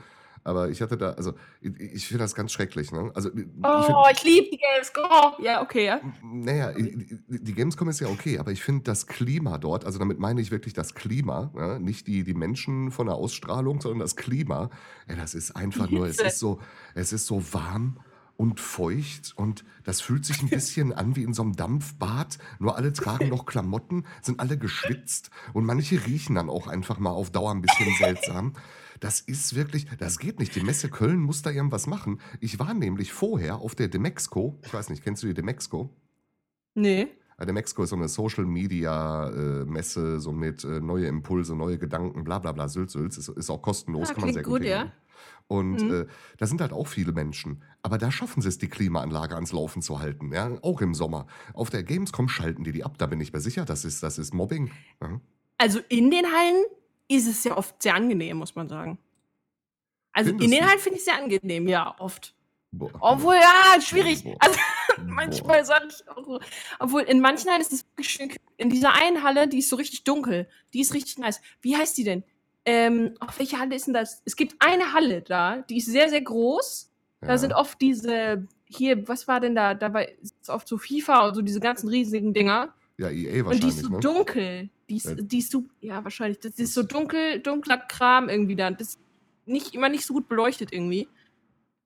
Aber 0.46 0.70
ich 0.70 0.82
hatte 0.82 0.98
da, 0.98 1.12
also, 1.12 1.34
ich, 1.62 1.80
ich 1.80 2.08
finde 2.08 2.26
das 2.26 2.36
ganz 2.36 2.52
schrecklich, 2.52 2.92
ne? 2.92 3.12
Also, 3.16 3.30
ich 3.30 3.36
find, 3.46 3.56
Oh, 3.64 4.04
ich 4.12 4.24
liebe 4.26 4.48
die 4.52 4.58
Gamescom. 4.58 5.42
Ja, 5.42 5.62
okay, 5.62 5.86
ja. 5.86 6.02
Naja, 6.22 6.74
die 6.74 7.18
die 7.30 7.54
Gamescom 7.54 7.88
ist 7.88 8.02
ja 8.02 8.08
okay, 8.10 8.40
aber 8.40 8.52
ich 8.52 8.62
finde 8.62 8.84
das 8.84 9.08
Klima 9.08 9.58
dort, 9.58 9.86
also 9.86 10.00
damit 10.00 10.20
meine 10.20 10.42
ich 10.42 10.52
wirklich 10.52 10.74
das 10.74 10.96
Klima, 10.96 11.52
ja, 11.56 11.80
nicht 11.80 12.08
die, 12.08 12.26
die 12.26 12.34
Menschen 12.34 12.92
von 12.92 13.06
der 13.06 13.16
Ausstrahlung, 13.16 13.80
sondern 13.80 14.00
das 14.00 14.18
Klima. 14.18 14.70
Ja, 15.08 15.16
das 15.16 15.34
ist 15.34 15.56
einfach 15.56 15.90
nur, 15.90 16.08
es 16.08 16.20
ist 16.20 16.40
so, 16.40 16.60
es 16.94 17.14
ist 17.14 17.26
so 17.26 17.42
warm 17.54 18.00
und 18.36 18.60
feucht 18.60 19.34
und 19.36 19.64
das 19.84 20.02
fühlt 20.02 20.26
sich 20.26 20.42
ein 20.42 20.50
bisschen 20.50 20.92
an 20.94 21.16
wie 21.16 21.24
in 21.24 21.34
so 21.34 21.44
einem 21.44 21.56
Dampfbad. 21.56 22.38
Nur 22.60 22.76
alle 22.76 22.94
tragen 22.94 23.30
noch 23.30 23.46
Klamotten, 23.46 24.06
sind 24.22 24.40
alle 24.40 24.58
geschwitzt 24.58 25.30
und 25.54 25.66
manche 25.66 26.06
riechen 26.06 26.36
dann 26.36 26.50
auch 26.50 26.68
einfach 26.68 27.00
mal 27.00 27.12
auf 27.12 27.32
Dauer 27.32 27.52
ein 27.52 27.62
bisschen 27.62 27.94
seltsam. 27.98 28.54
Das 29.00 29.20
ist 29.20 29.56
wirklich, 29.56 29.88
das 30.00 30.18
geht 30.18 30.40
nicht. 30.40 30.56
Die 30.56 30.62
Messe 30.64 30.90
Köln 30.90 31.20
muss 31.20 31.42
da 31.42 31.50
irgendwas 31.50 31.88
machen. 31.88 32.22
Ich 32.40 32.58
war 32.60 32.74
nämlich 32.74 33.12
vorher 33.12 33.58
auf 33.58 33.76
der 33.76 33.90
Demexco. 33.90 34.60
Ich 34.64 34.74
weiß 34.74 34.90
nicht, 34.90 35.04
kennst 35.04 35.24
du 35.24 35.28
die 35.28 35.34
Demexco? 35.34 35.90
Nee. 36.76 37.08
Ja, 37.38 37.46
Der 37.46 37.54
Mexiko 37.54 37.84
ist 37.84 37.90
so 37.90 37.96
eine 37.96 38.08
Social 38.08 38.46
Media 38.46 39.30
äh, 39.30 39.66
Messe, 39.66 40.20
so 40.20 40.32
mit 40.32 40.64
äh, 40.64 40.80
neue 40.80 41.08
Impulse, 41.08 41.56
neue 41.56 41.78
Gedanken, 41.78 42.24
bla 42.24 42.40
bla 42.40 42.52
bla, 42.52 42.70
Sülz, 42.70 42.94
Sülz, 42.94 43.18
ist, 43.18 43.30
ist 43.30 43.50
auch 43.50 43.62
kostenlos, 43.62 44.10
Ah, 44.10 44.14
kann 44.14 44.22
man 44.26 44.34
sehr 44.34 44.44
gut 44.44 44.60
gut, 44.60 44.68
ja. 44.68 44.92
Und 45.48 45.82
Mhm. 45.82 45.94
äh, 45.94 46.06
da 46.38 46.48
sind 46.48 46.62
halt 46.62 46.74
auch 46.74 46.88
viele 46.88 47.12
Menschen. 47.12 47.64
Aber 47.82 47.98
da 47.98 48.12
schaffen 48.12 48.42
sie 48.42 48.48
es, 48.48 48.58
die 48.58 48.70
Klimaanlage 48.70 49.36
ans 49.36 49.52
Laufen 49.52 49.82
zu 49.82 50.00
halten, 50.00 50.32
ja, 50.34 50.52
auch 50.62 50.82
im 50.82 50.94
Sommer. 50.94 51.28
Auf 51.54 51.70
der 51.70 51.84
Gamescom 51.84 52.30
schalten 52.30 52.64
die 52.64 52.72
die 52.72 52.84
ab, 52.84 52.98
da 52.98 53.06
bin 53.06 53.20
ich 53.22 53.34
mir 53.34 53.40
sicher, 53.42 53.66
das 53.66 53.86
ist, 53.86 54.02
das 54.04 54.18
ist 54.18 54.34
Mobbing. 54.34 54.72
Ja. 55.02 55.20
Also 55.58 55.80
in 55.90 56.10
den 56.10 56.26
Hallen 56.26 56.64
ist 57.08 57.28
es 57.28 57.44
ja 57.44 57.56
oft 57.58 57.82
sehr 57.84 57.94
angenehm, 57.96 58.38
muss 58.38 58.56
man 58.56 58.68
sagen. 58.70 58.98
Also 60.14 60.32
in 60.32 60.38
Findest 60.40 60.54
den 60.54 60.64
du? 60.64 60.70
Hallen 60.70 60.80
finde 60.80 60.96
ich 60.96 61.02
es 61.02 61.06
sehr 61.06 61.22
angenehm, 61.22 61.68
ja, 61.68 61.96
oft. 62.00 62.34
Boah. 62.72 62.92
Obwohl, 63.00 63.36
ja, 63.36 63.80
schwierig. 63.82 64.24
Boah. 64.24 64.36
Also 64.40 64.60
manchmal 65.06 65.64
sage 65.66 65.88
ich 65.90 66.08
auch 66.10 66.26
so. 66.26 66.40
Obwohl, 66.80 67.02
in 67.04 67.20
manchen 67.20 67.50
Hallen 67.52 67.62
ist 67.62 67.74
es 67.74 67.86
wirklich 67.92 68.10
schön. 68.10 68.32
In 68.58 68.70
dieser 68.70 68.94
einen 68.94 69.24
Halle, 69.24 69.48
die 69.48 69.60
ist 69.60 69.70
so 69.70 69.76
richtig 69.76 70.04
dunkel. 70.06 70.48
Die 70.74 70.82
ist 70.82 70.94
richtig 70.94 71.18
nice. 71.20 71.40
Wie 71.62 71.76
heißt 71.76 71.98
die 71.98 72.04
denn? 72.04 72.24
Ähm, 72.66 73.16
auf 73.20 73.38
welche 73.40 73.60
Halle 73.60 73.76
ist 73.76 73.88
denn 73.88 73.94
das? 73.94 74.22
Es 74.26 74.36
gibt 74.36 74.56
eine 74.60 74.94
Halle 74.94 75.22
da, 75.22 75.58
die 75.70 75.78
ist 75.78 75.88
sehr, 75.88 76.10
sehr 76.10 76.22
groß. 76.22 76.90
Da 77.22 77.28
Ja. 77.30 77.38
sind 77.38 77.54
oft 77.54 77.80
diese, 77.82 78.48
hier, 78.66 79.08
was 79.08 79.28
war 79.28 79.40
denn 79.40 79.56
da? 79.56 79.74
Dabei 79.74 80.16
ist 80.22 80.50
oft 80.50 80.68
so 80.68 80.78
FIFA 80.78 81.28
und 81.28 81.36
so 81.36 81.42
diese 81.42 81.60
ganzen 81.60 81.90
riesigen 81.90 82.34
Dinger. 82.34 82.74
ja, 82.98 83.10
EA 83.10 83.44
Und 83.44 83.64
die 83.64 83.68
ist 83.68 83.78
wahrscheinlich, 83.78 83.82
so 83.82 83.90
ne? 83.90 84.00
dunkel. 84.00 84.70
Die 84.90 84.98
ist, 84.98 85.06
Ja. 85.06 85.16
die 85.16 85.40
ist 85.40 85.52
so, 85.52 85.64
ja, 85.82 86.04
wahrscheinlich. 86.04 86.40
Das 86.40 86.54
ist 86.60 86.74
so 86.74 86.84
dunkel, 86.84 87.40
dunkler 87.40 87.78
Kram 87.78 88.30
irgendwie 88.30 88.56
da. 88.56 88.70
Das 88.72 88.90
ist 88.90 89.00
nicht, 89.46 89.74
immer 89.74 89.90
nicht 89.90 90.06
so 90.06 90.14
gut 90.14 90.28
beleuchtet 90.30 90.72
irgendwie. 90.72 91.08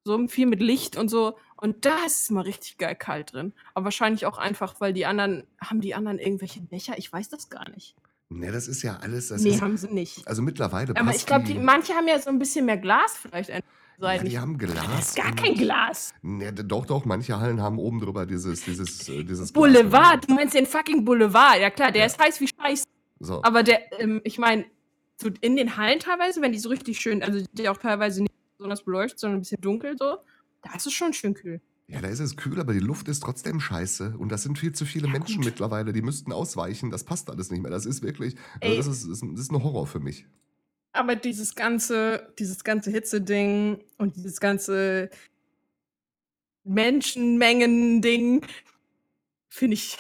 So 0.04 0.28
viel 0.28 0.46
mit 0.48 0.62
Licht 0.62 0.96
und 0.98 1.10
so. 1.10 1.38
Und 1.56 1.86
da 1.86 2.06
ist 2.06 2.22
es 2.22 2.30
immer 2.30 2.46
richtig 2.46 2.78
geil 2.78 2.96
kalt 2.96 3.34
drin. 3.34 3.54
Aber 3.74 3.86
wahrscheinlich 3.86 4.26
auch 4.26 4.38
einfach, 4.38 4.80
weil 4.80 4.94
die 4.94 5.06
anderen, 5.06 5.46
haben 5.60 5.82
die 5.82 5.96
anderen 5.96 6.20
irgendwelche 6.20 6.62
Dächer? 6.62 6.98
Ich 6.98 7.12
weiß 7.12 7.30
das 7.30 7.50
gar 7.50 7.70
nicht. 7.70 7.96
Ne, 8.30 8.52
das 8.52 8.68
ist 8.68 8.82
ja 8.84 8.98
alles, 8.98 9.30
das 9.30 9.42
nee, 9.42 9.52
ist, 9.52 9.62
haben 9.62 9.78
sie 9.78 9.88
nicht. 9.88 10.28
also 10.28 10.42
mittlerweile 10.42 10.92
Aber 10.96 11.06
passt 11.06 11.20
ich 11.20 11.26
glaube, 11.26 11.46
die, 11.46 11.54
die, 11.54 11.60
manche 11.60 11.94
haben 11.94 12.08
ja 12.10 12.20
so 12.20 12.30
ein 12.30 12.40
bisschen 12.40 12.66
mehr 12.66 12.78
Glas 12.78 13.16
vielleicht 13.22 13.50
an 13.52 13.62
den 13.62 13.64
ja, 14.04 14.08
Seiten. 14.08 14.26
die 14.30 14.38
haben 14.40 14.58
das 14.58 14.70
Glas. 14.74 15.08
ist 15.10 15.16
gar 15.16 15.28
und- 15.28 15.36
kein 15.38 15.54
Glas. 15.56 16.14
Ne, 16.22 16.52
d- 16.52 16.64
doch, 16.64 16.86
doch, 16.86 17.06
manche 17.06 17.40
Hallen 17.40 17.62
haben 17.62 17.80
oben 17.80 18.02
drüber 18.02 18.26
dieses, 18.26 18.66
dieses, 18.66 19.08
äh, 19.08 19.24
dieses 19.24 19.54
Glas. 19.54 19.54
Boulevard, 19.54 20.28
du 20.30 20.34
meinst 20.34 20.54
den 20.56 20.66
fucking 20.66 21.06
Boulevard. 21.06 21.60
Ja 21.62 21.70
klar, 21.70 21.92
der 21.94 22.02
Ja. 22.02 22.06
ist 22.08 22.20
heiß 22.22 22.42
wie 22.42 22.50
Scheiße. 22.50 22.86
So. 23.20 23.42
Aber 23.44 23.64
der, 23.64 23.80
ähm, 24.02 24.20
ich 24.26 24.38
meine, 24.38 24.66
so 25.16 25.30
in 25.42 25.56
den 25.56 25.78
Hallen 25.78 26.00
teilweise, 26.00 26.42
wenn 26.42 26.52
die 26.52 26.60
so 26.60 26.68
richtig 26.70 27.00
schön, 27.00 27.24
also 27.24 27.44
die 27.54 27.70
auch 27.70 27.78
teilweise 27.78 28.22
nicht 28.24 28.34
besonders 28.58 28.84
beleuchtet, 28.84 29.20
sondern 29.20 29.38
ein 29.40 29.42
bisschen 29.42 29.62
dunkel 29.62 29.96
so, 29.98 30.18
da 30.64 30.76
ist 30.76 30.86
es 30.86 30.92
schon 30.94 31.14
schön 31.14 31.34
kühl. 31.34 31.62
Ja, 31.90 32.02
da 32.02 32.10
ist 32.10 32.20
es 32.20 32.36
kühl, 32.36 32.60
aber 32.60 32.74
die 32.74 32.80
Luft 32.80 33.08
ist 33.08 33.22
trotzdem 33.22 33.62
scheiße. 33.62 34.16
Und 34.18 34.30
das 34.30 34.44
sind 34.44 34.60
viel 34.60 34.74
zu 34.74 34.86
viele 34.86 35.08
Ja, 35.08 35.14
Menschen 35.14 35.38
gut. 35.38 35.46
mittlerweile, 35.46 35.94
die 35.94 36.02
müssten 36.02 36.34
ausweichen. 36.34 36.92
Das 36.92 37.06
passt 37.06 37.30
alles 37.30 37.50
nicht 37.50 37.62
mehr. 37.62 37.72
Das 37.72 37.86
ist 37.86 38.02
wirklich, 38.02 38.36
also 38.60 38.76
das, 38.76 38.88
ist, 38.88 39.06
ist, 39.06 39.24
das 39.24 39.40
ist 39.40 39.52
ein 39.52 39.64
Horror 39.64 39.88
für 39.88 40.02
mich. 40.02 40.26
Aber 40.92 41.16
dieses 41.16 41.56
ganze, 41.56 42.34
dieses 42.40 42.64
ganze 42.64 42.92
Hitze-Ding 42.92 43.80
und 43.98 44.16
dieses 44.18 44.40
ganze 44.42 45.10
Menschenmengen-Ding, 46.66 48.46
finde 49.50 49.74
ich, 49.76 49.98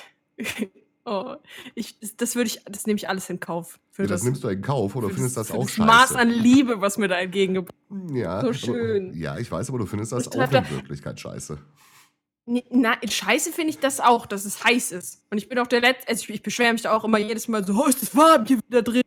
oh, 1.07 1.35
ich, 1.73 1.97
das 2.17 2.35
würde 2.35 2.47
ich, 2.49 2.61
das 2.65 2.85
nehme 2.85 2.97
ich 2.97 3.09
alles 3.09 3.29
in 3.29 3.39
Kauf. 3.39 3.79
Ja, 3.97 4.05
das 4.05 4.23
nimmst 4.23 4.43
du 4.43 4.49
in 4.49 4.61
Kauf 4.61 4.95
oder 4.95 5.09
findest 5.09 5.37
das, 5.37 5.47
für 5.47 5.55
auch 5.55 5.63
das 5.63 5.71
scheiße? 5.71 5.87
Maß 5.87 6.15
an 6.15 6.29
Liebe, 6.29 6.81
was 6.81 6.97
mir 6.97 7.07
da 7.07 7.17
entgegengebracht 7.17 7.73
ja, 8.11 8.41
so 8.41 8.47
aber- 8.47 8.53
schön. 8.53 9.13
ja, 9.13 9.37
ich 9.37 9.51
weiß, 9.51 9.69
aber 9.69 9.79
du 9.79 9.85
findest 9.85 10.11
das 10.11 10.27
Ich 10.27 10.39
auch 10.39 10.51
in 10.51 10.69
Wirklichkeit 10.69 11.19
scheiße. 11.19 11.57
Na, 12.69 12.95
scheiße 13.05 13.51
finde 13.51 13.71
ich 13.71 13.79
das 13.79 13.99
auch, 13.99 14.25
dass 14.25 14.45
es 14.45 14.63
heiß 14.63 14.93
ist. 14.93 15.21
Und 15.29 15.37
ich 15.37 15.49
bin 15.49 15.59
auch 15.59 15.67
der 15.67 15.81
Letzte, 15.81 16.07
also 16.07 16.23
ich, 16.23 16.29
ich 16.29 16.43
beschwere 16.43 16.71
mich 16.71 16.81
da 16.83 16.95
auch 16.95 17.03
immer 17.03 17.17
jedes 17.17 17.47
Mal 17.47 17.65
so, 17.65 17.73
oh, 17.73 17.87
ist 17.87 18.01
das 18.01 18.15
warm 18.15 18.45
hier 18.45 18.59
wieder 18.67 18.81
drin. 18.83 19.01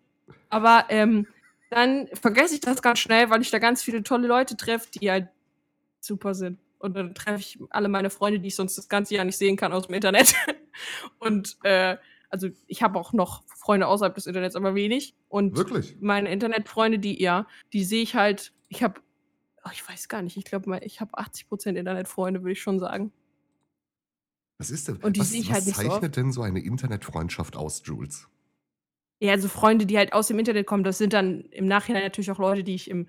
Aber 0.50 0.84
ähm, 0.90 1.26
dann 1.70 2.08
vergesse 2.20 2.54
ich 2.54 2.60
das 2.60 2.82
ganz 2.82 2.98
schnell, 2.98 3.30
weil 3.30 3.40
ich 3.40 3.50
da 3.50 3.58
ganz 3.58 3.82
viele 3.82 4.02
tolle 4.02 4.26
Leute 4.28 4.56
treffe, 4.56 4.90
die 4.90 5.10
halt 5.10 5.28
super 6.00 6.34
sind. 6.34 6.58
Und 6.80 6.96
dann 6.96 7.14
treffe 7.14 7.40
ich 7.40 7.58
alle 7.68 7.88
meine 7.88 8.08
Freunde, 8.08 8.40
die 8.40 8.48
ich 8.48 8.56
sonst 8.56 8.76
das 8.76 8.88
ganze 8.88 9.14
Jahr 9.14 9.26
nicht 9.26 9.36
sehen 9.36 9.56
kann 9.56 9.72
aus 9.72 9.86
dem 9.86 9.94
Internet. 9.94 10.34
Und 11.18 11.58
äh, 11.62 11.98
also 12.30 12.48
ich 12.66 12.82
habe 12.82 12.98
auch 12.98 13.12
noch 13.12 13.44
Freunde 13.46 13.86
außerhalb 13.86 14.14
des 14.14 14.26
Internets, 14.26 14.56
aber 14.56 14.74
wenig. 14.74 15.14
Und 15.28 15.56
Wirklich? 15.56 15.98
meine 16.00 16.32
Internetfreunde, 16.32 16.98
die, 16.98 17.22
ja, 17.22 17.46
die 17.74 17.84
sehe 17.84 18.02
ich 18.02 18.14
halt, 18.14 18.54
ich 18.68 18.82
habe, 18.82 19.00
oh, 19.64 19.70
ich 19.72 19.86
weiß 19.86 20.08
gar 20.08 20.22
nicht, 20.22 20.38
ich 20.38 20.44
glaube, 20.44 20.80
ich 20.82 21.02
habe 21.02 21.18
80% 21.18 21.74
Internetfreunde, 21.74 22.40
würde 22.40 22.52
ich 22.52 22.62
schon 22.62 22.78
sagen. 22.78 23.12
Was 24.56 24.70
ist 24.70 24.88
denn? 24.88 24.96
Und 24.96 25.16
die 25.16 25.20
was, 25.20 25.30
sehe 25.30 25.40
ich 25.40 25.48
was 25.48 25.56
halt 25.56 25.66
nicht 25.66 25.76
so 25.76 25.82
zeichnet 25.82 26.04
oft. 26.04 26.16
denn 26.16 26.32
so 26.32 26.42
eine 26.42 26.60
Internetfreundschaft 26.60 27.56
aus, 27.56 27.82
Jules? 27.84 28.28
Ja, 29.18 29.32
also 29.32 29.48
Freunde, 29.48 29.84
die 29.84 29.98
halt 29.98 30.14
aus 30.14 30.28
dem 30.28 30.38
Internet 30.38 30.66
kommen, 30.66 30.84
das 30.84 30.96
sind 30.96 31.12
dann 31.12 31.42
im 31.50 31.66
Nachhinein 31.66 32.04
natürlich 32.04 32.30
auch 32.30 32.38
Leute, 32.38 32.64
die 32.64 32.74
ich 32.74 32.88
im 32.88 33.08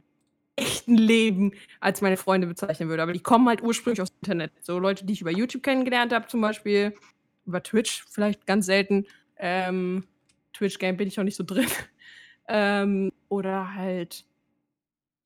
echten 0.56 0.96
Leben 0.96 1.54
als 1.80 2.02
meine 2.02 2.18
Freunde 2.18 2.48
bezeichnen 2.48 2.90
würde. 2.90 3.04
Aber 3.04 3.14
die 3.14 3.22
kommen 3.22 3.48
halt 3.48 3.62
ursprünglich 3.62 4.02
aus 4.02 4.10
dem 4.10 4.18
Internet. 4.18 4.52
So 4.62 4.80
Leute, 4.80 5.06
die 5.06 5.14
ich 5.14 5.22
über 5.22 5.32
YouTube 5.32 5.64
kennengelernt 5.64 6.14
habe, 6.14 6.28
zum 6.28 6.42
Beispiel. 6.42 6.94
Über 7.46 7.64
Twitch 7.64 8.06
vielleicht 8.10 8.46
ganz 8.46 8.66
selten. 8.68 9.06
Ähm, 9.38 10.04
Twitch-Game 10.54 10.98
bin 10.98 11.08
ich 11.08 11.20
auch 11.20 11.24
nicht 11.24 11.36
so 11.36 11.44
drin. 11.44 11.68
ähm, 12.48 13.12
oder 13.30 13.74
halt, 13.74 14.26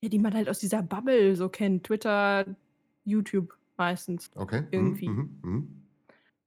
ja, 0.02 0.10
die 0.10 0.20
man 0.20 0.34
halt 0.34 0.48
aus 0.48 0.60
dieser 0.60 0.82
Bubble 0.82 1.36
so 1.36 1.50
kennt. 1.50 1.86
Twitter, 1.86 2.46
YouTube 3.04 3.54
meistens. 3.78 4.32
Okay. 4.36 4.62
mhm, 4.62 4.68
Irgendwie. 4.72 5.10
Mhm, 5.10 5.40
mhm. 5.42 5.82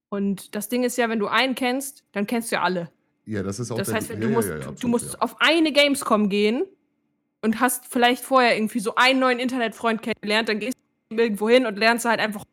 Und 0.09 0.55
das 0.55 0.69
Ding 0.69 0.85
ist 0.85 0.97
ja, 0.97 1.09
wenn 1.09 1.19
du 1.19 1.27
einen 1.27 1.55
kennst, 1.55 2.05
dann 2.13 2.27
kennst 2.27 2.51
du 2.51 2.57
ja 2.57 2.63
alle. 2.63 2.91
Ja, 3.27 3.43
das 3.43 3.61
ist 3.61 3.71
auch 3.71 3.77
Das 3.77 3.93
heißt, 3.93 4.09
wenn 4.09 4.23
du 4.23 4.31
musst, 4.31 4.49
ja, 4.49 4.55
ja, 4.55 4.61
du, 4.61 4.65
du 4.65 4.71
absolut, 4.71 4.91
musst 4.91 5.13
ja. 5.13 5.21
auf 5.21 5.37
eine 5.41 5.71
Gamescom 5.71 6.31
gehen 6.31 6.65
und 7.43 7.61
hast 7.61 7.87
vielleicht 7.87 8.25
vorher 8.25 8.57
irgendwie 8.57 8.81
so 8.81 8.95
einen 8.97 9.21
neuen 9.21 9.39
Internetfreund 9.39 10.03
kennengelernt, 10.03 10.49
dann 10.49 10.59
gehst 10.59 10.79
du 11.11 11.17
irgendwo 11.17 11.49
hin 11.49 11.67
und 11.67 11.79
lernst 11.79 12.05
halt 12.05 12.21
einfach 12.21 12.45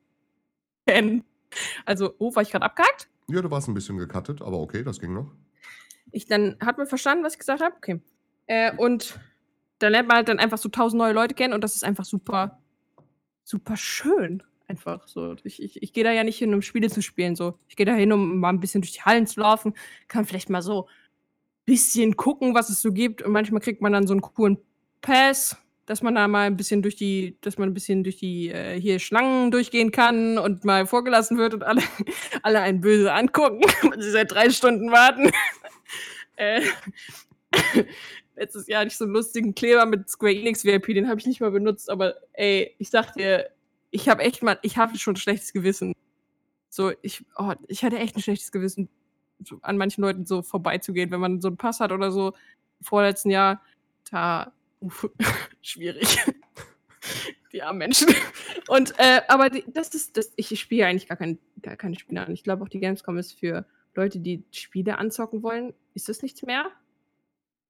kennen. 0.88 1.24
Also, 1.86 2.14
oh, 2.20 2.36
war 2.36 2.44
ich 2.44 2.52
gerade 2.52 2.66
abgehakt? 2.66 3.08
Ja, 3.28 3.42
du 3.42 3.50
warst 3.50 3.68
ein 3.68 3.74
bisschen 3.74 3.98
gecuttet, 3.98 4.42
aber 4.42 4.60
okay, 4.60 4.84
das 4.84 5.00
ging 5.00 5.14
noch. 5.14 5.32
Ich, 6.12 6.28
dann 6.28 6.58
hat 6.62 6.78
man 6.78 6.88
verstanden, 6.88 7.24
was 7.24 7.34
ich 7.34 7.40
gesagt 7.40 7.62
habe? 7.62 7.76
Okay. 7.76 8.02
Äh, 8.48 8.76
und 8.78 9.20
da 9.80 9.88
lernt 9.88 10.08
man 10.08 10.18
halt 10.18 10.30
dann 10.30 10.40
einfach 10.40 10.58
so 10.58 10.70
tausend 10.70 11.00
neue 11.00 11.14
Leute 11.14 11.34
kennen 11.34 11.54
und 11.54 11.64
das 11.64 11.76
ist 11.76 11.84
einfach 11.84 12.06
super, 12.06 12.60
super 13.44 13.78
schön. 13.78 14.44
Einfach 14.68 15.08
so. 15.08 15.36
Ich, 15.44 15.62
ich, 15.62 15.82
ich 15.84 15.94
gehe 15.94 16.04
da 16.04 16.12
ja 16.12 16.24
nicht 16.24 16.38
hin, 16.38 16.54
um 16.54 16.62
Spiele 16.62 16.90
zu 16.90 17.02
spielen. 17.02 17.36
So. 17.36 17.60
Ich 17.68 17.76
gehe 17.76 17.86
da 17.86 17.94
hin, 17.94 18.12
um 18.12 18.40
mal 18.40 18.50
ein 18.50 18.60
bisschen 18.60 18.82
durch 18.82 18.94
die 18.94 19.02
Hallen 19.02 19.28
zu 19.28 19.40
laufen, 19.40 19.76
kann 20.08 20.26
vielleicht 20.26 20.50
mal 20.50 20.64
so 20.64 20.88
ein 20.88 20.90
bisschen 21.66 22.16
gucken, 22.16 22.56
was 22.56 22.70
es 22.70 22.82
so 22.82 22.92
gibt. 22.92 23.22
Und 23.22 23.32
manchmal 23.32 23.62
kriegt 23.62 23.82
man 23.82 23.92
dann 23.92 24.08
so 24.08 24.14
einen 24.14 24.22
coolen 24.22 24.58
Pass, 25.06 25.56
dass 25.86 26.02
man 26.02 26.16
da 26.16 26.28
mal 26.28 26.48
ein 26.48 26.58
bisschen 26.58 26.82
durch 26.82 26.96
die, 26.96 27.38
dass 27.42 27.60
man 27.60 27.70
ein 27.70 27.74
bisschen 27.76 28.04
durch 28.04 28.18
die 28.18 28.50
äh, 28.50 28.80
hier 28.82 28.98
Schlangen 28.98 29.52
durchgehen 29.52 29.92
kann 29.92 30.40
und 30.40 30.66
mal 30.66 30.88
vorgelassen 30.88 31.38
wird 31.38 31.54
und 31.54 31.64
alle, 31.64 31.84
alle 32.42 32.60
einen 32.62 32.82
böse 32.82 33.14
angucken, 33.14 33.62
weil 33.84 34.02
sie 34.02 34.10
seit 34.10 34.32
drei 34.32 34.50
Stunden 34.50 34.92
warten. 34.92 35.32
äh, 36.38 36.62
letztes 38.36 38.68
Jahr 38.68 38.82
hatte 38.82 38.88
ich 38.88 38.98
so 38.98 39.06
einen 39.06 39.14
lustigen 39.14 39.54
Kleber 39.54 39.86
mit 39.86 40.10
Square 40.10 40.34
Enix 40.34 40.66
VIP, 40.66 40.88
den 40.88 41.08
habe 41.08 41.20
ich 41.20 41.28
nicht 41.28 41.40
mal 41.40 41.52
benutzt, 41.52 41.92
aber 41.92 42.16
ey, 42.34 42.74
ich 42.80 42.90
sag 42.90 43.14
dir, 43.14 43.52
ich 43.92 44.10
habe 44.10 44.24
echt 44.24 44.42
mal, 44.42 44.58
ich 44.64 44.78
habe 44.78 44.98
schon 44.98 45.14
ein 45.14 45.18
schlechtes 45.18 45.54
Gewissen. 45.54 45.94
So, 46.70 46.92
ich, 47.04 47.24
oh, 47.38 47.54
ich 47.68 47.84
hatte 47.84 48.00
echt 48.00 48.16
ein 48.16 48.24
schlechtes 48.24 48.52
Gewissen, 48.52 48.90
an 49.62 49.78
manchen 49.78 50.02
Leuten 50.02 50.26
so 50.26 50.42
vorbeizugehen, 50.42 51.12
wenn 51.12 51.20
man 51.20 51.42
so 51.42 51.50
einen 51.50 51.58
Pass 51.58 51.80
hat 51.80 51.92
oder 51.92 52.12
so. 52.12 52.34
Vorletzten 52.82 53.30
Jahr, 53.30 53.62
da, 54.10 54.52
uff, 54.80 55.10
schwierig. 55.62 56.18
die 57.52 57.64
armen 57.64 57.80
Menschen. 57.80 58.14
Und, 58.68 58.94
äh, 58.98 59.22
aber 59.28 59.50
die, 59.50 59.64
das 59.68 59.90
ist, 59.90 60.18
das, 60.18 60.34
ich 60.36 60.60
spiele 60.60 60.88
eigentlich 60.88 61.08
gar, 61.08 61.18
kein, 61.18 61.40
gar 61.62 61.76
keine 61.76 61.98
Spiele 61.98 62.26
an. 62.26 62.32
Ich 62.32 62.44
glaube 62.44 62.64
auch, 62.64 62.70
die 62.70 62.80
Gamescom 62.80 63.18
ist 63.18 63.40
für 63.40 63.66
Leute, 63.96 64.20
die 64.20 64.44
Spiele 64.52 64.98
anzocken 64.98 65.42
wollen. 65.42 65.74
Ist 65.94 66.10
das 66.10 66.22
nichts 66.22 66.42
mehr? 66.44 66.72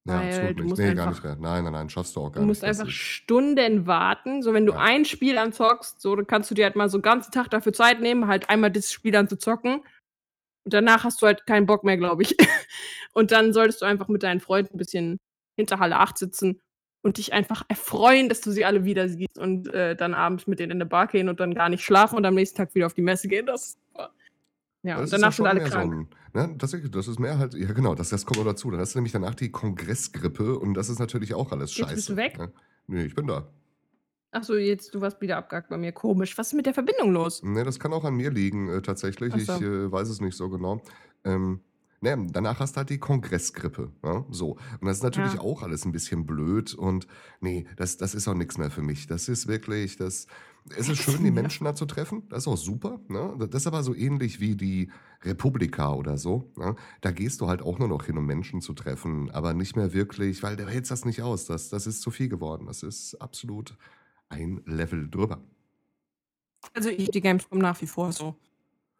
Ja, 0.08 0.20
Weil 0.20 0.28
absolut 0.28 0.60
du 0.60 0.64
nicht. 0.64 0.78
Nee, 0.78 0.94
gar 0.94 1.08
einfach, 1.08 1.24
nicht 1.24 1.24
mehr. 1.24 1.52
Nein, 1.52 1.64
nein, 1.64 1.74
nein, 1.74 1.90
schaffst 1.90 2.16
du 2.16 2.22
auch 2.22 2.28
du 2.28 2.34
gar 2.34 2.42
nicht. 2.42 2.48
musst 2.48 2.64
Das 2.64 2.80
einfach 2.80 2.92
Stunden 2.92 3.88
warten. 3.88 4.42
So, 4.42 4.54
wenn 4.54 4.66
du 4.66 4.74
ja. 4.74 4.80
ein 4.80 5.06
Spiel 5.06 5.38
anzockst, 5.38 6.02
so, 6.02 6.16
dann 6.16 6.28
kannst 6.28 6.50
du 6.52 6.56
dir 6.56 6.66
halt 6.66 6.76
mal 6.76 6.90
so 6.90 6.98
einen 6.98 7.04
ganzen 7.04 7.32
Tag 7.32 7.50
dafür 7.50 7.74
Zeit 7.74 8.02
nehmen, 8.02 8.28
halt 8.28 8.50
einmal 8.50 8.72
das 8.72 8.92
Spiel 8.92 9.16
anzuzocken. 9.16 9.82
Und 10.64 10.74
danach 10.74 11.04
hast 11.04 11.22
du 11.22 11.28
halt 11.28 11.46
keinen 11.46 11.66
Bock 11.68 11.84
mehr, 11.84 11.98
glaube 11.98 12.24
ich. 12.24 12.36
Und 13.14 13.32
dann 13.32 13.54
solltest 13.54 13.82
du 13.82 13.86
einfach 13.86 14.08
mit 14.08 14.24
deinen 14.24 14.40
Freunden 14.40 14.76
ein 14.76 14.78
bisschen 14.78 15.20
hinter 15.58 15.80
Halle 15.80 15.98
8 15.98 16.18
sitzen 16.18 16.60
und 17.06 17.18
dich 17.18 17.34
einfach 17.34 17.64
erfreuen, 17.68 18.30
dass 18.30 18.42
du 18.42 18.50
sie 18.50 18.66
alle 18.66 18.84
wieder 18.84 19.08
siehst 19.08 19.38
und 19.38 19.72
äh, 19.72 19.96
dann 19.96 20.16
abends 20.16 20.48
mit 20.48 20.58
denen 20.60 20.72
in 20.72 20.78
eine 20.78 20.88
Bar 20.90 21.06
gehen 21.06 21.30
und 21.30 21.40
dann 21.40 21.54
gar 21.54 21.70
nicht 21.70 21.84
schlafen 21.84 22.16
und 22.18 22.26
am 22.26 22.34
nächsten 22.34 22.58
Tag 22.58 22.74
wieder 22.74 22.88
auf 22.88 22.96
die 22.96 23.04
Messe 23.04 23.28
gehen. 23.28 23.46
Das 23.46 23.64
ist 23.64 23.78
super. 23.94 24.10
Ja, 24.82 24.96
Das 25.00 25.14
und 25.14 25.22
danach 25.22 25.32
sind 25.32 25.36
schon 25.38 25.46
alle 25.46 25.60
mehr 25.60 25.68
so 25.70 25.78
krank. 25.78 25.94
ein, 26.34 26.50
ne, 26.50 26.56
das, 26.58 26.76
das 26.92 27.08
ist 27.08 27.20
mehr 27.20 27.38
halt, 27.38 27.54
ja 27.54 27.72
genau, 27.74 27.94
das, 27.94 28.10
das 28.10 28.26
kommt 28.26 28.40
noch 28.40 28.46
dazu. 28.46 28.72
Dann 28.72 28.80
hast 28.80 28.96
du 28.96 28.98
nämlich 28.98 29.12
danach 29.14 29.36
die 29.36 29.52
Kongressgrippe 29.52 30.58
und 30.58 30.74
das 30.74 30.90
ist 30.90 30.98
natürlich 30.98 31.36
auch 31.36 31.52
alles 31.52 31.78
Jetzt 31.78 31.94
bist 31.94 32.10
du 32.10 32.16
scheiße. 32.16 32.18
weg? 32.18 32.40
Ne? 32.40 32.52
Nee, 32.88 33.06
ich 33.06 33.14
bin 33.14 33.28
da. 33.28 33.48
Achso, 34.32 34.56
jetzt, 34.56 34.96
du 34.96 35.00
warst 35.00 35.22
wieder 35.22 35.38
abgehakt 35.38 35.70
bei 35.70 35.78
mir. 35.78 35.92
Komisch. 35.92 36.36
Was 36.40 36.48
ist 36.48 36.54
mit 36.54 36.66
der 36.66 36.74
Verbindung 36.74 37.14
los? 37.14 37.44
Ne, 37.44 37.64
das 37.64 37.80
kann 37.80 37.94
auch 37.94 38.04
an 38.04 38.16
mir 38.16 38.32
liegen, 38.32 38.68
äh, 38.70 38.82
tatsächlich. 38.82 39.34
Ich 39.36 39.48
Achso. 39.48 39.64
äh, 39.64 39.92
weiß 39.92 40.10
es 40.10 40.22
nicht 40.22 40.36
so 40.36 40.50
genau. 40.50 40.82
Ähm, 41.24 41.62
ne, 42.06 42.28
danach 42.32 42.60
hast 42.60 42.74
du 42.76 42.78
halt 42.78 42.90
die 42.90 43.00
Kongressgrippe. 43.00 43.92
Ja? 44.04 44.26
So. 44.30 44.52
Und 44.80 44.86
das 44.86 44.98
ist 44.98 45.04
natürlich 45.04 45.34
Ja. 45.34 45.42
auch 45.42 45.64
alles 45.64 45.86
ein 45.86 45.92
bisschen 45.92 46.26
blöd. 46.26 46.74
Und 46.74 47.08
nee, 47.42 47.66
das, 47.76 47.98
das 47.98 48.14
ist 48.16 48.28
auch 48.28 48.36
nichts 48.36 48.58
mehr 48.58 48.70
für 48.72 48.82
mich. 48.82 49.08
Das 49.08 49.28
ist 49.28 49.48
wirklich, 49.48 49.98
das. 49.98 50.28
Es 50.76 50.90
ist 50.90 50.98
schön, 50.98 51.24
die. 51.24 51.30
Menschen 51.32 51.66
da 51.66 51.76
zu 51.76 51.86
treffen. 51.86 52.24
Das 52.30 52.40
ist 52.40 52.48
auch 52.48 52.58
super. 52.58 53.00
Ne? 53.08 53.36
Das 53.52 53.62
ist 53.62 53.68
aber 53.68 53.84
so 53.84 53.94
ähnlich 53.94 54.40
wie 54.40 54.56
die 54.56 54.90
Republika 55.24 55.94
oder 55.94 56.18
so. 56.18 56.52
Ne? 56.58 56.76
Da 57.02 57.12
gehst 57.12 57.42
du 57.42 57.48
halt 57.48 57.62
auch 57.62 57.78
nur 57.78 57.88
noch 57.88 58.06
hin, 58.06 58.18
um 58.18 58.26
Menschen 58.26 58.62
zu 58.62 58.74
treffen, 58.74 59.30
aber 59.32 59.54
nicht 59.54 59.76
mehr 59.76 59.94
wirklich, 59.94 60.42
weil 60.42 60.56
du 60.56 60.68
hältst 60.68 60.90
das 60.90 61.06
nicht 61.06 61.22
aus. 61.22 61.46
Das, 61.46 61.70
das 61.70 61.86
ist 61.86 62.02
zu 62.02 62.10
viel 62.10 62.30
geworden. 62.30 62.66
Das 62.66 62.82
ist 62.82 63.16
absolut 63.22 63.78
ein 64.30 64.62
Level 64.66 65.08
drüber. 65.10 65.44
Also 66.74 66.90
ich 66.90 67.12
die 67.12 67.22
Gamescom 67.22 67.60
nach 67.60 67.80
wie 67.82 67.88
vor 67.88 68.12
so. 68.12 68.36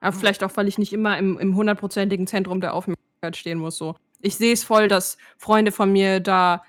Aber 0.06 0.16
vielleicht 0.16 0.44
auch, 0.44 0.52
weil 0.56 0.68
ich 0.68 0.78
nicht 0.78 0.94
immer 0.94 1.18
im, 1.18 1.38
im 1.40 1.56
hundertprozentigen 1.56 2.28
Zentrum 2.28 2.62
der 2.62 2.74
Aufmerksamkeit 2.74 3.36
stehen 3.36 3.58
muss. 3.60 3.78
So. 3.78 3.96
Ich 4.22 4.36
sehe 4.38 4.54
es 4.54 4.64
voll, 4.64 4.88
dass 4.88 5.18
Freunde 5.38 5.72
von 5.72 5.92
mir 5.92 6.20
da, 6.20 6.64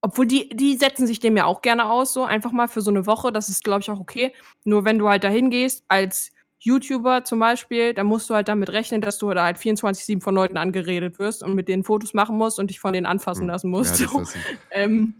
obwohl 0.00 0.26
die, 0.26 0.48
die 0.50 0.76
setzen 0.76 1.06
sich 1.06 1.20
dem 1.20 1.36
ja 1.36 1.46
auch 1.46 1.62
gerne 1.62 1.86
aus, 1.90 2.12
so 2.12 2.24
einfach 2.24 2.52
mal 2.52 2.68
für 2.68 2.82
so 2.82 2.90
eine 2.90 3.06
Woche. 3.06 3.32
Das 3.32 3.48
ist, 3.48 3.64
glaube 3.64 3.80
ich, 3.80 3.90
auch 3.90 4.00
okay. 4.00 4.32
Nur 4.64 4.84
wenn 4.84 4.98
du 4.98 5.08
halt 5.08 5.24
dahin 5.24 5.48
gehst, 5.50 5.84
als 5.88 6.30
YouTuber 6.58 7.24
zum 7.24 7.38
Beispiel, 7.40 7.94
dann 7.94 8.06
musst 8.06 8.28
du 8.28 8.34
halt 8.34 8.48
damit 8.48 8.70
rechnen, 8.70 9.00
dass 9.00 9.18
du 9.18 9.30
da 9.30 9.44
halt 9.44 9.56
24-7 9.58 10.20
von 10.22 10.34
Leuten 10.34 10.56
angeredet 10.56 11.18
wirst 11.18 11.42
und 11.42 11.54
mit 11.54 11.68
denen 11.68 11.84
Fotos 11.84 12.14
machen 12.14 12.36
musst 12.36 12.58
und 12.58 12.68
dich 12.70 12.80
von 12.80 12.92
denen 12.92 13.06
anfassen 13.06 13.42
Hm. 13.42 13.48
lassen 13.48 13.66
Ja, 13.72 13.78
musst. 13.78 14.00
das, 14.00 14.10
So. 14.10 14.22
Ähm, 14.70 15.14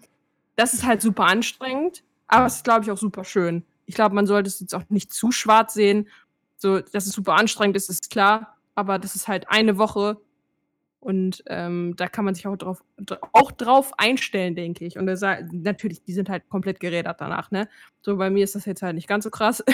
das 0.56 0.74
ist 0.74 0.84
halt 0.84 1.00
super 1.02 1.24
anstrengend, 1.24 2.02
aber 2.28 2.46
es 2.46 2.56
ist, 2.56 2.64
glaube 2.64 2.84
ich, 2.84 2.90
auch 2.90 2.96
super 2.98 3.24
schön. 3.24 3.64
Ich 3.86 3.94
glaube, 3.94 4.14
man 4.14 4.26
sollte 4.26 4.48
es 4.48 4.60
jetzt 4.60 4.74
auch 4.74 4.84
nicht 4.88 5.12
zu 5.12 5.32
schwarz 5.32 5.74
sehen. 5.74 6.08
So, 6.64 6.80
dass 6.80 7.04
es 7.04 7.12
super 7.12 7.34
anstrengend 7.34 7.76
ist, 7.76 7.90
ist 7.90 8.08
klar, 8.08 8.56
aber 8.74 8.98
das 8.98 9.14
ist 9.14 9.28
halt 9.28 9.50
eine 9.50 9.76
Woche 9.76 10.16
und 10.98 11.44
ähm, 11.48 11.92
da 11.98 12.08
kann 12.08 12.24
man 12.24 12.34
sich 12.34 12.46
auch 12.46 12.56
drauf, 12.56 12.82
dra- 12.98 13.18
auch 13.34 13.52
drauf 13.52 13.92
einstellen, 13.98 14.54
denke 14.56 14.86
ich. 14.86 14.96
Und 14.96 15.04
das, 15.06 15.20
natürlich, 15.52 16.04
die 16.04 16.14
sind 16.14 16.30
halt 16.30 16.48
komplett 16.48 16.80
gerädert 16.80 17.20
danach, 17.20 17.50
ne? 17.50 17.68
So, 18.00 18.16
bei 18.16 18.30
mir 18.30 18.44
ist 18.44 18.54
das 18.54 18.64
jetzt 18.64 18.80
halt 18.80 18.94
nicht 18.94 19.08
ganz 19.08 19.24
so 19.24 19.30
krass. 19.30 19.62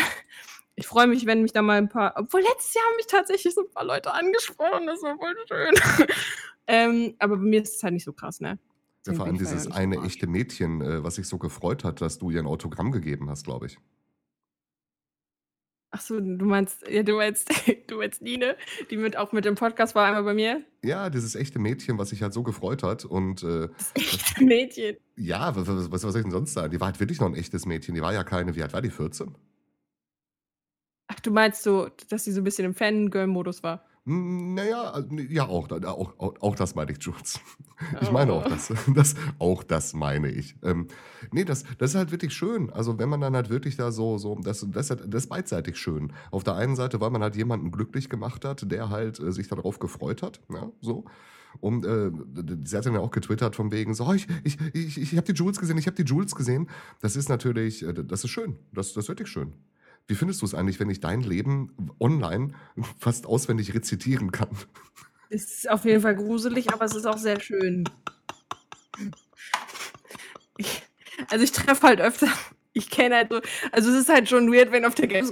Ich 0.76 0.86
freue 0.86 1.06
mich, 1.08 1.26
wenn 1.26 1.42
mich 1.42 1.52
da 1.52 1.60
mal 1.62 1.76
ein 1.76 1.88
paar, 1.90 2.14
obwohl 2.16 2.40
letztes 2.40 2.72
Jahr 2.72 2.84
haben 2.86 2.96
mich 2.96 3.06
tatsächlich 3.06 3.54
so 3.54 3.60
ein 3.62 3.70
paar 3.70 3.84
Leute 3.84 4.14
angesprochen, 4.14 4.86
das 4.86 5.02
war 5.02 5.16
voll 5.18 5.34
schön. 5.46 6.06
ähm, 6.66 7.14
aber 7.18 7.36
bei 7.36 7.42
mir 7.42 7.62
ist 7.62 7.76
es 7.76 7.82
halt 7.82 7.92
nicht 7.92 8.04
so 8.04 8.12
krass, 8.14 8.40
ne? 8.40 8.58
Ja, 9.06 9.12
vor 9.12 9.26
allem 9.26 9.34
ja 9.36 9.40
dieses 9.40 9.64
so 9.64 9.70
eine 9.72 9.96
echte 10.06 10.26
Mädchen, 10.26 10.80
äh, 10.80 11.04
was 11.04 11.16
sich 11.16 11.28
so 11.28 11.36
gefreut 11.38 11.84
hat, 11.84 12.00
dass 12.00 12.18
du 12.18 12.30
ihr 12.30 12.40
ein 12.40 12.46
Autogramm 12.46 12.92
gegeben 12.92 13.28
hast, 13.28 13.44
glaube 13.44 13.66
ich. 13.66 13.78
Ach 15.92 16.00
so, 16.00 16.20
du 16.20 16.44
meinst, 16.44 16.86
ja, 16.88 17.02
du 17.02 17.16
meinst, 17.16 17.50
du 17.88 17.96
meinst 17.96 18.22
Nine, 18.22 18.56
die 18.90 18.96
mit 18.96 19.16
auch 19.16 19.32
mit 19.32 19.44
dem 19.44 19.56
Podcast 19.56 19.94
war 19.96 20.06
einmal 20.06 20.22
bei 20.22 20.34
mir. 20.34 20.62
Ja, 20.84 21.10
dieses 21.10 21.34
echte 21.34 21.58
Mädchen, 21.58 21.98
was 21.98 22.10
sich 22.10 22.22
halt 22.22 22.32
so 22.32 22.44
gefreut 22.44 22.82
hat. 22.84 23.04
Und 23.04 23.42
äh, 23.42 23.68
Das 23.76 23.90
echte 23.94 24.44
Mädchen. 24.44 24.96
ja, 25.16 25.54
was, 25.56 25.66
was, 25.66 25.90
was 25.90 26.00
soll 26.02 26.16
ich 26.16 26.22
denn 26.22 26.30
sonst 26.30 26.52
sagen? 26.52 26.70
Die 26.70 26.80
war 26.80 26.86
halt 26.86 27.00
wirklich 27.00 27.18
noch 27.20 27.26
ein 27.26 27.34
echtes 27.34 27.66
Mädchen. 27.66 27.96
Die 27.96 28.02
war 28.02 28.12
ja 28.14 28.22
keine, 28.22 28.54
wie 28.54 28.62
alt 28.62 28.72
war 28.72 28.82
die? 28.82 28.90
14? 28.90 29.34
Ach, 31.08 31.18
du 31.18 31.32
meinst 31.32 31.64
so, 31.64 31.88
dass 32.08 32.24
sie 32.24 32.30
so 32.32 32.40
ein 32.40 32.44
bisschen 32.44 32.66
im 32.66 32.74
Fangirl-Modus 32.74 33.64
war. 33.64 33.84
Hm, 34.06 34.54
Naja, 34.54 34.96
äh, 34.98 35.04
nee, 35.10 35.26
ja, 35.30 35.46
auch, 35.46 35.70
auch, 35.70 36.18
auch, 36.18 36.34
auch 36.40 36.54
das 36.56 36.74
meine 36.74 36.92
ich, 36.92 36.98
Jules. 37.02 37.38
Ich 38.00 38.10
meine 38.10 38.32
auch 38.32 38.46
das. 38.46 38.72
das 38.94 39.14
auch 39.38 39.62
das 39.62 39.92
meine 39.94 40.30
ich. 40.30 40.56
Ähm, 40.62 40.88
nee, 41.32 41.44
das, 41.44 41.64
das 41.78 41.90
ist 41.90 41.96
halt 41.96 42.10
wirklich 42.10 42.32
schön. 42.32 42.70
Also, 42.70 42.98
wenn 42.98 43.08
man 43.08 43.20
dann 43.20 43.34
halt 43.34 43.50
wirklich 43.50 43.76
da 43.76 43.92
so, 43.92 44.18
so 44.18 44.36
das, 44.42 44.66
das, 44.70 44.90
ist- 44.90 45.00
das 45.06 45.24
ist 45.24 45.28
beidseitig 45.28 45.76
schön. 45.76 46.12
Auf 46.30 46.44
der 46.44 46.54
einen 46.56 46.76
Seite, 46.76 47.00
weil 47.00 47.10
man 47.10 47.22
halt 47.22 47.36
jemanden 47.36 47.70
glücklich 47.70 48.08
gemacht 48.08 48.44
hat, 48.44 48.70
der 48.70 48.88
halt 48.90 49.20
äh, 49.20 49.32
sich 49.32 49.48
darauf 49.48 49.78
gefreut 49.78 50.22
hat. 50.22 50.40
Ja, 50.52 50.70
so. 50.80 51.04
Und 51.60 51.84
äh, 51.84 52.10
sie 52.64 52.76
hat 52.76 52.86
dann 52.86 52.94
ja 52.94 53.00
auch 53.00 53.10
getwittert 53.10 53.56
von 53.56 53.72
wegen 53.72 53.92
so, 53.92 54.06
"Oh, 54.06 54.12
ich, 54.12 54.28
ich, 54.44 54.56
ich, 54.72 55.00
ich 55.02 55.16
habe 55.16 55.26
die 55.32 55.32
Jules 55.36 55.58
gesehen, 55.58 55.78
ich 55.78 55.86
habe 55.86 55.96
die 55.96 56.08
Jules 56.08 56.34
gesehen. 56.34 56.68
Das 57.00 57.16
ist 57.16 57.28
natürlich, 57.28 57.82
äh, 57.82 57.92
das 57.92 58.24
ist 58.24 58.30
schön. 58.30 58.56
Das, 58.72 58.92
das 58.94 59.04
ist 59.04 59.08
wirklich 59.08 59.28
schön. 59.28 59.52
Wie 60.10 60.16
findest 60.16 60.42
du 60.42 60.46
es 60.46 60.54
eigentlich, 60.54 60.80
wenn 60.80 60.90
ich 60.90 60.98
dein 60.98 61.20
Leben 61.20 61.72
online 62.00 62.52
fast 62.98 63.26
auswendig 63.26 63.72
rezitieren 63.74 64.32
kann? 64.32 64.48
Ist 65.28 65.70
auf 65.70 65.84
jeden 65.84 66.00
Fall 66.00 66.16
gruselig, 66.16 66.72
aber 66.72 66.84
es 66.84 66.96
ist 66.96 67.06
auch 67.06 67.16
sehr 67.16 67.40
schön. 67.40 67.84
Ich, 70.56 70.82
also 71.30 71.44
ich 71.44 71.52
treffe 71.52 71.86
halt 71.86 72.00
öfter, 72.00 72.26
ich 72.72 72.90
kenne 72.90 73.14
halt 73.14 73.30
so, 73.30 73.40
also 73.70 73.90
es 73.90 74.00
ist 74.00 74.08
halt 74.08 74.28
schon 74.28 74.52
weird, 74.52 74.72
wenn 74.72 74.84
auf 74.84 74.96
der 74.96 75.06
Games 75.06 75.30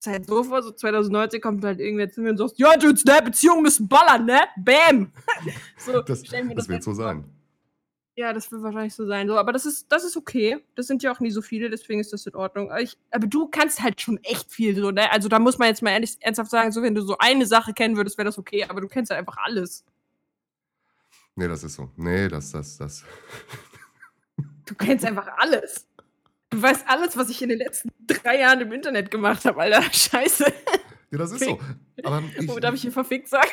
ist 0.00 0.06
halt 0.06 0.26
so 0.26 0.42
vor, 0.42 0.60
so 0.62 0.72
2019 0.72 1.40
kommt 1.40 1.64
halt 1.64 1.78
irgendwer 1.78 2.10
zu 2.10 2.20
mir 2.22 2.30
und 2.30 2.38
sagt, 2.38 2.58
ja, 2.58 2.76
Dudes, 2.76 3.04
ne, 3.04 3.20
Beziehungen 3.24 3.62
müssen 3.62 3.86
ballern, 3.86 4.26
ne? 4.26 4.40
Bam! 4.56 5.12
so, 5.78 6.02
Das, 6.02 6.28
mir 6.28 6.56
das 6.56 6.68
wird 6.68 6.82
so 6.82 6.92
sein. 6.92 7.24
Ja, 8.18 8.32
das 8.32 8.50
wird 8.50 8.64
wahrscheinlich 8.64 8.94
so 8.94 9.06
sein. 9.06 9.28
So, 9.28 9.38
aber 9.38 9.52
das 9.52 9.64
ist, 9.64 9.92
das 9.92 10.02
ist 10.02 10.16
okay. 10.16 10.58
Das 10.74 10.88
sind 10.88 11.04
ja 11.04 11.12
auch 11.12 11.20
nie 11.20 11.30
so 11.30 11.40
viele, 11.40 11.70
deswegen 11.70 12.00
ist 12.00 12.12
das 12.12 12.26
in 12.26 12.34
Ordnung. 12.34 12.68
Aber, 12.68 12.80
ich, 12.80 12.98
aber 13.12 13.28
du 13.28 13.46
kannst 13.46 13.80
halt 13.80 14.00
schon 14.00 14.18
echt 14.24 14.50
viel 14.50 14.74
so, 14.74 14.90
ne? 14.90 15.08
Also 15.12 15.28
da 15.28 15.38
muss 15.38 15.56
man 15.56 15.68
jetzt 15.68 15.82
mal 15.82 15.92
ehrlich, 15.92 16.16
ernsthaft 16.18 16.50
sagen, 16.50 16.72
so 16.72 16.82
wenn 16.82 16.96
du 16.96 17.02
so 17.02 17.16
eine 17.18 17.46
Sache 17.46 17.72
kennen 17.72 17.96
würdest, 17.96 18.18
wäre 18.18 18.24
das 18.26 18.36
okay, 18.36 18.64
aber 18.68 18.80
du 18.80 18.88
kennst 18.88 19.12
halt 19.12 19.20
einfach 19.20 19.36
alles. 19.44 19.84
Nee, 21.36 21.46
das 21.46 21.62
ist 21.62 21.74
so. 21.74 21.92
Nee, 21.94 22.26
das, 22.26 22.50
das, 22.50 22.78
das. 22.78 23.04
Du 24.66 24.74
kennst 24.74 25.04
einfach 25.04 25.28
alles. 25.36 25.86
Du 26.50 26.60
weißt 26.60 26.88
alles, 26.88 27.16
was 27.16 27.30
ich 27.30 27.40
in 27.40 27.50
den 27.50 27.58
letzten 27.58 27.90
drei 28.08 28.40
Jahren 28.40 28.60
im 28.60 28.72
Internet 28.72 29.12
gemacht 29.12 29.44
habe, 29.44 29.60
Alter. 29.60 29.82
Scheiße. 29.92 30.44
Ja, 31.10 31.18
das 31.18 31.32
ist 31.32 31.44
so. 31.44 31.58
Aber 32.04 32.22
ich, 32.38 32.48
oh, 32.50 32.58
darf 32.58 32.74
ich 32.74 32.82
hier 32.82 32.92
verfickt 32.92 33.28
sagen? 33.28 33.48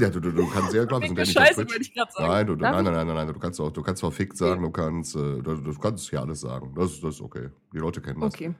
ja, 0.00 0.10
du, 0.10 0.20
du, 0.20 0.30
du 0.30 0.46
kannst 0.48 0.72
glaube 0.72 0.84
ich, 0.84 0.88
Verfickte 0.88 1.24
sind 1.24 1.34
ja 1.34 1.46
Scheiße, 1.46 1.58
wollte 1.58 1.80
ich 1.80 1.94
gerade 1.94 2.12
sagen. 2.12 2.28
Nein, 2.28 2.46
du, 2.46 2.54
du, 2.54 2.62
nein, 2.62 2.84
ich? 2.84 2.90
nein, 2.90 3.06
nein, 3.06 3.16
nein, 3.16 3.26
du 3.26 3.38
kannst 3.38 3.60
auch, 3.60 3.70
du 3.70 3.82
kannst 3.82 4.00
verfickt 4.00 4.36
sagen, 4.36 4.62
du 4.62 4.70
kannst, 4.70 5.16
äh, 5.16 5.40
du, 5.40 5.56
du 5.56 5.78
kannst 5.78 6.10
ja 6.10 6.20
alles 6.20 6.40
sagen. 6.40 6.74
Das, 6.76 7.00
das 7.00 7.14
ist 7.16 7.20
okay. 7.22 7.48
Die 7.72 7.78
Leute 7.78 8.02
kennen 8.02 8.20
das. 8.20 8.34
Okay. 8.34 8.54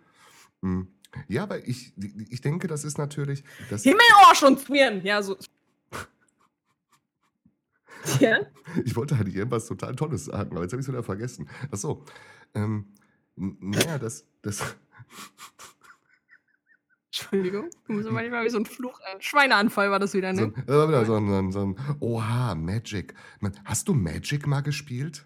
Hm. 0.63 0.89
Ja, 1.27 1.43
aber 1.43 1.67
ich, 1.67 1.93
ich 2.31 2.41
denke, 2.41 2.69
das 2.69 2.85
ist 2.85 2.99
natürlich, 2.99 3.45
das, 3.71 3.83
Himmel, 3.83 4.01
Arsch 4.27 4.43
und 4.43 4.61
Zwirn. 4.61 5.03
Ja, 5.05 5.23
so. 5.23 5.37
Ja? 8.21 8.39
ich 8.85 8.97
wollte 8.97 9.17
eigentlich 9.17 9.37
irgendwas 9.37 9.67
total 9.67 9.95
Tolles 9.95 10.27
sagen, 10.27 10.53
aber 10.53 10.63
jetzt 10.63 10.73
habe 10.73 10.81
ich 10.81 10.87
es 10.87 10.93
wieder 10.93 11.03
vergessen. 11.03 11.49
Achso. 11.71 12.05
Ähm, 12.55 12.95
naja, 13.37 13.99
das, 13.99 14.25
das, 14.41 14.77
Entschuldigung, 17.21 17.71
du 17.87 17.93
musst 17.93 18.09
manchmal 18.11 18.45
wie 18.45 18.51
so 18.51 18.59
ein 18.59 18.67
Fluch. 18.67 18.99
Äh, 19.01 19.21
Schweineanfall 19.21 19.91
war 19.91 19.99
das 19.99 20.15
wieder, 20.15 20.35
so, 20.35 20.47
ne? 20.47 20.53
ein- 20.57 20.63
äh, 20.69 20.89
wieder 20.89 21.05
so, 21.05 21.17
ein- 21.17 21.29
so, 21.29 21.35
ein- 21.39 21.53
so 21.53 21.61
ein, 21.67 21.77
Oha, 22.01 22.55
Magic. 22.55 23.15
Hast 23.65 23.89
du 23.89 23.95
Magic 23.95 24.47
mal 24.47 24.61
gespielt? 24.63 25.25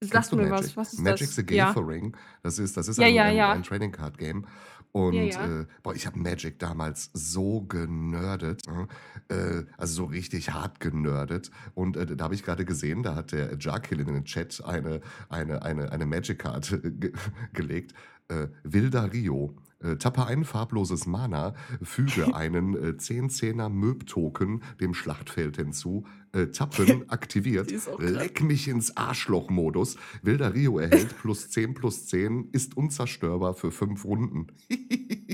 Sag 0.00 0.30
mir 0.32 0.46
Magic? 0.46 0.52
was, 0.52 0.76
was 0.76 0.92
ist 0.92 1.00
Magic 1.00 1.26
das? 1.26 1.34
the 1.36 1.54
Ja. 1.54 1.72
Gathering. 1.72 2.16
Das 2.44 2.58
ist, 2.60 2.76
das 2.76 2.86
ist 2.86 2.98
Ja, 2.98 3.06
ein, 3.06 3.14
ja, 3.14 3.30
ja. 3.30 3.52
ein 3.52 3.64
Trading 3.64 3.90
Card 3.90 4.16
Game. 4.16 4.46
Und 4.92 5.14
Ja, 5.14 5.22
ja. 5.24 5.60
Äh, 5.62 5.66
boah, 5.82 5.94
ich 5.94 6.06
habe 6.06 6.18
Magic 6.18 6.58
damals 6.60 7.10
so 7.12 7.62
genördet. 7.62 8.62
ne? 8.68 8.86
Äh, 9.28 9.64
also 9.76 9.94
so 9.94 10.04
richtig 10.04 10.50
hart 10.52 10.78
genördet. 10.80 11.50
Und 11.74 11.96
äh, 11.96 12.06
da 12.16 12.24
habe 12.24 12.34
ich 12.34 12.44
gerade 12.44 12.64
gesehen, 12.64 13.02
da 13.02 13.16
hat 13.16 13.32
der 13.32 13.58
Jarkill 13.58 14.00
in 14.00 14.06
den 14.06 14.24
Chat 14.24 14.62
eine, 14.64 15.00
eine, 15.28 15.62
eine, 15.62 15.90
eine 15.92 16.06
Magic 16.06 16.38
Card 16.38 16.78
ge 17.00 17.12
gelegt. 17.52 17.92
Äh, 18.28 18.48
Wilder 18.62 19.12
Rio. 19.12 19.56
Äh, 19.80 19.96
tappe 19.96 20.26
ein 20.26 20.44
farbloses 20.44 21.06
Mana, 21.06 21.54
füge 21.82 22.34
einen 22.34 22.74
äh, 22.74 22.88
10-10er 22.98 23.68
Möb-Token 23.68 24.62
dem 24.80 24.92
Schlachtfeld 24.92 25.56
hinzu, 25.56 26.04
äh, 26.32 26.46
tappen 26.48 27.08
aktiviert, 27.10 27.70
ist 27.70 27.88
leck 27.98 28.42
mich 28.42 28.66
ins 28.66 28.96
Arschloch-Modus. 28.96 29.96
Wilder 30.22 30.52
Rio 30.54 30.78
erhält 30.78 31.16
plus 31.18 31.48
10 31.50 31.74
plus 31.74 32.06
10, 32.06 32.48
ist 32.50 32.76
unzerstörbar 32.76 33.54
für 33.54 33.70
5 33.70 34.04
Runden. 34.04 34.46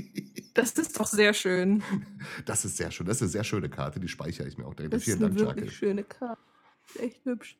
Das 0.53 0.71
ist 0.71 0.97
doch 0.97 1.05
sehr 1.07 1.33
schön. 1.33 1.83
das 2.45 2.63
ist 2.63 2.77
sehr 2.77 2.89
schön, 2.89 3.05
das 3.05 3.17
ist 3.17 3.23
eine 3.23 3.29
sehr 3.29 3.43
schöne 3.43 3.67
Karte, 3.67 3.99
die 3.99 4.07
speichere 4.07 4.47
ich 4.47 4.57
mir 4.57 4.65
auch 4.65 4.73
direkt. 4.73 4.93
Das 4.93 4.99
ist 5.01 5.05
Vielen 5.17 5.17
eine 5.25 5.27
Dank, 5.35 5.39
wirklich 5.39 5.65
Jarkill. 5.65 5.71
schöne 5.71 6.03
Karte. 6.05 6.41
Ist 6.93 6.99
echt 7.01 7.25
hübsch. 7.25 7.57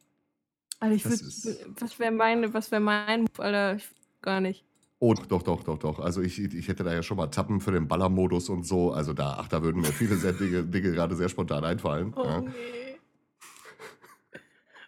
Alter, 0.80 0.96
ich 0.96 1.04
würde. 1.04 1.16
ist- 1.16 1.66
Was 1.82 2.00
wäre 2.00 2.14
meine, 2.14 2.54
was 2.54 2.72
wäre 2.72 2.80
mein 2.80 3.24
Move, 3.24 3.44
Alter? 3.44 3.76
Ich, 3.76 3.90
gar 4.22 4.40
nicht. 4.40 4.64
Oh, 5.06 5.14
doch, 5.14 5.44
doch, 5.44 5.62
doch, 5.62 5.78
doch. 5.78 6.00
Also 6.00 6.24
ich, 6.24 6.40
ich 6.40 6.68
hätte 6.68 6.84
da 6.84 6.92
ja 6.92 7.04
schon 7.04 7.18
mal 7.18 7.28
Tappen 7.28 7.62
für 7.62 7.72
den 7.72 7.88
Ballermodus 7.88 8.50
und 8.50 8.66
so. 8.66 8.92
Also 8.92 9.14
da, 9.14 9.38
ach, 9.40 9.48
da 9.48 9.62
würden 9.62 9.82
mir 9.82 9.94
viele 9.94 10.16
sehr 10.16 10.34
Dinge, 10.34 10.64
Dinge 10.66 10.94
gerade 10.94 11.16
sehr 11.16 11.30
spontan 11.30 11.64
einfallen. 11.64 12.12
Oh 12.16 12.24
ja. 12.24 12.42
nee. 12.42 12.98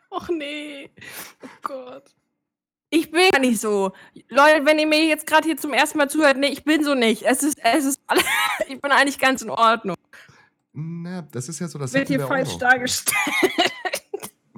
Och 0.10 0.30
nee. 0.30 0.90
Oh 1.44 1.48
Gott. 1.62 2.16
Ich 2.90 3.12
bin 3.12 3.30
gar 3.30 3.40
nicht 3.40 3.62
so. 3.62 3.92
Leute, 4.30 4.66
wenn 4.66 4.80
ihr 4.80 4.88
mir 4.88 5.06
jetzt 5.06 5.28
gerade 5.28 5.46
hier 5.46 5.58
zum 5.58 5.72
ersten 5.72 6.00
Mal 6.00 6.10
zuhört, 6.10 6.38
nee, 6.38 6.48
ich 6.48 6.64
bin 6.64 6.84
so 6.84 6.96
nicht. 6.96 7.22
Es 7.22 7.44
ist, 7.44 7.60
es 7.64 7.86
ist, 7.86 8.02
ich 8.68 8.82
bin 8.82 8.92
eigentlich 8.92 9.20
ganz 9.20 9.44
in 9.44 9.52
Ordnung. 9.52 9.98
Na, 10.74 11.22
das 11.32 11.48
ist 11.48 11.60
ja 11.60 11.68
so, 11.68 11.78
das 11.78 11.94
Wird 11.94 12.08
hier 12.08 12.26
falsch 12.26 12.58
dargestellt. 12.58 13.72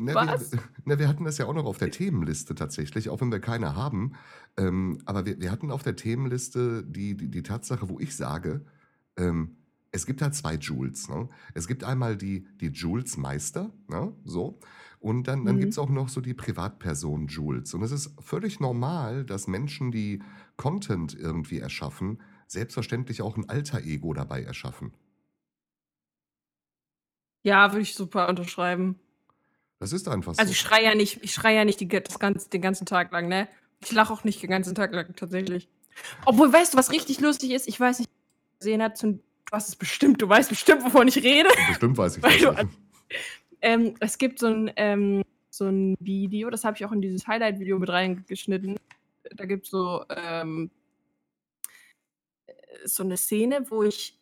Na, 0.01 0.15
Was? 0.15 0.51
Wir, 0.51 0.59
na, 0.85 0.99
wir 0.99 1.07
hatten 1.07 1.25
das 1.25 1.37
ja 1.37 1.45
auch 1.45 1.53
noch 1.53 1.65
auf 1.65 1.77
der 1.77 1.91
Themenliste 1.91 2.55
tatsächlich, 2.55 3.09
auch 3.09 3.21
wenn 3.21 3.31
wir 3.31 3.39
keine 3.39 3.75
haben. 3.75 4.13
Ähm, 4.57 4.99
aber 5.05 5.25
wir, 5.25 5.39
wir 5.41 5.51
hatten 5.51 5.71
auf 5.71 5.83
der 5.83 5.95
Themenliste 5.95 6.83
die, 6.83 7.15
die, 7.17 7.29
die 7.29 7.43
Tatsache, 7.43 7.89
wo 7.89 7.99
ich 7.99 8.15
sage, 8.15 8.65
ähm, 9.17 9.57
es 9.91 10.05
gibt 10.05 10.21
halt 10.21 10.35
zwei 10.35 10.55
Jules. 10.55 11.09
Ne? 11.09 11.29
Es 11.53 11.67
gibt 11.67 11.83
einmal 11.83 12.15
die, 12.15 12.45
die 12.61 12.67
Jules-Meister, 12.67 13.71
ne? 13.87 14.13
so. 14.23 14.59
Und 14.99 15.27
dann, 15.27 15.45
dann 15.45 15.55
Mhm. 15.55 15.59
gibt 15.61 15.71
es 15.73 15.79
auch 15.79 15.89
noch 15.89 16.09
so 16.09 16.21
die 16.21 16.33
Privatperson 16.33 17.27
Jules. 17.27 17.73
Und 17.73 17.83
es 17.83 17.91
ist 17.91 18.13
völlig 18.21 18.59
normal, 18.59 19.25
dass 19.25 19.47
Menschen, 19.47 19.91
die 19.91 20.21
Content 20.57 21.15
irgendwie 21.15 21.59
erschaffen, 21.59 22.21
selbstverständlich 22.47 23.21
auch 23.21 23.37
ein 23.37 23.47
Alter-Ego 23.49 24.13
dabei 24.13 24.43
erschaffen. 24.43 24.91
Ja, 27.43 27.71
würde 27.71 27.81
ich 27.81 27.95
super 27.95 28.27
unterschreiben. 28.29 28.99
Das 29.79 29.93
ist 29.93 30.07
einfach 30.09 30.33
so. 30.33 30.39
Also 30.39 30.51
ich 30.51 30.59
schreie 30.59 30.83
ja 30.83 30.95
nicht, 30.95 31.23
ich 31.23 31.33
schreie 31.33 31.55
ja 31.55 31.65
nicht 31.65 31.79
die, 31.79 31.87
das 31.87 32.19
ganze, 32.19 32.49
den 32.49 32.61
ganzen 32.61 32.85
Tag 32.85 33.11
lang, 33.11 33.27
ne? 33.29 33.47
Ich 33.81 33.91
lache 33.93 34.13
auch 34.13 34.25
nicht 34.25 34.43
den 34.43 34.49
ganzen 34.49 34.75
Tag 34.75 34.93
lang, 34.93 35.15
tatsächlich. 35.15 35.69
Obwohl, 36.25 36.51
weißt 36.51 36.73
du, 36.73 36.77
was 36.77 36.91
richtig 36.91 37.21
lustig 37.21 37.51
ist? 37.51 37.67
Ich 37.67 37.79
weiß 37.79 37.99
nicht, 37.99 38.09
gesehen 38.59 38.81
hast, 38.83 39.01
du 39.03 39.19
hast 39.51 39.69
es 39.69 39.75
bestimmt, 39.75 40.21
du 40.21 40.27
weißt 40.27 40.49
bestimmt, 40.49 40.83
wovon 40.83 41.07
ich 41.07 41.23
rede. 41.23 41.49
Bestimmt 41.67 41.97
weiß 41.97 42.17
ich 42.17 42.23
das. 42.41 42.67
Ähm, 43.61 43.95
es 43.99 44.17
gibt 44.17 44.39
so 44.39 44.47
ein, 44.47 44.71
ähm, 44.75 45.23
so 45.49 45.65
ein 45.65 45.95
Video, 45.99 46.49
das 46.49 46.63
habe 46.63 46.77
ich 46.77 46.85
auch 46.85 46.91
in 46.91 47.01
dieses 47.01 47.27
Highlight-Video 47.27 47.79
mit 47.79 47.89
reingeschnitten. 47.89 48.77
Da 49.35 49.45
gibt 49.45 49.65
es 49.65 49.71
so, 49.71 50.05
ähm, 50.09 50.71
äh, 52.47 52.53
so 52.85 53.03
eine 53.03 53.17
Szene, 53.17 53.65
wo 53.69 53.83
ich, 53.83 54.17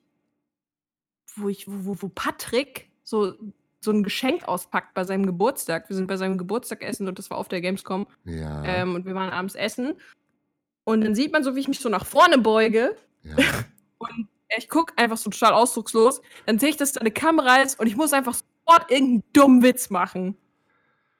wo 1.36 1.50
ich, 1.50 1.68
wo, 1.68 1.96
wo 2.00 2.10
Patrick 2.10 2.90
so, 3.04 3.36
so 3.80 3.92
ein 3.92 4.04
Geschenk 4.04 4.48
auspackt 4.48 4.94
bei 4.94 5.04
seinem 5.04 5.26
Geburtstag. 5.26 5.90
Wir 5.90 5.96
sind 5.96 6.08
bei 6.08 6.18
seinem 6.18 6.38
Geburtstag 6.38 6.84
essen 6.84 7.08
und 7.08 7.20
das 7.20 7.30
war 7.30 7.38
auf 7.38 7.48
der 7.48 7.62
Gamescom. 7.62 8.08
Ja, 8.26 8.64
Ähm, 8.64 8.96
und 8.96 9.06
wir 9.06 9.16
waren 9.16 9.30
abends 9.30 9.56
essen. 9.56 9.94
Und 10.84 11.02
dann 11.02 11.16
sieht 11.16 11.32
man 11.32 11.44
so, 11.44 11.56
wie 11.56 11.60
ich 11.60 11.68
mich 11.68 11.80
so 11.80 11.90
nach 11.90 12.06
vorne 12.06 12.38
beuge. 12.38 12.96
ja. 13.24 13.36
Und 14.00 14.28
ich 14.56 14.70
gucke 14.70 14.94
einfach 14.96 15.18
so 15.18 15.30
total 15.32 15.54
ausdruckslos. 15.54 16.22
Dann 16.46 16.60
sehe 16.60 16.70
ich, 16.70 16.78
dass 16.78 16.92
da 16.94 17.02
eine 17.02 17.10
Kamera 17.12 17.58
ist 17.64 17.80
und 17.80 17.88
ich 17.88 17.98
muss 17.98 18.14
einfach 18.14 18.36
sofort 18.36 18.92
irgendeinen 18.92 19.24
dummen 19.34 19.64
Witz 19.64 19.90
machen. 19.90 20.38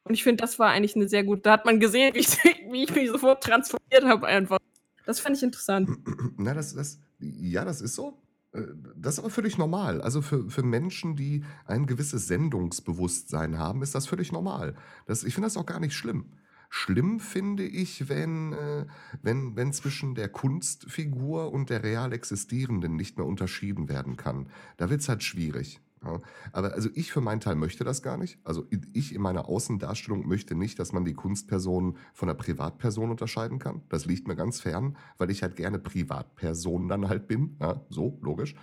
Und 0.04 0.14
ich 0.14 0.24
finde, 0.24 0.42
das 0.42 0.60
war 0.60 0.70
eigentlich 0.70 0.96
eine 0.96 1.10
sehr 1.10 1.24
gute. 1.24 1.42
Da 1.42 1.52
hat 1.54 1.66
man 1.66 1.80
gesehen, 1.80 2.14
wie 2.14 2.20
ich, 2.20 2.38
wie 2.72 2.84
ich 2.84 2.96
mich 2.96 3.10
sofort 3.10 3.44
transformiert 3.44 4.06
habe, 4.06 4.28
einfach. 4.28 4.60
Das 5.06 5.20
fand 5.20 5.36
ich 5.36 5.44
interessant. 5.44 5.90
Na, 6.38 6.54
das, 6.54 6.76
das, 6.76 7.00
ja, 7.20 7.66
das 7.66 7.82
ist 7.82 7.96
so. 7.96 8.18
Äh, 8.58 8.68
Das 8.96 9.16
ist 9.16 9.20
aber 9.20 9.30
völlig 9.30 9.58
normal. 9.58 10.02
Also 10.02 10.22
für, 10.22 10.50
für 10.50 10.64
Menschen, 10.64 11.16
die 11.16 11.44
ein 11.66 11.86
gewisses 11.86 12.28
Sendungsbewusstsein 12.28 13.58
haben, 13.58 13.82
ist 13.82 13.96
das 13.96 14.08
völlig 14.08 14.32
normal. 14.32 14.76
Das, 15.06 15.24
ich 15.24 15.34
finde 15.34 15.48
das 15.48 15.58
auch 15.58 15.66
gar 15.66 15.80
nicht 15.80 15.94
schlimm. 15.96 16.32
Schlimm 16.70 17.20
finde 17.22 17.64
ich, 17.64 18.10
wenn, 18.10 18.54
äh, 18.54 18.86
wenn, 19.22 19.56
wenn 19.56 19.72
zwischen 19.74 20.16
der 20.16 20.30
Kunstfigur 20.30 21.52
und 21.54 21.70
der 21.70 21.84
real 21.84 22.12
existierenden 22.12 22.96
nicht 22.96 23.18
mehr 23.18 23.26
unterschieden 23.26 23.88
werden 23.90 24.18
kann. 24.18 24.50
Da 24.78 24.90
wird 24.90 25.02
es 25.02 25.10
halt 25.10 25.24
schwierig. 25.24 25.80
Ja. 26.04 26.22
Aber 26.52 26.74
also 26.74 26.90
ich 26.94 27.12
für 27.12 27.22
meinen 27.22 27.40
Teil 27.40 27.56
möchte 27.56 27.84
das 27.84 28.02
gar 28.02 28.18
nicht. 28.18 28.40
Also 28.44 28.68
ich 28.94 29.14
in 29.14 29.22
meiner 29.22 29.48
Außendarstellung 29.48 30.28
möchte 30.28 30.56
nicht, 30.56 30.80
dass 30.80 30.94
man 30.94 31.06
die 31.06 31.14
Kunstperson 31.14 31.98
von 32.14 32.28
der 32.28 32.36
Privatperson 32.36 33.10
unterscheiden 33.10 33.60
kann. 33.60 33.82
Das 33.90 34.06
liegt 34.06 34.28
mir 34.28 34.36
ganz 34.36 34.62
fern, 34.62 34.98
weil 35.18 35.32
ich 35.32 35.42
halt 35.42 35.56
gerne 35.56 35.80
Privatperson 35.80 36.88
dann 36.88 37.10
halt 37.10 37.28
bin. 37.28 37.58
Ja, 37.60 37.82
so, 37.90 38.20
logisch. 38.22 38.56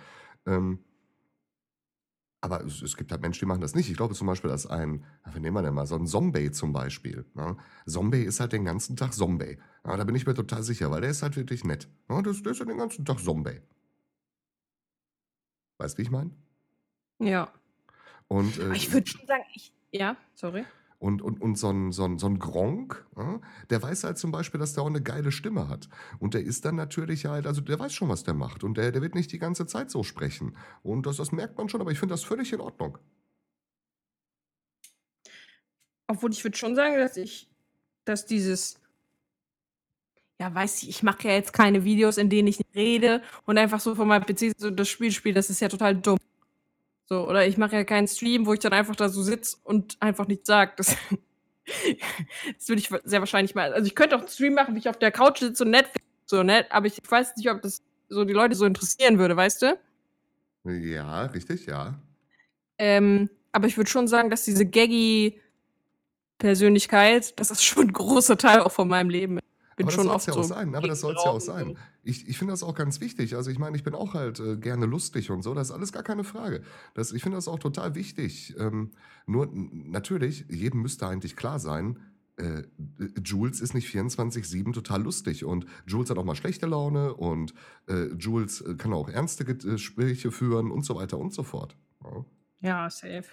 Ähm, 0.45 0.79
aber 2.45 2.63
es, 2.63 2.81
es 2.83 2.95
gibt 2.95 3.11
halt 3.11 3.21
Menschen, 3.21 3.39
die 3.39 3.45
machen 3.47 3.61
das 3.61 3.73
nicht. 3.73 3.89
Ich 3.89 3.97
glaube 3.97 4.13
zum 4.13 4.27
Beispiel, 4.27 4.51
dass 4.51 4.67
ein, 4.67 5.03
wie 5.33 5.39
nehmen 5.39 5.55
wir 5.55 5.63
denn 5.63 5.73
mal, 5.73 5.87
so 5.87 5.95
ein 5.95 6.05
Zombie 6.05 6.51
zum 6.51 6.73
Beispiel. 6.73 7.25
Ja? 7.35 7.57
Zombie 7.87 8.21
ist 8.21 8.39
halt 8.39 8.53
den 8.53 8.65
ganzen 8.65 8.95
Tag 8.95 9.13
Zombie. 9.13 9.57
Ja, 9.83 9.97
da 9.97 10.03
bin 10.03 10.15
ich 10.15 10.27
mir 10.27 10.35
total 10.35 10.61
sicher, 10.61 10.91
weil 10.91 11.01
der 11.01 11.09
ist 11.09 11.23
halt 11.23 11.35
wirklich 11.37 11.63
nett. 11.63 11.89
Ja, 12.07 12.21
der 12.21 12.33
ist 12.33 12.45
ja 12.45 12.65
den 12.65 12.77
ganzen 12.77 13.03
Tag 13.03 13.19
Zombie. 13.19 13.61
Weißt 15.79 15.95
du, 15.95 15.97
wie 15.97 16.03
ich 16.03 16.11
meine? 16.11 16.31
Ja. 17.19 17.51
Und, 18.27 18.57
äh, 18.59 18.73
ich 18.73 18.91
würde 18.91 19.07
schon 19.09 19.25
sagen, 19.27 19.43
ich. 19.53 19.71
Ja, 19.91 20.17
sorry. 20.33 20.65
Und, 20.99 21.21
und, 21.21 21.41
und 21.41 21.57
so 21.57 21.69
ein, 21.69 21.91
so 21.91 22.05
ein, 22.05 22.17
so 22.17 22.27
ein 22.27 22.39
Gronk, 22.39 23.05
ja, 23.17 23.39
der 23.69 23.81
weiß 23.81 24.05
halt 24.05 24.17
zum 24.17 24.31
Beispiel, 24.31 24.59
dass 24.59 24.73
der 24.73 24.83
auch 24.83 24.87
eine 24.87 25.01
geile 25.01 25.31
Stimme 25.31 25.67
hat. 25.67 25.89
Und 26.19 26.33
der 26.33 26.41
ist 26.41 26.65
dann 26.65 26.75
natürlich 26.75 27.25
halt, 27.25 27.47
also 27.47 27.61
der 27.61 27.77
weiß 27.79 27.93
schon, 27.93 28.09
was 28.09 28.23
der 28.23 28.33
macht. 28.33 28.63
Und 28.63 28.77
der, 28.77 28.91
der 28.91 29.01
wird 29.01 29.13
nicht 29.13 29.31
die 29.31 29.39
ganze 29.39 29.67
Zeit 29.67 29.91
so 29.91 30.03
sprechen. 30.03 30.57
Und 30.83 31.05
das, 31.05 31.17
das 31.17 31.31
merkt 31.31 31.57
man 31.57 31.69
schon, 31.69 31.81
aber 31.81 31.91
ich 31.91 31.99
finde 31.99 32.13
das 32.13 32.23
völlig 32.23 32.51
in 32.53 32.61
Ordnung. 32.61 32.97
Obwohl 36.07 36.31
ich 36.31 36.43
würde 36.43 36.57
schon 36.57 36.75
sagen, 36.75 36.97
dass 36.97 37.17
ich, 37.17 37.49
dass 38.05 38.25
dieses, 38.25 38.79
ja, 40.39 40.53
weiß 40.53 40.83
ich, 40.83 40.89
ich 40.89 41.03
mache 41.03 41.27
ja 41.27 41.33
jetzt 41.33 41.53
keine 41.53 41.83
Videos, 41.83 42.17
in 42.17 42.29
denen 42.29 42.47
ich 42.47 42.59
rede 42.73 43.21
und 43.45 43.57
einfach 43.57 43.79
so 43.79 43.95
von 43.95 44.07
meinem 44.07 44.25
PC 44.25 44.53
so 44.57 44.69
das 44.69 44.89
Spiel 44.89 45.11
spiele, 45.11 45.35
das 45.35 45.49
ist 45.49 45.61
ja 45.61 45.69
total 45.69 45.95
dumm. 45.95 46.17
So, 47.07 47.27
oder 47.27 47.45
ich 47.45 47.57
mache 47.57 47.75
ja 47.75 47.83
keinen 47.83 48.07
Stream, 48.07 48.45
wo 48.45 48.53
ich 48.53 48.59
dann 48.59 48.73
einfach 48.73 48.95
da 48.95 49.09
so 49.09 49.21
sitze 49.21 49.57
und 49.63 49.97
einfach 49.99 50.27
nichts 50.27 50.47
sage. 50.47 50.73
Das, 50.77 50.95
das 52.57 52.67
würde 52.67 52.79
ich 52.79 52.89
sehr 53.03 53.19
wahrscheinlich 53.19 53.55
mal. 53.55 53.73
Also 53.73 53.85
ich 53.87 53.95
könnte 53.95 54.15
auch 54.15 54.21
einen 54.21 54.29
Stream 54.29 54.53
machen, 54.53 54.75
wie 54.75 54.79
ich 54.79 54.89
auf 54.89 54.97
der 54.97 55.11
Couch 55.11 55.39
sitze 55.39 55.63
und 55.63 55.71
Netflix 55.71 56.05
so, 56.25 56.41
ne? 56.41 56.65
Aber 56.71 56.87
ich 56.87 56.99
weiß 57.07 57.37
nicht, 57.37 57.49
ob 57.49 57.61
das 57.61 57.83
so 58.09 58.25
die 58.25 58.33
Leute 58.33 58.55
so 58.55 58.65
interessieren 58.65 59.19
würde, 59.19 59.35
weißt 59.35 59.61
du? 59.61 59.79
Ja, 60.63 61.25
richtig, 61.25 61.67
ja. 61.67 61.93
Ähm, 62.77 63.29
aber 63.51 63.67
ich 63.67 63.77
würde 63.77 63.89
schon 63.89 64.07
sagen, 64.07 64.29
dass 64.29 64.43
diese 64.43 64.65
Gaggy 64.65 65.39
Persönlichkeit, 66.39 67.39
das 67.39 67.51
ist 67.51 67.63
schon 67.63 67.87
ein 67.87 67.93
großer 67.93 68.37
Teil 68.37 68.59
auch 68.59 68.71
von 68.71 68.87
meinem 68.87 69.09
Leben. 69.09 69.39
Bin 69.75 69.87
aber 69.87 69.91
schon 69.93 70.05
das 70.07 70.15
oft 70.15 70.25
soll 70.25 70.33
es 70.33 70.37
ja 70.37 70.43
so. 70.47 70.53
auch 70.53 70.57
sein. 70.57 70.75
Aber 70.75 70.87
das 70.87 70.99
soll 71.01 71.15
es 71.15 71.23
ja 71.23 71.31
auch 71.31 71.41
sein. 71.41 71.77
Ich, 72.03 72.27
ich 72.29 72.37
finde 72.37 72.53
das 72.53 72.63
auch 72.63 72.75
ganz 72.75 73.01
wichtig. 73.01 73.35
Also 73.35 73.51
ich 73.51 73.59
meine, 73.59 73.75
ich 73.75 73.83
bin 73.83 73.93
auch 73.93 74.13
halt 74.13 74.39
äh, 74.39 74.55
gerne 74.57 74.85
lustig 74.85 75.31
und 75.31 75.41
so. 75.41 75.53
Das 75.53 75.67
ist 75.69 75.73
alles 75.73 75.91
gar 75.91 76.03
keine 76.03 76.23
Frage. 76.23 76.61
Das, 76.93 77.11
ich 77.11 77.21
finde 77.23 77.37
das 77.37 77.47
auch 77.47 77.59
total 77.59 77.93
wichtig. 77.95 78.55
Ähm, 78.57 78.91
nur 79.25 79.49
natürlich, 79.53 80.45
jedem 80.49 80.81
müsste 80.81 81.07
eigentlich 81.07 81.35
klar 81.35 81.59
sein, 81.59 81.99
äh, 82.37 82.63
Jules 83.23 83.59
ist 83.61 83.73
nicht 83.73 83.87
24-7 83.93 84.73
total 84.73 85.03
lustig. 85.03 85.43
Und 85.45 85.65
Jules 85.87 86.09
hat 86.09 86.17
auch 86.17 86.25
mal 86.25 86.35
schlechte 86.35 86.65
Laune 86.67 87.13
und 87.13 87.53
äh, 87.87 88.13
Jules 88.17 88.61
äh, 88.61 88.75
kann 88.75 88.93
auch 88.93 89.09
ernste 89.09 89.43
Ge- 89.45 89.55
Gespräche 89.57 90.31
führen 90.31 90.71
und 90.71 90.85
so 90.85 90.95
weiter 90.95 91.17
und 91.17 91.33
so 91.33 91.43
fort. 91.43 91.75
Ja. 92.03 92.25
Ja, 92.61 92.89
safe. 92.89 93.25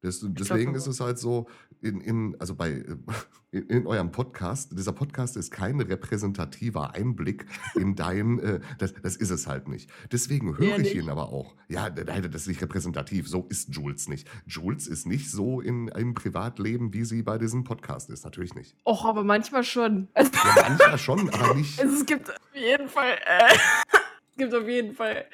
Das, 0.00 0.20
deswegen 0.22 0.64
glaube 0.72 0.78
ist 0.78 0.86
es 0.86 1.00
halt 1.00 1.18
so, 1.18 1.46
in, 1.84 2.00
in, 2.00 2.36
also 2.40 2.54
bei, 2.54 2.70
äh, 2.70 2.96
in, 3.50 3.68
in 3.68 3.86
eurem 3.86 4.10
Podcast, 4.10 4.76
dieser 4.76 4.92
Podcast 4.92 5.36
ist 5.36 5.50
kein 5.50 5.80
repräsentativer 5.80 6.94
Einblick 6.94 7.46
in 7.74 7.94
dein, 7.94 8.38
äh, 8.38 8.60
das, 8.78 8.94
das 8.94 9.16
ist 9.16 9.30
es 9.30 9.46
halt 9.46 9.68
nicht. 9.68 9.90
Deswegen 10.10 10.58
höre 10.58 10.78
Ja, 10.78 10.78
ich 10.78 10.94
ihn 10.94 11.10
aber 11.10 11.28
auch. 11.28 11.54
Ja, 11.68 11.90
das 11.90 12.42
ist 12.42 12.48
nicht 12.48 12.62
repräsentativ, 12.62 13.28
so 13.28 13.46
ist 13.48 13.74
Jules 13.74 14.08
nicht. 14.08 14.28
Jules 14.46 14.86
ist 14.86 15.06
nicht 15.06 15.30
so 15.30 15.60
in, 15.60 15.88
im 15.88 16.14
Privatleben, 16.14 16.92
wie 16.94 17.04
sie 17.04 17.22
bei 17.22 17.38
diesem 17.38 17.64
Podcast 17.64 18.10
ist, 18.10 18.24
natürlich 18.24 18.54
nicht. 18.54 18.74
Och, 18.86 19.04
aber 19.04 19.22
manchmal 19.22 19.62
schon. 19.62 20.08
Also, 20.14 20.30
Ja, 20.32 20.68
manchmal 20.68 20.98
schon, 20.98 21.28
aber 21.28 21.54
nicht. 21.54 21.78
Also 21.78 21.94
es 22.00 22.06
gibt 22.06 22.30
auf 22.30 22.54
jeden 22.54 22.88
Fall, 22.88 23.12
äh, 23.26 23.54
es 24.30 24.36
gibt 24.38 24.54
auf 24.54 24.66
jeden 24.66 24.94
Fall, 24.94 25.26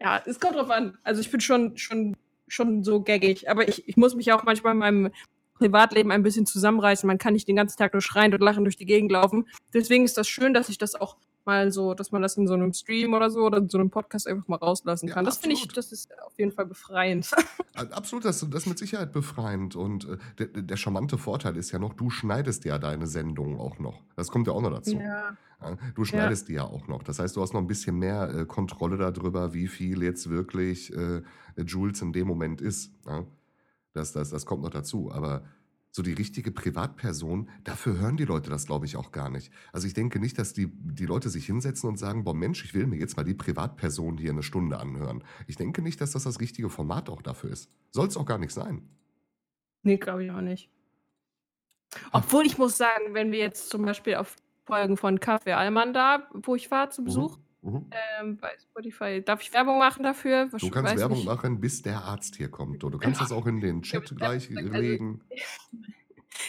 ja, 0.00 0.22
es 0.24 0.40
kommt 0.40 0.56
drauf 0.56 0.70
an. 0.70 0.96
Also 1.02 1.20
ich 1.20 1.30
bin 1.30 1.40
schon, 1.40 1.76
schon, 1.76 2.16
schon 2.48 2.82
so 2.82 3.02
gaggig, 3.02 3.50
aber 3.50 3.68
ich, 3.68 3.86
ich 3.86 3.96
muss 3.96 4.14
mich 4.14 4.32
auch 4.32 4.44
manchmal 4.44 4.72
in 4.72 4.78
meinem 4.78 5.10
Privatleben 5.58 6.10
ein 6.10 6.22
bisschen 6.22 6.46
zusammenreißen. 6.46 7.06
Man 7.06 7.18
kann 7.18 7.34
nicht 7.34 7.48
den 7.48 7.56
ganzen 7.56 7.76
Tag 7.76 7.92
nur 7.92 8.02
schreiend 8.02 8.34
und 8.34 8.40
lachen 8.40 8.64
durch 8.64 8.76
die 8.76 8.86
Gegend 8.86 9.12
laufen. 9.12 9.46
Deswegen 9.74 10.04
ist 10.04 10.16
das 10.16 10.28
schön, 10.28 10.54
dass 10.54 10.68
ich 10.68 10.78
das 10.78 10.94
auch 10.94 11.16
mal 11.48 11.72
so, 11.72 11.94
dass 11.94 12.12
man 12.12 12.20
das 12.20 12.36
in 12.36 12.46
so 12.46 12.54
einem 12.54 12.72
Stream 12.72 13.14
oder 13.14 13.30
so 13.30 13.40
oder 13.40 13.58
in 13.58 13.68
so 13.68 13.78
einem 13.78 13.90
Podcast 13.90 14.28
einfach 14.28 14.46
mal 14.48 14.56
rauslassen 14.56 15.08
Ja, 15.08 15.14
kann. 15.14 15.24
Das 15.24 15.38
finde 15.38 15.56
ich, 15.56 15.66
das 15.68 15.92
ist 15.92 16.10
auf 16.20 16.38
jeden 16.38 16.52
Fall 16.52 16.66
befreiend. 16.66 17.30
Absolut, 17.74 18.24
das, 18.24 18.40
das 18.40 18.62
ist 18.62 18.66
mit 18.66 18.78
Sicherheit 18.78 19.12
befreiend. 19.12 19.74
Und 19.74 20.04
äh, 20.04 20.18
der, 20.38 20.46
der 20.62 20.76
charmante 20.76 21.16
Vorteil 21.16 21.56
ist 21.56 21.70
ja 21.72 21.78
noch, 21.78 21.94
du 21.94 22.10
schneidest 22.10 22.64
ja 22.64 22.78
deine 22.78 23.06
Sendungen 23.06 23.58
auch 23.58 23.78
noch. 23.78 24.02
Das 24.14 24.28
kommt 24.28 24.46
ja 24.46 24.52
auch 24.52 24.60
noch 24.60 24.72
dazu. 24.72 24.96
Ja. 24.96 25.36
Ja, 25.60 25.76
du 25.94 26.04
schneidest 26.04 26.48
die 26.48 26.52
ja 26.52 26.62
auch 26.64 26.86
noch. 26.86 27.02
Das 27.02 27.18
heißt, 27.18 27.34
du 27.34 27.42
hast 27.42 27.52
noch 27.52 27.60
ein 27.60 27.66
bisschen 27.66 27.98
mehr 27.98 28.32
äh, 28.32 28.44
Kontrolle 28.44 28.96
darüber, 28.96 29.54
wie 29.54 29.66
viel 29.66 30.02
jetzt 30.04 30.30
wirklich 30.30 30.94
äh, 30.94 31.22
Jules 31.56 32.00
in 32.00 32.12
dem 32.12 32.28
Moment 32.28 32.60
ist. 32.60 32.92
Ja? 33.06 33.24
Das, 33.98 34.12
das, 34.12 34.30
das 34.30 34.46
kommt 34.46 34.62
noch 34.62 34.70
dazu. 34.70 35.10
Aber 35.12 35.44
so 35.90 36.02
die 36.02 36.12
richtige 36.12 36.52
Privatperson, 36.52 37.48
dafür 37.64 37.98
hören 37.98 38.16
die 38.16 38.24
Leute 38.24 38.50
das, 38.50 38.66
glaube 38.66 38.86
ich, 38.86 38.96
auch 38.96 39.10
gar 39.10 39.30
nicht. 39.30 39.52
Also 39.72 39.86
ich 39.86 39.94
denke 39.94 40.20
nicht, 40.20 40.38
dass 40.38 40.52
die, 40.52 40.70
die 40.72 41.06
Leute 41.06 41.28
sich 41.30 41.46
hinsetzen 41.46 41.88
und 41.88 41.98
sagen, 41.98 42.24
boah 42.24 42.34
Mensch, 42.34 42.64
ich 42.64 42.74
will 42.74 42.86
mir 42.86 42.98
jetzt 42.98 43.16
mal 43.16 43.24
die 43.24 43.34
Privatperson 43.34 44.18
hier 44.18 44.30
eine 44.30 44.42
Stunde 44.42 44.78
anhören. 44.78 45.24
Ich 45.46 45.56
denke 45.56 45.82
nicht, 45.82 46.00
dass 46.00 46.12
das 46.12 46.24
das 46.24 46.40
richtige 46.40 46.68
Format 46.68 47.08
auch 47.08 47.22
dafür 47.22 47.50
ist. 47.50 47.70
Soll 47.90 48.06
es 48.06 48.16
auch 48.16 48.26
gar 48.26 48.38
nicht 48.38 48.52
sein. 48.52 48.88
Nee, 49.82 49.96
glaube 49.96 50.24
ich 50.24 50.30
auch 50.30 50.40
nicht. 50.40 50.70
Obwohl 52.12 52.46
ich 52.46 52.58
muss 52.58 52.76
sagen, 52.76 53.14
wenn 53.14 53.32
wir 53.32 53.38
jetzt 53.38 53.70
zum 53.70 53.82
Beispiel 53.82 54.16
auf 54.16 54.36
Folgen 54.66 54.96
von 54.98 55.18
Kaffee 55.18 55.54
Allmann 55.54 55.94
da, 55.94 56.28
wo 56.34 56.54
ich 56.54 56.70
war 56.70 56.90
zu 56.90 57.02
Besuch, 57.02 57.38
Mhm. 57.38 57.42
Ähm, 57.62 58.38
bei 58.38 58.50
Spotify, 58.60 59.22
darf 59.22 59.42
ich 59.42 59.52
Werbung 59.52 59.78
machen 59.78 60.02
dafür? 60.02 60.46
Du 60.46 60.70
kannst 60.70 60.92
Weiß 60.92 61.00
Werbung 61.00 61.18
nicht. 61.18 61.26
machen, 61.26 61.60
bis 61.60 61.82
der 61.82 62.02
Arzt 62.04 62.36
hier 62.36 62.50
kommt. 62.50 62.82
Du 62.82 62.90
kannst 62.98 63.20
das 63.20 63.32
auch 63.32 63.46
in 63.46 63.60
den 63.60 63.82
Chat 63.82 64.14
gleich 64.16 64.48
Also- 64.56 64.70
legen. 64.70 65.20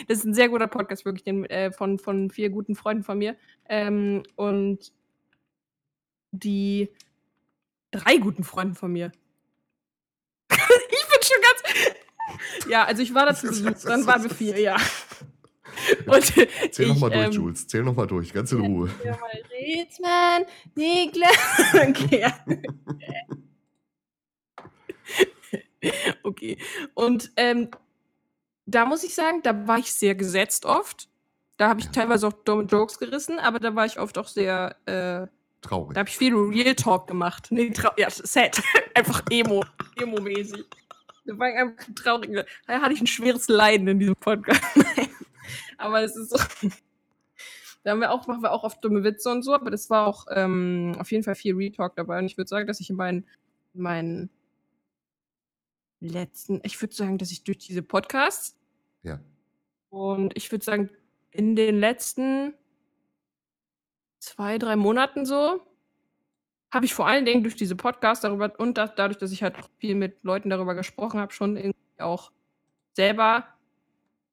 Das 0.08 0.20
ist 0.20 0.26
ein 0.26 0.36
sehr 0.36 0.50
guter 0.50 0.68
Podcast, 0.68 1.04
wirklich, 1.04 1.24
den, 1.24 1.46
äh, 1.46 1.72
von, 1.72 1.98
von 1.98 2.30
vier 2.30 2.52
guten 2.52 2.76
Freunden 2.76 3.04
von 3.04 3.18
mir. 3.18 3.36
Ähm, 3.68 4.22
und 4.36 4.94
die 6.32 6.90
drei 7.90 8.18
guten 8.18 8.44
Freunden 8.44 8.76
von 8.76 8.92
mir. 8.92 9.12
ich 10.52 10.58
bin 10.58 11.22
schon 11.24 11.42
ganz. 11.42 11.96
Ja, 12.70 12.84
also 12.84 13.02
ich 13.02 13.16
war 13.16 13.26
da 13.26 13.34
zu 13.34 13.48
Besuch, 13.48 13.72
dann 13.84 14.06
waren 14.06 14.22
wir 14.24 14.30
vier, 14.30 14.60
ja. 14.60 14.78
Und 16.06 16.74
Zähl 16.74 16.88
nochmal 16.88 17.10
durch, 17.10 17.26
ähm, 17.26 17.32
Jules. 17.32 17.68
Zähl 17.68 17.84
nochmal 17.84 18.08
durch, 18.08 18.34
ganz 18.34 18.52
in 18.52 18.62
Ruhe. 18.62 18.90
Ja, 19.04 19.18
mal 19.18 19.44
Rätsmann, 19.52 20.46
Niklas. 20.76 21.30
Okay, 21.90 22.26
okay. 26.24 26.58
Und 26.94 27.32
ähm, 27.38 27.70
da 28.66 28.86
muss 28.86 29.04
ich 29.04 29.16
sagen, 29.16 29.42
da 29.44 29.68
war 29.68 29.80
ich 29.80 29.94
sehr 29.94 30.16
gesetzt 30.16 30.66
oft. 30.66 31.10
Da 31.58 31.70
habe 31.70 31.80
ich 31.82 31.90
teilweise 31.90 32.28
auch 32.28 32.34
dumme 32.34 32.64
Jokes 32.64 33.00
gerissen, 33.00 33.40
aber 33.40 33.60
da 33.60 33.76
war 33.76 33.86
ich 33.86 34.00
oft 34.00 34.18
auch 34.18 34.28
sehr, 34.28 34.76
äh, 34.86 35.28
Traurig. 35.62 35.94
da 35.94 36.00
habe 36.00 36.10
ich 36.10 36.18
viel 36.18 36.34
Real 36.34 36.76
Talk 36.76 37.08
gemacht. 37.08 37.48
Nee, 37.50 37.72
trau 37.72 37.92
ja, 37.98 38.10
sad. 38.10 38.62
einfach 38.94 39.24
Emo, 39.30 39.66
Emo-mäßig. 39.98 40.66
Da 41.26 41.38
war 41.38 41.50
ich 41.50 41.56
einfach 41.56 41.86
traurig. 41.96 42.46
Da 42.66 42.82
hatte 42.82 42.94
ich 42.94 43.02
ein 43.02 43.08
schweres 43.08 43.50
Leiden 43.50 43.88
in 43.88 44.00
diesem 44.00 44.16
Podcast. 44.16 44.62
Aber 45.78 46.02
es 46.04 46.16
ist 46.16 46.30
so. 46.32 46.38
Da 47.84 47.92
haben 47.92 48.02
wir 48.02 48.12
auch, 48.12 48.28
machen 48.28 48.42
wir 48.44 48.52
auch 48.52 48.64
oft 48.64 48.84
dumme 48.84 49.04
Witze 49.04 49.30
und 49.32 49.42
so, 49.42 49.54
aber 49.54 49.72
das 49.72 49.90
war 49.90 50.06
auch 50.06 50.26
ähm, 50.32 50.96
auf 51.00 51.12
jeden 51.12 51.24
Fall 51.24 51.36
viel 51.36 51.56
Retalk 51.56 51.96
dabei. 51.96 52.20
Und 52.20 52.26
ich 52.26 52.38
würde 52.38 52.50
sagen, 52.50 52.68
dass 52.68 52.82
ich 52.82 52.90
in 52.90 52.98
meinen, 52.98 53.26
meinen 53.74 54.30
letzten, 56.02 56.62
ich 56.64 56.82
würde 56.82 56.94
sagen, 56.96 57.18
dass 57.18 57.32
ich 57.32 57.44
durch 57.44 57.58
diese 57.58 57.82
Podcasts 57.82 58.58
Ja. 59.04 59.20
und 59.90 60.36
ich 60.38 60.52
würde 60.52 60.64
sagen, 60.66 60.90
in 61.32 61.56
den 61.56 61.80
letzten 61.80 62.54
zwei, 64.20 64.58
drei 64.58 64.76
Monaten 64.76 65.26
so, 65.26 65.62
habe 66.72 66.86
ich 66.86 66.94
vor 66.94 67.08
allen 67.08 67.26
Dingen 67.26 67.44
durch 67.44 67.56
diese 67.56 67.76
Podcasts 67.76 68.22
darüber 68.22 68.54
und 68.60 68.78
da, 68.78 68.88
dadurch, 68.88 69.18
dass 69.18 69.32
ich 69.32 69.42
halt 69.44 69.56
viel 69.80 69.96
mit 69.96 70.24
Leuten 70.24 70.50
darüber 70.50 70.76
gesprochen 70.76 71.20
habe, 71.20 71.34
schon 71.34 71.58
irgendwie 71.58 71.78
auch 72.00 72.32
selber 72.96 73.48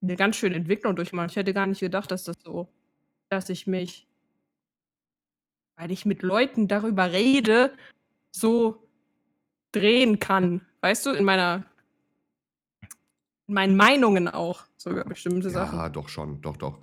eine 0.02 0.16
ganz 0.16 0.36
schöne 0.36 0.54
Entwicklung 0.54 0.96
durchmachen. 0.96 1.30
Ich 1.30 1.36
hätte 1.36 1.54
gar 1.54 1.66
nicht 1.66 1.80
gedacht, 1.80 2.10
dass 2.10 2.24
das 2.24 2.36
so, 2.44 2.68
dass 3.28 3.48
ich 3.48 3.66
mich, 3.66 4.06
weil 5.76 5.90
ich 5.90 6.06
mit 6.06 6.22
Leuten 6.22 6.68
darüber 6.68 7.12
rede, 7.12 7.72
so 8.30 8.86
drehen 9.72 10.20
kann. 10.20 10.60
Weißt 10.80 11.06
du, 11.06 11.10
in 11.10 11.24
meiner, 11.24 11.64
in 13.46 13.54
meinen 13.54 13.76
Meinungen 13.76 14.28
auch, 14.28 14.64
so 14.76 14.90
über 14.90 15.04
bestimmte 15.04 15.50
Sachen. 15.50 15.78
Ja, 15.78 15.88
doch 15.88 16.08
schon, 16.08 16.40
doch, 16.42 16.56
doch. 16.56 16.78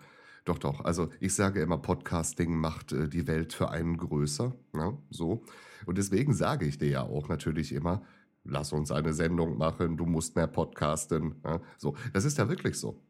Doch, 0.46 0.58
doch. 0.58 0.84
Also 0.84 1.10
ich 1.22 1.34
sage 1.36 1.62
immer, 1.62 1.78
Podcasting 1.78 2.56
macht 2.56 2.92
äh, 2.92 3.08
die 3.08 3.28
Welt 3.28 3.54
für 3.54 3.70
einen 3.70 3.96
größer. 3.98 4.54
Ne? 4.74 4.98
So. 5.10 5.44
Und 5.86 5.98
deswegen 5.98 6.34
sage 6.34 6.66
ich 6.66 6.78
dir 6.78 6.90
ja 6.90 7.02
auch 7.04 7.30
natürlich 7.30 7.72
immer, 7.72 8.02
lass 8.44 8.74
uns 8.74 8.92
eine 8.92 9.14
Sendung 9.14 9.58
machen, 9.58 9.98
du 9.98 10.06
musst 10.06 10.36
mehr 10.36 10.48
podcasten. 10.48 11.36
Ne? 11.44 11.62
So. 11.78 11.96
Das 12.14 12.26
ist 12.26 12.38
ja 12.38 12.50
wirklich 12.50 12.78
so. 12.78 13.02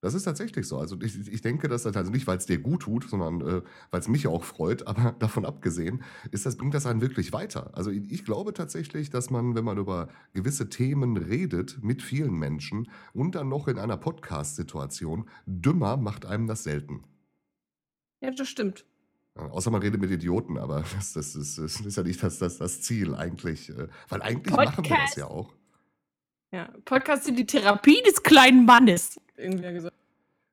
Das 0.00 0.14
ist 0.14 0.22
tatsächlich 0.22 0.68
so. 0.68 0.78
Also 0.78 0.96
ich, 1.00 1.26
ich 1.26 1.40
denke, 1.40 1.66
dass 1.66 1.82
das 1.82 1.96
also 1.96 2.12
nicht, 2.12 2.28
weil 2.28 2.38
es 2.38 2.46
dir 2.46 2.58
gut 2.58 2.82
tut, 2.82 3.08
sondern 3.10 3.40
äh, 3.40 3.62
weil 3.90 4.00
es 4.00 4.06
mich 4.06 4.28
auch 4.28 4.44
freut, 4.44 4.86
aber 4.86 5.12
davon 5.18 5.44
abgesehen, 5.44 6.02
ist 6.30 6.46
das, 6.46 6.56
bringt 6.56 6.74
das 6.74 6.86
einen 6.86 7.00
wirklich 7.00 7.32
weiter. 7.32 7.76
Also 7.76 7.90
ich, 7.90 8.10
ich 8.12 8.24
glaube 8.24 8.52
tatsächlich, 8.52 9.10
dass 9.10 9.30
man, 9.30 9.56
wenn 9.56 9.64
man 9.64 9.76
über 9.76 10.08
gewisse 10.34 10.68
Themen 10.68 11.16
redet 11.16 11.82
mit 11.82 12.02
vielen 12.02 12.34
Menschen 12.34 12.88
und 13.12 13.34
dann 13.34 13.48
noch 13.48 13.66
in 13.66 13.78
einer 13.78 13.96
Podcast-Situation, 13.96 15.28
dümmer 15.46 15.96
macht 15.96 16.26
einem 16.26 16.46
das 16.46 16.62
selten. 16.62 17.02
Ja, 18.20 18.30
das 18.30 18.48
stimmt. 18.48 18.84
Außer 19.38 19.70
man 19.70 19.80
redet 19.80 20.00
mit 20.00 20.10
Idioten, 20.10 20.58
aber 20.58 20.84
das, 20.96 21.12
das, 21.12 21.34
ist, 21.34 21.58
das 21.58 21.80
ist 21.80 21.96
ja 21.96 22.02
nicht 22.02 22.22
das, 22.22 22.38
das, 22.38 22.58
das 22.58 22.80
Ziel 22.82 23.14
eigentlich. 23.14 23.70
äh, 23.70 23.88
Weil 24.08 24.22
eigentlich 24.22 24.54
machen 24.54 24.60
wir 24.60 24.66
das 24.66 24.76
Podcast. 24.76 25.16
ja 25.16 25.26
auch. 25.26 25.54
Ja, 26.50 26.72
Podcasts 26.84 27.26
sind 27.26 27.38
die 27.38 27.46
Therapie 27.46 28.02
des 28.06 28.22
kleinen 28.22 28.64
Mannes. 28.64 29.20
Irgendwer 29.36 29.72
gesagt. 29.72 29.94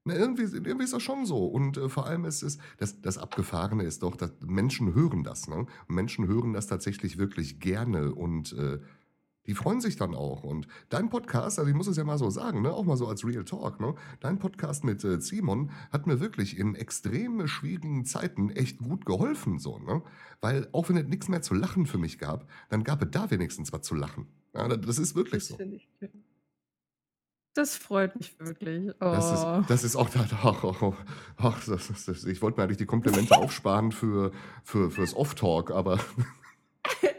Na, 0.03 0.13
irgendwie, 0.13 0.43
irgendwie 0.43 0.83
ist 0.83 0.93
das 0.93 1.01
schon 1.01 1.25
so. 1.25 1.47
Und 1.47 1.77
äh, 1.77 1.89
vor 1.89 2.05
allem 2.05 2.25
ist 2.25 2.43
es, 2.43 2.59
das, 2.77 3.01
das 3.01 3.17
Abgefahrene 3.17 3.83
ist 3.83 4.03
doch, 4.03 4.15
dass 4.15 4.31
Menschen 4.41 4.93
hören 4.93 5.23
das. 5.23 5.47
Ne? 5.47 5.65
Menschen 5.87 6.27
hören 6.27 6.53
das 6.53 6.67
tatsächlich 6.67 7.17
wirklich 7.17 7.59
gerne 7.59 8.13
und 8.13 8.53
äh, 8.53 8.79
die 9.47 9.53
freuen 9.55 9.81
sich 9.81 9.95
dann 9.95 10.15
auch. 10.15 10.43
Und 10.43 10.67
dein 10.89 11.09
Podcast, 11.09 11.59
also 11.59 11.69
ich 11.69 11.75
muss 11.75 11.87
es 11.87 11.97
ja 11.97 12.03
mal 12.03 12.17
so 12.17 12.29
sagen, 12.29 12.61
ne? 12.61 12.73
auch 12.73 12.83
mal 12.85 12.97
so 12.97 13.07
als 13.07 13.25
Real 13.25 13.43
Talk, 13.45 13.79
ne? 13.79 13.95
dein 14.19 14.39
Podcast 14.39 14.83
mit 14.83 15.03
äh, 15.03 15.19
Simon 15.21 15.71
hat 15.91 16.07
mir 16.07 16.19
wirklich 16.19 16.57
in 16.57 16.75
extrem 16.75 17.47
schwierigen 17.47 18.05
Zeiten 18.05 18.49
echt 18.49 18.79
gut 18.79 19.05
geholfen. 19.05 19.59
So, 19.59 19.79
ne? 19.79 20.01
Weil 20.41 20.67
auch 20.71 20.89
wenn 20.89 20.97
es 20.97 21.07
nichts 21.07 21.27
mehr 21.27 21.41
zu 21.41 21.53
lachen 21.53 21.85
für 21.85 21.97
mich 21.97 22.19
gab, 22.19 22.47
dann 22.69 22.83
gab 22.83 23.01
es 23.01 23.09
da 23.11 23.29
wenigstens 23.31 23.71
was 23.73 23.81
zu 23.81 23.95
lachen. 23.95 24.27
Ja, 24.53 24.67
das- 24.67 24.99
ist 24.99 25.15
wirklich 25.15 25.47
Das 25.47 25.57
so. 25.57 25.57
Das 27.53 27.77
freut 27.77 28.17
mich 28.17 28.37
wirklich. 28.37 28.89
Oh. 28.95 28.95
Das 28.99 29.31
ist, 29.31 29.69
das 29.69 29.83
ist 29.85 29.95
auch 29.95 30.09
da. 30.09 30.27
Ach, 30.43 30.61
ach, 30.65 30.93
ach, 31.37 31.65
das, 31.65 31.87
das, 31.87 32.03
das, 32.03 32.25
ich 32.25 32.41
wollte 32.41 32.57
mir 32.59 32.63
eigentlich 32.63 32.77
die 32.77 32.85
Komplimente 32.85 33.33
aufsparen 33.37 33.93
für, 33.93 34.31
für, 34.65 34.91
fürs 34.91 35.15
Off-Talk, 35.15 35.71
aber, 35.71 35.97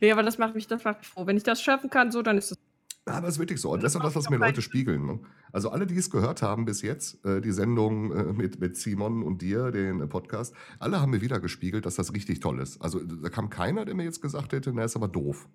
nee, 0.00 0.12
aber 0.12 0.22
das 0.22 0.38
macht 0.38 0.54
mich, 0.54 0.66
das 0.66 0.84
macht 0.84 0.98
mich 0.98 1.08
froh. 1.08 1.26
Wenn 1.26 1.36
ich 1.36 1.42
das 1.42 1.62
schaffen 1.62 1.90
kann, 1.90 2.10
so, 2.10 2.22
dann 2.22 2.38
ist 2.38 2.52
es. 2.52 2.58
aber 3.06 3.28
es 3.28 3.34
ist 3.34 3.38
wirklich 3.40 3.60
so. 3.60 3.72
Und 3.72 3.82
das 3.82 3.94
ist 3.94 4.02
das, 4.02 4.14
was 4.14 4.30
mir 4.30 4.36
Leute 4.36 4.62
spiegeln. 4.62 5.06
Ne? 5.06 5.20
Also 5.52 5.70
alle, 5.70 5.86
die 5.86 5.96
es 5.96 6.10
gehört 6.10 6.42
haben 6.42 6.64
bis 6.64 6.82
jetzt, 6.82 7.24
äh, 7.24 7.40
die 7.40 7.52
Sendung 7.52 8.12
äh, 8.12 8.32
mit, 8.32 8.60
mit 8.60 8.76
Simon 8.76 9.22
und 9.22 9.42
dir, 9.42 9.70
den 9.70 10.00
äh, 10.00 10.06
Podcast, 10.06 10.54
alle 10.78 11.00
haben 11.00 11.10
mir 11.10 11.20
wieder 11.20 11.40
gespiegelt, 11.40 11.86
dass 11.86 11.96
das 11.96 12.12
richtig 12.14 12.40
toll 12.40 12.60
ist. 12.60 12.80
Also 12.82 13.00
da 13.00 13.28
kam 13.28 13.50
keiner, 13.50 13.84
der 13.84 13.94
mir 13.94 14.04
jetzt 14.04 14.22
gesagt 14.22 14.52
hätte, 14.52 14.72
na, 14.72 14.84
ist 14.84 14.96
aber 14.96 15.08
doof. 15.08 15.48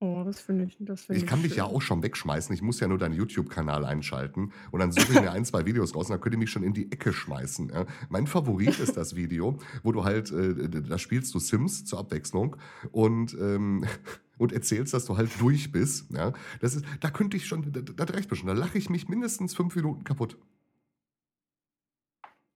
Oh, 0.00 0.22
das 0.24 0.38
finde 0.38 0.64
ich, 0.64 0.76
das 0.78 1.02
finde 1.02 1.16
Ich 1.16 1.24
ich 1.24 1.28
kann 1.28 1.42
dich 1.42 1.56
ja 1.56 1.66
schön. 1.66 1.74
auch 1.74 1.82
schon 1.82 2.02
wegschmeißen. 2.04 2.54
Ich 2.54 2.62
muss 2.62 2.78
ja 2.78 2.86
nur 2.86 2.98
deinen 2.98 3.14
YouTube-Kanal 3.14 3.84
einschalten 3.84 4.52
und 4.70 4.78
dann 4.78 4.92
suche 4.92 5.12
ich 5.12 5.20
mir 5.20 5.32
ein, 5.32 5.44
zwei 5.44 5.66
Videos 5.66 5.92
raus 5.96 6.06
und 6.06 6.12
dann 6.12 6.20
könnt 6.20 6.34
ihr 6.36 6.38
mich 6.38 6.50
schon 6.52 6.62
in 6.62 6.72
die 6.72 6.92
Ecke 6.92 7.12
schmeißen. 7.12 7.70
Ja. 7.70 7.84
Mein 8.08 8.28
Favorit 8.28 8.78
ist 8.78 8.96
das 8.96 9.16
Video, 9.16 9.58
wo 9.82 9.90
du 9.90 10.04
halt, 10.04 10.30
äh, 10.30 10.68
da 10.68 10.98
spielst 10.98 11.34
du 11.34 11.40
Sims 11.40 11.84
zur 11.84 11.98
Abwechslung 11.98 12.54
und, 12.92 13.36
ähm, 13.40 13.84
und 14.38 14.52
erzählst, 14.52 14.94
dass 14.94 15.04
du 15.04 15.16
halt 15.16 15.30
durch 15.40 15.72
bist. 15.72 16.12
Ja. 16.12 16.32
Das 16.60 16.76
ist, 16.76 16.84
da 17.00 17.10
könnte 17.10 17.36
ich 17.36 17.46
schon, 17.48 17.72
da, 17.72 17.80
da 17.80 18.04
reicht 18.04 18.30
mir 18.30 18.36
schon. 18.36 18.46
Da 18.46 18.52
lache 18.54 18.78
ich 18.78 18.90
mich 18.90 19.08
mindestens 19.08 19.56
fünf 19.56 19.74
Minuten 19.74 20.04
kaputt. 20.04 20.38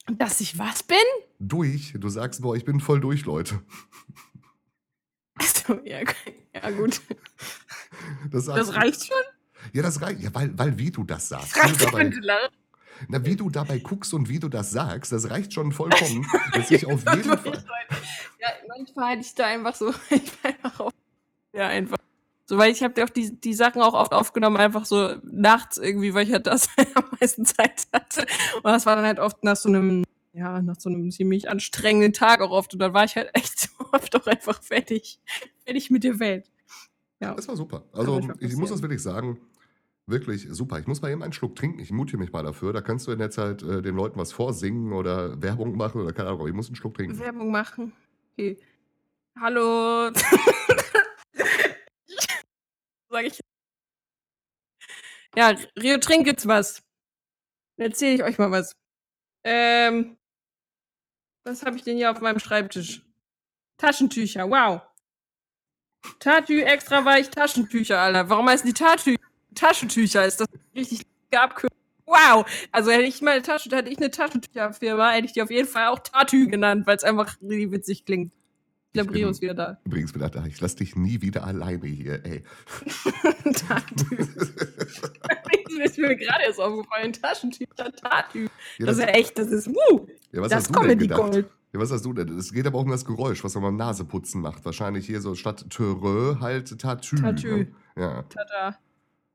Dass 0.06 0.40
ich 0.40 0.58
was 0.58 0.84
bin? 0.84 0.96
Durch. 1.40 1.94
Du 1.98 2.08
sagst, 2.08 2.42
boah, 2.42 2.54
ich 2.56 2.64
bin 2.64 2.78
voll 2.78 3.00
durch, 3.00 3.24
Leute. 3.24 3.60
Also, 5.68 5.80
ja, 5.84 6.00
ja 6.54 6.70
gut. 6.70 7.00
Das, 8.30 8.46
Das 8.46 8.68
du. 8.68 8.74
reicht 8.74 9.06
schon. 9.06 9.16
Ja, 9.72 9.82
das 9.82 10.00
reicht. 10.00 10.20
Ja, 10.20 10.34
weil, 10.34 10.56
weil 10.58 10.78
wie 10.78 10.90
du 10.90 11.04
das 11.04 11.28
sagst. 11.28 11.56
Das 11.56 11.64
Wie 11.80 11.84
reicht 11.84 11.86
dabei, 11.86 12.10
na, 13.08 13.24
wie 13.24 13.36
du 13.36 13.50
dabei 13.50 13.78
guckst 13.78 14.14
und 14.14 14.28
wie 14.28 14.38
du 14.38 14.48
das 14.48 14.70
sagst, 14.70 15.12
das 15.12 15.28
reicht 15.30 15.52
schon 15.52 15.72
vollkommen, 15.72 16.26
dass 16.54 16.70
ich 16.70 16.86
auf 16.86 17.02
jeden 17.14 17.38
Fall. 17.38 17.64
Ja, 18.38 18.48
manchmal 18.68 19.12
hätte 19.12 19.22
ich 19.22 19.34
da 19.34 19.46
einfach 19.46 19.74
so, 19.74 19.92
ich 20.10 20.32
einfach 20.42 20.80
auf, 20.80 20.92
ja, 21.54 21.68
einfach. 21.68 21.98
So, 22.46 22.58
weil 22.58 22.72
ich 22.72 22.82
habe 22.82 22.92
dir 22.94 23.04
auch 23.04 23.10
die, 23.10 23.40
die 23.40 23.54
Sachen 23.54 23.82
auch 23.82 23.94
oft 23.94 24.12
aufgenommen, 24.12 24.56
einfach 24.56 24.84
so 24.84 25.14
nachts 25.22 25.78
irgendwie, 25.78 26.12
weil 26.12 26.26
ich 26.26 26.32
halt 26.32 26.46
das 26.46 26.68
am 26.94 27.04
meisten 27.20 27.44
Zeit 27.46 27.86
hatte. 27.92 28.26
Und 28.56 28.64
das 28.64 28.84
war 28.84 28.96
dann 28.96 29.04
halt 29.04 29.18
oft 29.20 29.42
nach 29.44 29.56
so 29.56 29.68
einem, 29.68 30.04
ja, 30.32 30.62
nach 30.62 30.78
so 30.78 30.88
einem 30.88 31.10
ziemlich 31.10 31.48
anstrengenden 31.48 32.12
Tag 32.12 32.40
auch 32.40 32.50
oft. 32.50 32.72
Und 32.72 32.78
dann 32.80 32.94
war 32.94 33.04
ich 33.04 33.16
halt 33.16 33.30
echt 33.34 33.58
so 33.58 33.68
oft 33.92 34.14
auch 34.16 34.26
einfach 34.26 34.62
fertig, 34.62 35.20
fertig 35.64 35.90
mit 35.90 36.04
der 36.04 36.18
Welt. 36.18 36.50
Ja. 37.20 37.34
Das 37.34 37.48
war 37.48 37.56
super. 37.56 37.84
Also, 37.92 38.20
ich 38.40 38.56
muss 38.56 38.70
das 38.70 38.82
wirklich 38.82 39.02
sagen. 39.02 39.38
Wirklich 40.06 40.48
super. 40.50 40.80
Ich 40.80 40.88
muss 40.88 41.00
mal 41.00 41.12
eben 41.12 41.22
einen 41.22 41.32
Schluck 41.32 41.54
trinken. 41.54 41.78
Ich 41.78 41.92
mute 41.92 42.16
mich 42.16 42.32
mal 42.32 42.42
dafür. 42.42 42.72
Da 42.72 42.80
kannst 42.80 43.06
du 43.06 43.12
in 43.12 43.20
der 43.20 43.30
Zeit 43.30 43.62
äh, 43.62 43.82
den 43.82 43.94
Leuten 43.94 44.18
was 44.18 44.32
vorsingen 44.32 44.92
oder 44.92 45.40
Werbung 45.40 45.76
machen 45.76 46.00
oder 46.00 46.12
keine 46.12 46.30
Ahnung. 46.30 46.48
Ich 46.48 46.54
muss 46.54 46.66
einen 46.66 46.74
Schluck 46.74 46.94
trinken. 46.94 47.16
Werbung 47.20 47.52
machen. 47.52 47.92
Okay. 48.32 48.58
Hallo. 49.40 50.10
Sag 53.08 53.24
ich. 53.26 53.38
Ja, 55.36 55.54
Rio, 55.80 55.98
trink 55.98 56.26
jetzt 56.26 56.48
was. 56.48 56.82
Dann 57.76 57.86
erzähle 57.86 58.14
ich 58.14 58.24
euch 58.24 58.38
mal 58.38 58.50
was. 58.50 58.74
Ähm. 59.44 60.16
Was 61.44 61.64
habe 61.64 61.76
ich 61.76 61.82
denn 61.82 61.96
hier 61.96 62.10
auf 62.10 62.20
meinem 62.20 62.38
Schreibtisch? 62.38 63.02
Taschentücher, 63.76 64.48
wow. 64.48 64.82
Tatü 66.18 66.60
extra 66.62 67.04
weich 67.04 67.30
Taschentücher, 67.30 67.98
Alter. 68.00 68.28
Warum 68.28 68.48
heißen 68.48 68.66
die 68.66 68.74
Tatü 68.74 69.16
Taschentücher? 69.54 70.24
Ist 70.24 70.40
das 70.40 70.48
richtig 70.74 71.06
abkürzung? 71.32 71.78
Wow. 72.06 72.44
Also 72.70 72.90
hätte 72.90 73.04
ich 73.04 73.22
meine 73.22 73.42
Tasche, 73.42 73.74
hätte 73.74 73.88
ich 73.90 73.98
eine 73.98 74.10
Taschentücherfirma, 74.10 75.10
hätte 75.12 75.26
ich 75.26 75.32
die 75.32 75.42
auf 75.42 75.50
jeden 75.50 75.68
Fall 75.68 75.88
auch 75.88 75.98
Tatü 76.00 76.46
genannt, 76.46 76.86
weil 76.86 76.96
es 76.96 77.04
einfach 77.04 77.36
richtig 77.40 77.70
witzig 77.72 78.04
klingt. 78.04 78.32
Ich 78.94 78.94
glaube, 78.94 79.06
Ich 79.08 79.12
bin- 79.14 79.22
Rio 79.22 79.30
ist 79.30 79.40
wieder 79.40 79.54
da. 79.54 79.78
Übrigens 79.84 80.14
wieder 80.14 80.28
da. 80.28 80.44
Ich 80.44 80.60
lass 80.60 80.76
dich 80.76 80.96
nie 80.96 81.22
wieder 81.22 81.44
alleine 81.46 81.86
hier, 81.86 82.22
ey. 82.26 82.42
Tatü. 83.54 84.16
Ist 85.82 85.98
mir 85.98 86.14
gerade 86.14 86.44
erst 86.44 86.60
aufgefallen. 86.60 87.12
Taschentücher, 87.14 87.90
Tatü. 87.96 88.44
Ja, 88.78 88.86
Das 88.86 88.86
das, 88.86 88.98
ist 88.98 89.02
ja 89.02 89.08
echt, 89.08 89.38
das 89.38 89.48
ist, 89.48 89.68
wuh, 89.68 90.06
ja, 90.30 90.42
was 90.42 90.50
das 90.50 90.70
Comedy? 90.70 91.08
Gold. 91.08 91.46
Ja, 91.72 91.80
was 91.80 91.90
hast 91.90 92.04
du 92.04 92.12
denn? 92.12 92.28
Es 92.38 92.52
geht 92.52 92.66
aber 92.66 92.78
auch 92.78 92.84
um 92.84 92.90
das 92.90 93.04
Geräusch, 93.06 93.42
was 93.42 93.54
man 93.54 93.62
beim 93.64 93.76
Naseputzen 93.76 94.42
macht. 94.42 94.64
Wahrscheinlich 94.66 95.06
hier 95.06 95.20
so 95.22 95.34
statt 95.34 95.64
Törö 95.70 96.36
halt 96.40 96.78
Tatü. 96.78 97.16
Tatü. 97.16 97.56
Ne? 97.56 97.68
Ja. 97.96 98.22
Tada. 98.24 98.78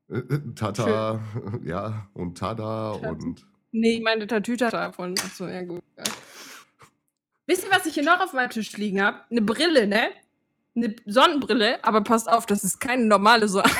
Äh, 0.09 0.17
äh, 0.19 0.39
Tata, 0.55 1.19
ja, 1.65 2.07
und 2.13 2.37
Tada 2.37 2.93
Tat- 3.01 3.23
und. 3.23 3.45
Nee, 3.71 3.95
ich 3.97 4.03
meine 4.03 4.27
Tatütata 4.27 4.91
von. 4.93 5.15
Achso, 5.19 5.47
ja 5.47 5.63
gut. 5.63 5.81
Ja. 5.97 6.03
Wisst 7.47 7.63
ihr, 7.63 7.71
was 7.71 7.85
ich 7.85 7.93
hier 7.93 8.03
noch 8.03 8.19
auf 8.19 8.33
meinem 8.33 8.49
Tisch 8.49 8.75
liegen 8.75 9.01
habe? 9.01 9.21
Eine 9.31 9.41
Brille, 9.41 9.87
ne? 9.87 10.09
Eine 10.75 10.93
Sonnenbrille, 11.05 11.83
aber 11.83 12.01
passt 12.01 12.29
auf, 12.29 12.45
das 12.45 12.65
ist 12.65 12.79
keine 12.79 13.05
normale 13.05 13.47
Sonne. 13.47 13.71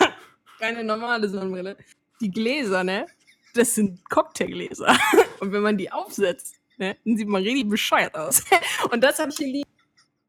keine 0.58 0.82
normale 0.82 1.28
Sonnenbrille. 1.28 1.76
Die 2.20 2.30
Gläser, 2.30 2.82
ne? 2.82 3.06
Das 3.54 3.76
sind 3.76 4.08
Cocktailgläser. 4.10 4.98
Und 5.40 5.52
wenn 5.52 5.62
man 5.62 5.78
die 5.78 5.92
aufsetzt, 5.92 6.56
ne, 6.76 6.96
dann 7.04 7.16
sieht 7.16 7.28
man 7.28 7.42
richtig 7.42 7.68
bescheuert 7.68 8.16
aus. 8.16 8.42
Und 8.90 9.02
das 9.04 9.20
habe 9.20 9.30
ich 9.30 9.36
hier 9.36 9.46
liegen 9.46 9.70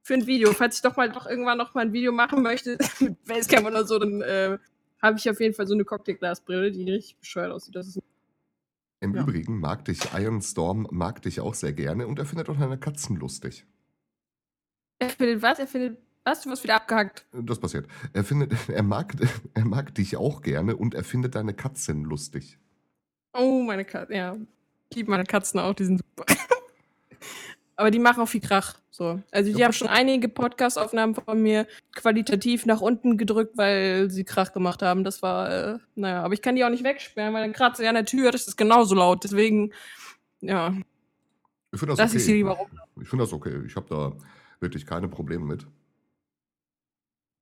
für 0.04 0.14
ein 0.14 0.28
Video. 0.28 0.54
Falls 0.54 0.76
ich 0.76 0.82
doch 0.84 0.96
mal 0.96 1.12
doch 1.12 1.26
irgendwann 1.26 1.58
noch 1.58 1.74
mal 1.74 1.82
ein 1.82 1.94
Video 1.94 2.12
machen 2.12 2.44
möchte, 2.44 2.78
mit 3.00 3.18
Facecam 3.26 3.66
oder 3.66 3.84
so, 3.84 3.98
dann 3.98 4.22
äh, 4.22 4.60
habe 5.02 5.18
ich 5.18 5.28
auf 5.28 5.40
jeden 5.40 5.56
Fall 5.56 5.66
so 5.66 5.74
eine 5.74 5.86
Cocktailglasbrille, 5.86 6.72
die 6.72 6.92
richtig 6.92 7.18
bescheuert 7.18 7.52
aussieht. 7.52 7.76
Das 7.76 7.88
ist 7.88 8.00
Im 9.06 9.14
Ja. 9.16 9.22
Übrigen 9.22 9.60
mag 9.60 9.86
dich 9.86 10.00
Iron 10.18 10.42
Storm, 10.42 10.88
mag 10.90 11.22
dich 11.22 11.40
auch 11.40 11.54
sehr 11.54 11.74
gerne 11.74 12.08
und 12.08 12.18
er 12.18 12.26
findet 12.26 12.50
auch 12.50 12.58
deine 12.58 12.80
Katzen 12.80 13.16
lustig. 13.18 13.66
Er 14.98 15.10
findet 15.10 15.44
was? 15.44 15.60
Er 15.60 15.68
findet 15.68 16.00
was? 16.24 16.42
Du 16.42 16.50
wirst 16.50 16.64
wieder 16.64 16.76
abgehackt. 16.78 17.24
Das 17.32 17.60
passiert. 17.60 17.88
Er 18.14 18.24
findet, 18.24 18.52
er 18.70 18.82
mag, 18.82 19.14
er 19.54 19.66
mag 19.66 19.94
dich 19.94 20.18
auch 20.18 20.42
gerne 20.42 20.76
und 20.76 20.96
er 20.96 21.04
findet 21.04 21.36
deine 21.36 21.54
Katzen 21.54 22.04
lustig. 22.04 22.58
Oh, 23.34 23.62
meine 23.62 23.86
Katzen. 23.86 24.16
Ja. 24.16 24.36
Ich 24.90 24.98
liebe 24.98 25.12
meine 25.12 25.26
Katzen 25.26 25.60
auch, 25.60 25.76
die 25.76 25.86
sind 25.86 26.00
super. 26.00 26.26
Aber 27.78 27.92
die 27.92 28.00
machen 28.00 28.22
auch 28.22 28.28
viel 28.28 28.40
Krach. 28.42 28.76
So. 28.90 29.22
Also 29.32 29.52
die 29.52 29.60
Ja. 29.60 29.66
haben 29.66 29.74
schon 29.74 29.90
einige 29.90 30.30
Podcast-Aufnahmen 30.30 31.14
von 31.16 31.42
mir 31.42 31.68
qualitativ 31.94 32.66
nach 32.66 32.80
unten 32.80 33.18
gedrückt, 33.18 33.58
weil 33.58 34.10
sie 34.10 34.24
Krach 34.24 34.54
gemacht 34.54 34.82
haben. 34.82 35.04
Das 35.04 35.22
war, 35.22 35.52
äh, 35.52 35.78
naja, 35.96 36.24
aber 36.24 36.34
ich 36.34 36.42
kann 36.42 36.56
die 36.56 36.64
auch 36.64 36.70
nicht 36.70 36.86
wegsperren, 36.86 37.34
weil 37.34 37.44
dann 37.44 37.52
kratzt 37.54 37.78
sie 37.78 37.88
an 37.88 37.96
der 37.96 38.06
Tür, 38.06 38.32
das 38.32 38.48
ist 38.48 38.56
genauso 38.56 38.96
laut. 38.96 39.24
Deswegen, 39.26 39.74
ja, 40.40 40.74
Ich 41.74 41.80
finde 41.80 41.92
das 41.94 41.98
lass 42.00 42.12
okay. 42.12 42.18
ich 42.20 42.26
sie 42.26 42.34
lieber 42.36 42.52
rum. 42.52 42.70
Ich 43.02 43.10
finde 43.10 43.26
das 43.26 43.34
okay. 43.34 43.62
Ich 43.66 43.76
habe 43.76 43.88
da 43.90 44.14
wirklich 44.62 44.86
keine 44.86 45.10
Probleme 45.10 45.44
mit. 45.44 45.68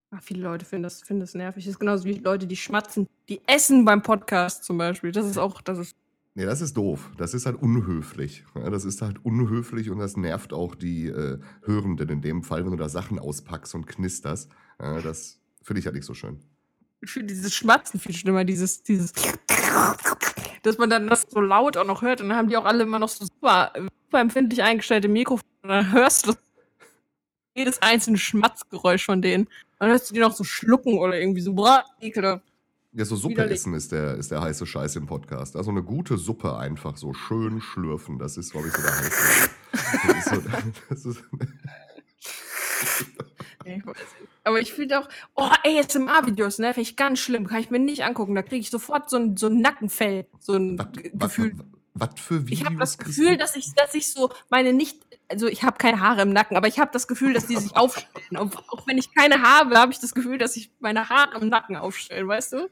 Ach, 0.09 0.21
viele 0.23 0.41
Leute 0.43 0.65
finden 0.65 0.83
das, 0.83 1.01
finden 1.03 1.21
das 1.21 1.35
nervig. 1.35 1.63
Das 1.65 1.71
ist 1.73 1.79
genauso 1.79 2.05
wie 2.05 2.13
Leute, 2.13 2.47
die 2.47 2.55
schmatzen. 2.57 3.07
Die 3.29 3.41
essen 3.47 3.85
beim 3.85 4.01
Podcast 4.01 4.63
zum 4.63 4.77
Beispiel. 4.79 5.11
Das 5.11 5.25
ist 5.27 5.37
auch, 5.37 5.61
das 5.61 5.77
ist 5.77 5.95
Nee, 6.35 6.45
das 6.45 6.61
ist 6.61 6.75
doof. 6.75 7.11
Das 7.17 7.33
ist 7.33 7.45
halt 7.45 7.61
unhöflich. 7.61 8.43
Das 8.55 8.85
ist 8.85 9.01
halt 9.01 9.23
unhöflich 9.23 9.91
und 9.91 9.99
das 9.99 10.17
nervt 10.17 10.51
auch 10.51 10.73
die 10.73 11.07
äh, 11.07 11.39
Hörenden 11.61 12.09
in 12.09 12.21
dem 12.21 12.43
Fall, 12.43 12.63
wenn 12.65 12.71
du 12.71 12.77
da 12.77 12.89
Sachen 12.89 13.19
auspackst 13.19 13.75
und 13.75 13.85
knisterst. 13.85 14.49
Ja, 14.81 15.01
das 15.01 15.39
finde 15.61 15.79
ich 15.79 15.85
halt 15.85 15.95
nicht 15.95 16.05
so 16.05 16.15
schön. 16.15 16.39
Ich 17.01 17.11
finde 17.11 17.33
dieses 17.33 17.53
Schmatzen 17.53 17.99
viel 17.99 18.15
schlimmer, 18.15 18.45
dieses, 18.45 18.81
dieses, 18.81 19.13
dass 20.63 20.77
man 20.77 20.89
dann 20.89 21.07
das 21.07 21.27
so 21.29 21.39
laut 21.41 21.77
auch 21.77 21.85
noch 21.85 22.01
hört 22.01 22.21
und 22.21 22.29
dann 22.29 22.37
haben 22.37 22.49
die 22.49 22.57
auch 22.57 22.65
alle 22.65 22.83
immer 22.83 22.97
noch 22.97 23.09
so 23.09 23.25
super, 23.25 23.71
super 23.75 24.21
empfindlich 24.21 24.63
eingestellte 24.63 25.09
Mikrofone 25.09 25.43
und 25.63 25.69
dann 25.69 25.91
hörst 25.91 26.27
du 26.27 26.33
jedes 27.55 27.81
einzelne 27.81 28.17
Schmatzgeräusch 28.17 29.05
von 29.05 29.21
denen. 29.21 29.47
Dann 29.79 29.89
hörst 29.89 30.09
du 30.09 30.13
die 30.13 30.21
noch 30.21 30.33
so 30.33 30.43
schlucken 30.43 30.97
oder 30.97 31.19
irgendwie 31.19 31.41
so, 31.41 31.53
boah, 31.53 31.83
ekelhaft. 31.99 32.43
Ja, 32.95 33.05
so 33.05 33.15
Suppe 33.15 33.33
Widerlich. 33.35 33.53
essen 33.59 33.73
ist 33.73 33.91
der, 33.91 34.15
ist 34.15 34.29
der 34.31 34.41
heiße 34.41 34.65
Scheiß 34.65 34.95
im 34.97 35.07
Podcast. 35.07 35.55
Also 35.55 35.71
eine 35.71 35.81
gute 35.83 36.17
Suppe 36.17 36.55
einfach 36.57 36.95
so 36.97 37.13
schön 37.13 37.59
schlürfen. 37.59 38.19
Das 38.19 38.37
ist, 38.37 38.51
glaube 38.51 38.67
ich, 38.67 38.73
so 38.73 38.81
der 38.83 38.95
heiße. 38.97 39.49
Das 40.07 40.17
ist 40.17 40.29
so, 40.29 40.41
das 40.89 41.05
ist, 41.05 41.23
Ich. 43.65 43.83
Aber 44.45 44.59
ich 44.59 44.73
finde 44.73 44.99
auch, 44.99 45.07
oh, 45.35 45.49
ASMR-Videos, 45.65 46.59
ne, 46.59 46.73
finde 46.73 46.81
ich 46.81 46.97
ganz 46.97 47.19
schlimm, 47.19 47.47
kann 47.47 47.61
ich 47.61 47.69
mir 47.71 47.79
nicht 47.79 48.03
angucken. 48.03 48.35
Da 48.35 48.41
kriege 48.41 48.57
ich 48.59 48.69
sofort 48.69 49.09
so 49.09 49.15
ein, 49.17 49.37
so 49.37 49.47
ein 49.47 49.61
Nackenfell, 49.61 50.27
so 50.39 50.53
ein 50.55 50.77
was, 50.77 50.91
Ge- 50.91 51.11
was, 51.13 51.35
Gefühl. 51.35 51.55
was 51.93 52.09
für 52.19 52.41
Videos 52.45 52.59
Ich 52.59 52.65
habe 52.65 52.75
das 52.75 52.97
Gefühl, 52.97 53.37
dass 53.37 53.55
ich, 53.55 53.73
dass 53.73 53.93
ich 53.95 54.11
so 54.11 54.29
meine 54.49 54.73
nicht, 54.73 54.99
also 55.29 55.47
ich 55.47 55.63
habe 55.63 55.77
keine 55.77 56.01
Haare 56.01 56.23
im 56.23 56.29
Nacken, 56.33 56.57
aber 56.57 56.67
ich 56.67 56.77
habe 56.77 56.91
das 56.91 57.07
Gefühl, 57.07 57.31
dass 57.33 57.47
die 57.47 57.55
sich 57.55 57.73
aufstellen. 57.77 58.35
Auch 58.35 58.85
wenn 58.85 58.97
ich 58.97 59.15
keine 59.15 59.41
habe, 59.41 59.77
habe 59.77 59.93
ich 59.93 59.99
das 59.99 60.13
Gefühl, 60.13 60.37
dass 60.37 60.55
sich 60.55 60.69
meine 60.81 61.07
Haare 61.07 61.39
im 61.39 61.47
Nacken 61.47 61.77
aufstellen, 61.77 62.27
weißt 62.27 62.51
du? 62.53 62.69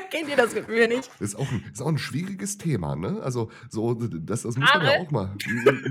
Kennt 0.10 0.28
ihr 0.28 0.36
das 0.36 0.54
Gefühl 0.54 0.88
nicht? 0.88 1.10
Ist 1.20 1.36
auch, 1.36 1.50
ein, 1.50 1.64
ist 1.72 1.80
auch 1.82 1.88
ein 1.88 1.98
schwieriges 1.98 2.58
Thema, 2.58 2.96
ne? 2.96 3.20
Also, 3.22 3.50
so, 3.68 3.94
das, 3.94 4.42
das 4.42 4.56
muss 4.56 4.68
man 4.74 4.82
ja 4.84 4.98
auch 5.00 5.10
mal. 5.10 5.34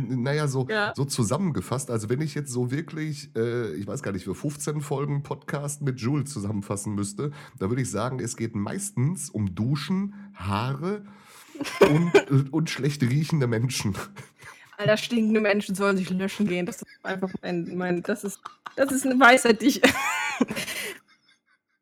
Naja, 0.08 0.48
so, 0.48 0.68
Ja. 0.70 0.94
so 0.96 1.06
zusammengefasst. 1.06 1.92
Also, 1.92 2.10
wenn 2.10 2.22
ich 2.22 2.36
jetzt 2.36 2.52
so 2.52 2.72
wirklich, 2.72 3.36
äh, 3.36 3.74
ich 3.76 3.88
weiß 3.88 4.04
gar 4.04 4.12
nicht, 4.12 4.26
für 4.26 4.36
15 4.36 4.82
Folgen 4.82 5.24
Podcast 5.24 5.82
mit 5.82 6.00
Jules 6.00 6.32
zusammenfassen 6.32 6.96
müsste, 6.96 7.32
da 7.58 7.70
würde 7.70 7.82
ich 7.82 7.90
sagen, 7.92 8.20
es 8.20 8.36
geht 8.38 8.56
meistens 8.56 9.30
um 9.30 9.56
Duschen, 9.56 10.14
Haare 10.34 11.06
und, 11.82 12.52
und 12.52 12.70
schlecht 12.70 13.02
riechende 13.04 13.48
Menschen. 13.48 13.96
Alter, 14.78 14.96
stinkende 14.98 15.42
Menschen 15.42 15.76
sollen 15.76 15.98
sich 15.98 16.10
löschen 16.10 16.48
gehen. 16.48 16.66
Das 16.66 16.78
ist 16.78 16.86
einfach 17.04 17.30
mein, 17.42 17.76
mein 17.76 18.02
das 18.02 18.24
ist, 18.24 18.40
das 18.78 18.92
ist 18.92 19.06
eine 19.06 19.20
Weisheit, 19.20 19.62
die 19.62 19.66
ich. 19.68 19.82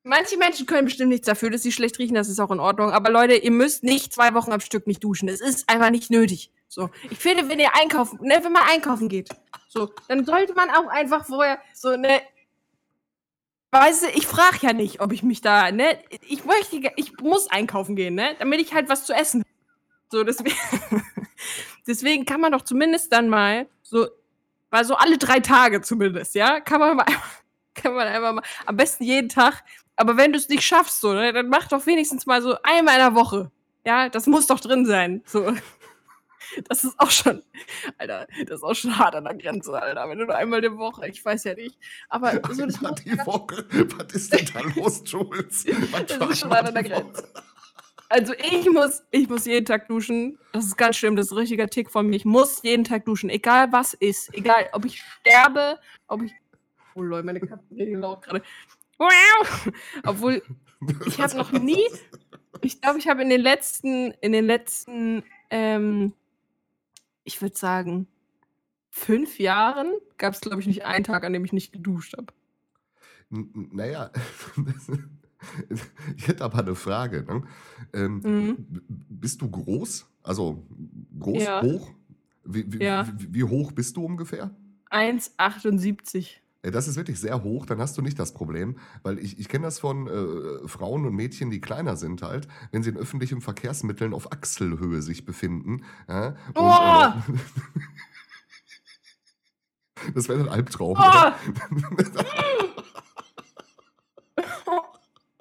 Manche 0.08 0.38
Menschen 0.38 0.66
können 0.66 0.86
bestimmt 0.86 1.10
nichts 1.10 1.26
dafür, 1.26 1.50
dass 1.50 1.64
sie 1.64 1.74
schlecht 1.74 2.00
riechen, 2.00 2.16
das 2.16 2.30
ist 2.30 2.40
auch 2.40 2.52
in 2.52 2.62
Ordnung. 2.62 2.92
Aber 2.92 3.10
Leute, 3.10 3.36
ihr 3.36 3.52
müsst 3.52 3.84
nicht 3.84 4.14
zwei 4.14 4.34
Wochen 4.34 4.54
am 4.54 4.62
Stück 4.62 4.88
nicht 4.88 5.04
duschen. 5.04 5.28
Es 5.28 5.42
ist 5.42 5.70
einfach 5.70 5.90
nicht 5.90 6.10
nötig. 6.10 6.50
So, 6.70 6.90
ich 7.10 7.18
finde, 7.18 7.50
wenn 7.50 7.60
ihr 7.60 7.76
einkaufen, 7.76 8.20
ne, 8.22 8.40
wenn 8.42 8.54
man 8.54 8.64
einkaufen 8.64 9.10
geht, 9.10 9.30
so, 9.68 9.92
dann 10.08 10.24
sollte 10.24 10.54
man 10.54 10.70
auch 10.70 10.88
einfach 10.88 11.26
vorher 11.26 11.60
so, 11.74 11.98
ne, 11.98 12.22
Weißt 13.72 14.04
du, 14.04 14.08
ich 14.16 14.26
frage 14.26 14.60
ja 14.62 14.72
nicht, 14.72 15.02
ob 15.02 15.12
ich 15.12 15.24
mich 15.24 15.42
da, 15.42 15.72
ne? 15.72 16.00
Ich 16.22 16.46
möchte, 16.46 16.80
ich 16.96 17.20
muss 17.20 17.52
einkaufen 17.52 17.98
gehen, 17.98 18.16
ne? 18.16 18.34
Damit 18.40 18.62
ich 18.62 18.74
halt 18.74 18.88
was 18.88 19.06
zu 19.06 19.14
essen. 19.14 19.44
So, 20.10 20.24
deswegen, 20.24 20.56
deswegen 21.88 22.26
kann 22.26 22.40
man 22.40 22.54
doch 22.54 22.62
zumindest 22.62 23.12
dann 23.12 23.28
mal 23.28 23.68
so, 23.84 24.08
weil 24.70 24.86
so 24.86 24.96
alle 24.96 25.18
drei 25.18 25.42
Tage 25.42 25.82
zumindest, 25.82 26.34
ja, 26.34 26.62
kann 26.62 26.80
man 26.80 26.96
mal, 26.96 27.06
kann 27.82 27.94
man 27.94 28.08
einfach 28.08 28.34
mal, 28.34 28.44
am 28.66 28.76
besten 28.76 29.04
jeden 29.04 29.30
Tag. 29.30 29.64
Aber 29.96 30.18
wenn 30.18 30.32
du 30.32 30.38
es 30.38 30.50
nicht 30.50 30.64
schaffst, 30.64 31.02
so, 31.02 31.14
ne, 31.14 31.34
dann 31.34 31.50
mach 31.50 31.68
doch 31.68 31.86
wenigstens 31.86 32.26
mal 32.26 32.42
so 32.42 32.56
einmal 32.64 32.96
in 32.96 33.02
der 33.02 33.16
Woche. 33.16 33.52
Ja, 33.86 34.10
das 34.10 34.28
muss 34.28 34.48
doch 34.48 34.60
drin 34.60 34.86
sein. 34.86 35.24
So. 35.26 35.54
Das 36.70 36.84
ist 36.84 36.98
auch 36.98 37.12
schon, 37.12 37.44
Alter, 37.98 38.28
das 38.46 38.58
ist 38.60 38.64
auch 38.64 38.74
schon 38.74 38.98
hart 38.98 39.16
an 39.16 39.26
der 39.26 39.36
Grenze, 39.36 39.74
Alter, 39.74 40.10
wenn 40.10 40.18
du 40.18 40.26
nur 40.26 40.36
einmal 40.36 40.62
die 40.62 40.72
Woche, 40.72 41.08
ich 41.08 41.24
weiß 41.24 41.44
ja 41.44 41.54
nicht. 41.54 41.78
Aber 42.10 42.32
so 42.52 42.66
das 42.66 42.78
Einmal 42.78 42.96
die 42.96 43.18
Woche, 43.26 43.66
was 43.98 44.14
ist 44.14 44.34
denn 44.34 44.50
da 44.54 44.62
los, 44.80 45.04
Jules? 45.06 45.66
Was 45.92 46.06
das 46.18 46.30
ist 46.30 46.40
schon 46.40 46.50
hart 46.52 46.68
an 46.68 46.74
der 46.74 46.84
Grenze. 46.84 47.28
Also 48.10 48.34
ich 48.34 48.70
muss, 48.72 49.04
ich 49.12 49.28
muss 49.28 49.46
jeden 49.46 49.66
Tag 49.66 49.88
duschen. 49.88 50.40
Das 50.54 50.66
ist 50.66 50.78
ganz 50.78 50.96
schlimm, 50.96 51.16
das 51.16 51.28
ist 51.28 51.32
ein 51.34 51.40
richtiger 51.40 51.68
Tick 51.68 51.92
von 51.92 52.08
mir. 52.08 52.16
Ich 52.16 52.26
muss 52.26 52.62
jeden 52.64 52.86
Tag 52.86 53.04
duschen, 53.06 53.30
egal 53.30 53.72
was 53.72 53.94
ist. 53.94 54.34
Egal, 54.34 54.70
ob 54.72 54.86
ich 54.86 55.04
sterbe, 55.20 55.78
ob 56.08 56.24
ich. 56.24 56.32
Oh 56.98 57.04
Leute, 57.04 57.26
meine 57.26 57.40
Katze 57.40 57.76
reden 57.76 58.00
laut 58.00 58.24
gerade. 58.24 58.42
Obwohl, 60.04 60.42
ich 61.06 61.20
habe 61.20 61.38
noch 61.38 61.52
nie. 61.52 61.84
Ich 62.62 62.82
glaube, 62.82 62.98
ich 62.98 63.08
habe 63.08 63.22
in 63.22 63.30
den 63.30 63.42
letzten, 63.42 64.12
in 64.22 64.32
den 64.32 64.46
letzten 64.46 65.24
ähm, 65.52 66.14
ich 67.28 67.42
würde 67.42 67.58
sagen, 67.58 68.08
fünf 68.90 69.38
Jahren 69.38 69.92
gab 70.18 70.34
es, 70.34 70.42
glaube 70.42 70.62
ich, 70.62 70.68
nicht 70.68 70.86
einen 70.86 71.04
Tag, 71.04 71.26
an 71.26 71.34
dem 71.34 71.44
ich 71.44 71.54
nicht 71.54 71.74
geduscht 71.74 72.16
habe. 72.16 72.34
Naja, 73.30 74.12
ich 76.16 76.28
hätte 76.28 76.46
aber 76.46 76.60
eine 76.60 76.76
Frage. 76.76 77.24
Ne? 77.24 77.44
Ähm, 77.94 78.22
mhm. 78.24 78.82
Bist 78.88 79.42
du 79.42 79.52
groß? 79.52 80.08
Also 80.24 80.66
groß, 81.20 81.44
ja. 81.44 81.62
hoch? 81.62 81.92
Wie, 82.46 82.72
wie, 82.72 82.84
ja. 82.84 83.06
wie, 83.18 83.34
wie, 83.34 83.44
hoch 83.44 83.74
bist 83.74 83.98
du 83.98 84.06
ungefähr? 84.06 84.56
1,78. 84.90 86.38
Das 86.64 86.88
ist 86.88 86.96
wirklich 86.96 87.20
sehr 87.20 87.44
hoch, 87.44 87.66
dann 87.66 87.80
hast 87.80 87.98
du 87.98 88.02
nicht 88.02 88.20
das 88.20 88.34
Problem, 88.34 88.78
weil 89.04 89.20
ich, 89.20 89.40
ich 89.40 89.48
kenne 89.48 89.66
das 89.66 89.80
von 89.80 90.08
äh, 90.08 90.68
Frauen 90.68 91.06
und 91.06 91.14
Mädchen, 91.14 91.50
die 91.50 91.62
kleiner 91.62 91.96
sind 91.96 92.22
halt, 92.24 92.48
wenn 92.72 92.84
sie 92.84 92.90
in 92.90 92.98
öffentlichen 92.98 93.42
Verkehrsmitteln 93.42 94.14
auf 94.14 94.32
Achselhöhe 94.32 95.02
sich 95.02 95.24
befinden. 95.24 95.84
Ja, 96.10 96.36
und, 96.54 96.58
oh! 96.58 97.14
äh, 97.14 97.14
das 100.16 100.28
wäre 100.30 100.42
ein 100.42 100.50
Albtraum. 100.50 100.98
Oh! 101.00 101.32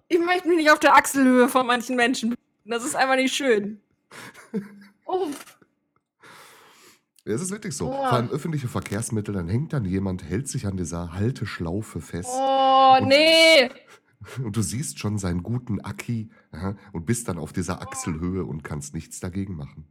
ich 0.09 0.19
möchte 0.19 0.49
mich 0.49 0.59
nicht 0.59 0.71
auf 0.71 0.81
der 0.81 0.95
Achselhöhe 0.97 1.49
von 1.49 1.67
manchen 1.67 1.97
Menschen. 1.97 2.35
Das 2.65 2.85
ist 2.85 2.95
einfach 2.95 3.17
nicht 3.17 3.35
schön. 3.35 3.81
Uff. 5.07 5.56
Es 7.29 7.43
ist 7.43 7.51
wirklich 7.51 7.77
so. 7.77 7.89
Oh. 7.89 7.93
Vor 7.93 8.13
allem 8.13 8.31
öffentliche 8.31 8.69
Verkehrsmittel, 8.69 9.35
dann 9.35 9.49
hängt 9.49 9.73
dann 9.73 9.85
jemand, 9.85 10.23
hält 10.23 10.49
sich 10.49 10.67
an 10.67 10.77
dieser 10.77 11.13
Halteschlaufe 11.13 12.01
fest. 12.01 12.31
Oh, 12.33 12.97
und, 13.01 13.09
nee! 13.09 13.69
Und 14.43 14.57
du 14.57 14.63
siehst 14.63 14.99
schon 14.99 15.19
seinen 15.19 15.43
guten 15.43 15.81
Aki 15.81 16.31
ja, 16.53 16.75
und 16.93 17.07
bist 17.07 17.29
dann 17.29 17.39
auf 17.39 17.53
dieser 17.53 17.81
Achselhöhe 17.83 18.45
und 18.45 18.65
kannst 18.65 18.93
nichts 18.93 19.21
dagegen 19.21 19.55
machen. 19.55 19.87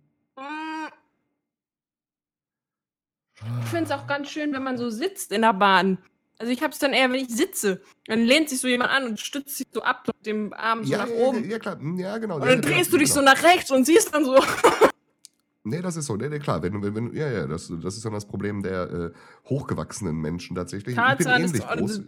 Ich 3.63 3.69
finde 3.69 3.85
es 3.85 3.91
auch 3.91 4.07
ganz 4.07 4.29
schön, 4.29 4.51
wenn 4.51 4.63
man 4.63 4.77
so 4.77 4.89
sitzt 4.89 5.31
in 5.31 5.43
der 5.43 5.53
Bahn. 5.53 5.99
Also 6.37 6.51
ich 6.51 6.61
habe 6.63 6.73
es 6.73 6.79
dann 6.79 6.91
eher, 6.91 7.09
wenn 7.09 7.23
ich 7.23 7.29
sitze. 7.29 7.81
Dann 8.07 8.25
lehnt 8.25 8.49
sich 8.49 8.59
so 8.59 8.67
jemand 8.67 8.91
an 8.91 9.05
und 9.05 9.19
stützt 9.21 9.55
sich 9.55 9.67
so 9.71 9.83
ab 9.83 10.05
mit 10.07 10.25
dem 10.25 10.51
Arm 10.53 10.83
so 10.83 10.91
ja, 10.91 11.05
nach 11.05 11.09
oben. 11.09 11.43
Ja, 11.45 11.51
ja, 11.51 11.59
klar. 11.59 11.77
Ja, 11.95 12.17
genau. 12.17 12.35
Und 12.35 12.45
dann 12.45 12.61
ja, 12.61 12.69
drehst 12.69 12.91
du 12.91 12.97
dich 12.97 13.09
genau. 13.09 13.21
so 13.21 13.25
nach 13.25 13.41
rechts 13.43 13.71
und 13.71 13.85
siehst 13.85 14.13
dann 14.13 14.25
so. 14.25 14.35
Nee, 15.65 15.81
das 15.81 15.97
ist 15.97 16.05
so. 16.05 16.15
Nee, 16.15 16.29
nee, 16.29 16.39
klar. 16.39 16.61
Wenn, 16.61 16.81
wenn, 16.83 16.93
wenn, 16.93 17.13
ja, 17.15 17.29
ja, 17.29 17.47
das, 17.47 17.73
das 17.81 17.97
ist 17.97 18.05
dann 18.05 18.13
das 18.13 18.27
Problem 18.27 18.61
der 18.61 18.91
äh, 18.91 19.11
hochgewachsenen 19.49 20.15
Menschen 20.15 20.55
tatsächlich. 20.55 20.95
Tarzan 20.95 21.41
ich 21.41 21.51
bin 21.51 21.61
ähnlich 21.61 21.79
groß. 21.79 22.01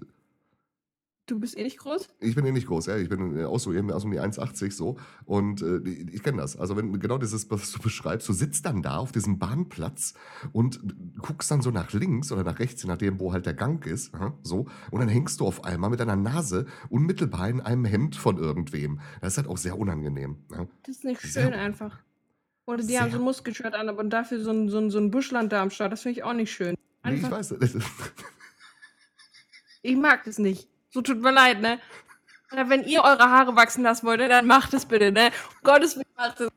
Du 1.26 1.40
bist 1.40 1.58
ähnlich 1.58 1.78
groß? 1.78 2.08
Ich 2.22 2.36
bin 2.36 2.46
ähnlich 2.46 2.68
groß, 2.68 2.86
ja. 2.86 2.96
Ich 2.98 3.10
bin 3.10 3.38
äh, 3.38 3.46
auch 3.46 3.60
so, 3.60 3.72
also 3.72 4.06
um 4.06 4.12
die 4.12 4.22
1,80 4.22 4.72
so. 4.72 4.98
Und 5.26 5.64
äh, 5.64 5.80
ich 5.80 6.22
kenne 6.22 6.38
das. 6.38 6.56
Also, 6.56 6.78
wenn 6.78 6.98
genau 7.00 7.18
dieses, 7.18 7.50
was 7.50 7.72
du 7.72 7.80
beschreibst, 7.80 8.30
du 8.30 8.34
sitzt 8.34 8.66
dann 8.68 8.84
da 8.84 8.98
auf 8.98 9.12
diesem 9.12 9.40
Bahnplatz 9.40 10.14
und 10.54 10.80
guckst 11.20 11.50
dann 11.50 11.62
so 11.62 11.72
nach 11.72 11.92
links 11.92 12.32
oder 12.32 12.44
nach 12.44 12.60
rechts, 12.60 12.84
je 12.84 12.88
nachdem, 12.88 13.20
wo 13.20 13.34
halt 13.34 13.48
der 13.48 13.56
Gang 13.56 13.86
ist. 13.88 14.12
so. 14.44 14.68
Und 14.92 15.00
dann 15.00 15.10
hängst 15.10 15.42
du 15.42 15.48
auf 15.48 15.66
einmal 15.66 15.90
mit 15.90 16.00
deiner 16.00 16.16
Nase 16.16 16.68
unmittelbar 16.90 17.50
in 17.50 17.60
einem 17.60 17.86
Hemd 17.86 18.16
von 18.16 18.38
irgendwem. 18.38 19.00
Das 19.20 19.34
ist 19.34 19.38
halt 19.38 19.48
auch 19.48 19.58
sehr 19.58 19.78
unangenehm. 19.78 20.38
Ja? 20.52 20.68
Das 20.84 20.98
ist 20.98 21.04
nicht 21.04 21.22
schön 21.22 21.32
sehr, 21.32 21.60
einfach. 21.60 22.00
Oder 22.68 22.84
die 22.84 23.00
haben 23.00 23.12
so 23.12 23.18
ein 23.18 23.24
Muskelshirt 23.24 23.74
an, 23.74 23.88
aber 23.88 24.04
dafür 24.04 24.42
so 24.42 24.52
ein, 24.52 24.68
so 24.70 24.78
ein, 24.78 24.92
so 24.92 25.00
ein 25.00 25.10
Buschland 25.10 25.54
da 25.54 25.62
am 25.62 25.70
Start. 25.72 25.94
Das 25.94 26.02
finde 26.02 26.20
ich 26.20 26.24
auch 26.24 26.34
nicht 26.34 26.52
schön. 26.52 26.76
Nee, 27.04 27.16
ich 27.16 27.32
weiß. 27.32 27.56
Ich 29.84 29.96
mag 29.96 30.26
das 30.26 30.38
nicht. 30.38 30.68
So 30.90 31.02
tut 31.02 31.22
mir 31.22 31.32
leid, 31.32 31.62
ne? 31.62 31.80
Oder 32.52 32.70
wenn 32.70 32.84
ihr 32.84 33.04
eure 33.04 33.30
Haare 33.30 33.56
wachsen 33.56 33.84
lassen 33.84 34.06
wollt, 34.06 34.20
dann 34.20 34.46
macht 34.46 34.74
es 34.74 34.86
bitte, 34.86 35.14
ne? 35.14 35.28
Um 35.28 35.64
Gottes 35.64 35.96
Willen, 35.96 36.06
macht 36.18 36.42
es. 36.42 36.50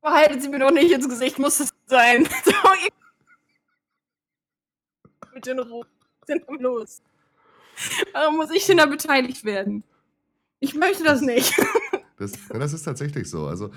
Verhaltet 0.00 0.42
sie 0.42 0.48
mir 0.48 0.58
doch 0.58 0.72
nicht 0.72 0.90
ins 0.90 1.08
Gesicht, 1.08 1.38
muss 1.38 1.60
es 1.60 1.70
sein. 1.86 2.28
So, 2.44 2.52
mit 5.34 5.46
den 5.46 5.60
Ruhe. 5.60 5.86
Sind 6.26 6.44
los. 6.60 7.00
Warum 8.12 8.38
muss 8.38 8.50
ich 8.50 8.66
denn 8.66 8.78
da 8.78 8.86
beteiligt 8.86 9.44
werden? 9.44 9.84
Ich 10.58 10.74
möchte 10.74 11.04
das 11.04 11.20
nicht. 11.20 11.54
Das, 12.18 12.32
das 12.48 12.72
ist 12.72 12.82
tatsächlich 12.82 13.30
so. 13.30 13.46
Also 13.46 13.70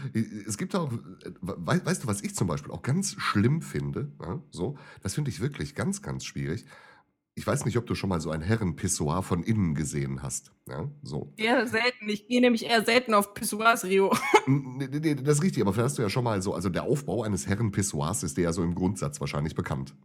es 0.47 0.57
gibt 0.57 0.75
auch, 0.75 0.91
we, 0.91 1.81
weißt 1.85 2.03
du, 2.03 2.07
was 2.07 2.21
ich 2.21 2.35
zum 2.35 2.47
Beispiel 2.47 2.71
auch 2.71 2.81
ganz 2.81 3.15
schlimm 3.17 3.61
finde, 3.61 4.11
ja, 4.21 4.41
so, 4.49 4.77
das 5.03 5.13
finde 5.13 5.29
ich 5.29 5.41
wirklich 5.41 5.75
ganz, 5.75 6.01
ganz 6.01 6.25
schwierig. 6.25 6.65
Ich 7.33 7.47
weiß 7.47 7.63
nicht, 7.65 7.77
ob 7.77 7.85
du 7.85 7.95
schon 7.95 8.09
mal 8.09 8.19
so 8.19 8.29
ein 8.29 8.41
Herrenpissoir 8.41 9.23
von 9.23 9.43
innen 9.43 9.73
gesehen 9.73 10.21
hast. 10.21 10.51
Ja, 10.67 10.89
so. 11.01 11.31
Eher 11.37 11.65
selten. 11.65 12.09
Ich 12.09 12.27
gehe 12.27 12.41
nämlich 12.41 12.65
eher 12.65 12.83
selten 12.83 13.13
auf 13.13 13.33
Pissoirs, 13.33 13.85
Rio. 13.85 14.13
Nee, 14.47 14.87
nee, 14.91 15.15
das 15.15 15.37
ist 15.37 15.43
richtig, 15.43 15.61
aber 15.61 15.71
vielleicht 15.71 15.89
hast 15.89 15.97
du 15.99 16.01
ja 16.01 16.09
schon 16.09 16.23
mal 16.23 16.41
so, 16.41 16.53
also 16.55 16.69
der 16.69 16.83
Aufbau 16.83 17.23
eines 17.23 17.47
Herrenpissoirs 17.47 18.23
ist 18.23 18.37
dir 18.37 18.45
ja 18.45 18.53
so 18.53 18.63
im 18.63 18.73
Grundsatz 18.73 19.21
wahrscheinlich 19.21 19.53
bekannt. 19.53 19.95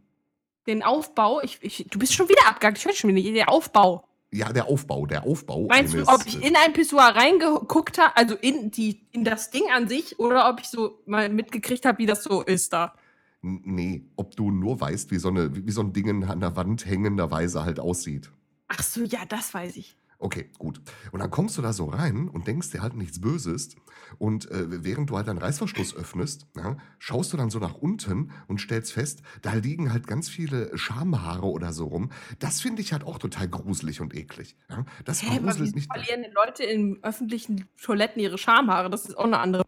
Den 0.67 0.83
Aufbau? 0.83 1.41
Ich, 1.41 1.57
ich, 1.61 1.87
du 1.89 1.97
bist 1.97 2.13
schon 2.13 2.29
wieder 2.29 2.47
abgehakt, 2.47 2.77
ich 2.77 2.85
höre 2.85 2.93
schon 2.93 3.13
wieder, 3.13 3.31
der 3.33 3.49
Aufbau. 3.49 4.06
Ja, 4.31 4.51
der 4.51 4.67
Aufbau, 4.67 5.05
der 5.05 5.23
Aufbau. 5.23 5.67
Meinst 5.67 5.93
du, 5.93 6.03
ob 6.05 6.25
ich 6.25 6.43
in 6.43 6.55
ein 6.57 6.73
Pissoir 6.73 7.15
reingeguckt 7.15 7.97
habe, 7.97 8.17
also 8.17 8.35
in, 8.35 8.71
die, 8.71 9.07
in 9.11 9.23
das 9.23 9.51
Ding 9.51 9.63
an 9.73 9.87
sich, 9.87 10.19
oder 10.19 10.49
ob 10.49 10.59
ich 10.59 10.67
so 10.67 11.01
mal 11.05 11.29
mitgekriegt 11.29 11.85
habe, 11.85 11.99
wie 11.99 12.05
das 12.05 12.23
so 12.23 12.41
ist 12.41 12.73
da? 12.73 12.93
Nee, 13.41 14.03
ob 14.17 14.35
du 14.35 14.51
nur 14.51 14.81
weißt, 14.81 15.11
wie 15.11 15.19
so, 15.19 15.29
eine, 15.29 15.55
wie 15.55 15.71
so 15.71 15.81
ein 15.81 15.93
Ding 15.93 16.25
an 16.25 16.39
der 16.41 16.55
Wand 16.57 16.85
hängenderweise 16.85 17.63
halt 17.63 17.79
aussieht. 17.79 18.29
Ach 18.67 18.83
so, 18.83 19.03
ja, 19.03 19.19
das 19.29 19.53
weiß 19.53 19.77
ich. 19.77 19.95
Okay, 20.19 20.49
gut. 20.57 20.81
Und 21.11 21.19
dann 21.19 21.29
kommst 21.29 21.57
du 21.57 21.61
da 21.61 21.73
so 21.73 21.85
rein 21.85 22.27
und 22.27 22.47
denkst 22.47 22.71
dir 22.71 22.81
halt 22.81 22.95
nichts 22.95 23.21
Böses. 23.21 23.75
Und 24.17 24.49
äh, 24.49 24.83
während 24.83 25.11
du 25.11 25.17
halt 25.17 25.27
deinen 25.27 25.37
Reißverschluss 25.37 25.95
öffnest, 25.95 26.47
ja, 26.55 26.77
schaust 26.97 27.33
du 27.33 27.37
dann 27.37 27.51
so 27.51 27.59
nach 27.59 27.75
unten 27.75 28.31
und 28.47 28.59
stellst 28.59 28.93
fest, 28.93 29.21
da 29.43 29.53
liegen 29.53 29.93
halt 29.93 30.07
ganz 30.07 30.27
viele 30.27 30.75
Schamhaare 30.75 31.45
oder 31.45 31.71
so 31.71 31.85
rum. 31.85 32.11
Das 32.39 32.61
finde 32.61 32.81
ich 32.81 32.93
halt 32.93 33.03
auch 33.03 33.19
total 33.19 33.47
gruselig 33.47 34.01
und 34.01 34.15
eklig. 34.15 34.55
Ja. 34.69 34.85
Das 35.05 35.21
Hä, 35.21 35.37
gruselt 35.39 35.75
nicht. 35.75 35.91
verlieren 35.93 36.25
Leute 36.33 36.63
in 36.63 36.97
öffentlichen 37.03 37.67
Toiletten 37.79 38.19
ihre 38.19 38.39
Schamhaare? 38.39 38.89
Das 38.89 39.05
ist 39.05 39.15
auch 39.15 39.25
eine 39.25 39.37
andere. 39.37 39.63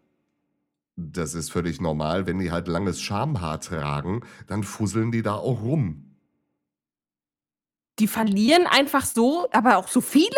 Das 0.96 1.36
ist 1.36 1.52
völlig 1.52 1.80
normal. 1.80 2.26
Wenn 2.26 2.40
die 2.40 2.52
halt 2.52 2.68
langes 2.68 3.02
Schamhaar 3.02 3.62
tragen, 3.62 4.22
dann 4.48 4.64
fusseln 4.64 5.12
die 5.12 5.22
da 5.22 5.36
auch 5.36 5.62
rum. 5.62 6.09
Die 8.00 8.08
verlieren 8.08 8.66
einfach 8.66 9.06
so, 9.06 9.48
aber 9.52 9.78
auch 9.78 9.88
so 9.88 10.02
viele? 10.02 10.30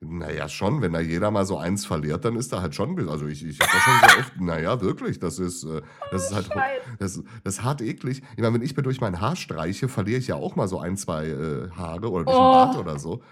Naja, 0.00 0.48
schon. 0.48 0.80
Wenn 0.80 0.92
da 0.92 1.00
jeder 1.00 1.30
mal 1.30 1.44
so 1.44 1.58
eins 1.58 1.84
verliert, 1.84 2.24
dann 2.24 2.36
ist 2.36 2.52
da 2.52 2.62
halt 2.62 2.74
schon. 2.74 3.08
Also, 3.08 3.26
ich, 3.26 3.44
ich 3.44 3.58
habe 3.58 3.70
da 3.72 3.78
schon 3.80 4.08
sehr 4.08 4.18
oft. 4.20 4.40
Naja, 4.40 4.80
wirklich. 4.80 5.18
Das 5.18 5.38
ist, 5.40 5.64
äh, 5.64 5.82
das 6.12 6.30
ist 6.30 6.34
halt. 6.34 6.50
Das, 6.98 7.20
das 7.42 7.54
ist 7.54 7.62
hart 7.64 7.82
eklig. 7.82 8.22
Ich 8.36 8.42
meine, 8.42 8.54
wenn 8.54 8.62
ich 8.62 8.76
mir 8.76 8.82
durch 8.84 9.00
mein 9.00 9.20
Haar 9.20 9.34
streiche, 9.34 9.88
verliere 9.88 10.18
ich 10.18 10.28
ja 10.28 10.36
auch 10.36 10.54
mal 10.54 10.68
so 10.68 10.78
ein, 10.78 10.96
zwei 10.96 11.26
äh, 11.26 11.70
Haare 11.70 12.10
oder 12.10 12.24
durch 12.24 12.36
oh. 12.36 12.40
Bart 12.40 12.76
oder 12.76 12.98
so. 12.98 13.22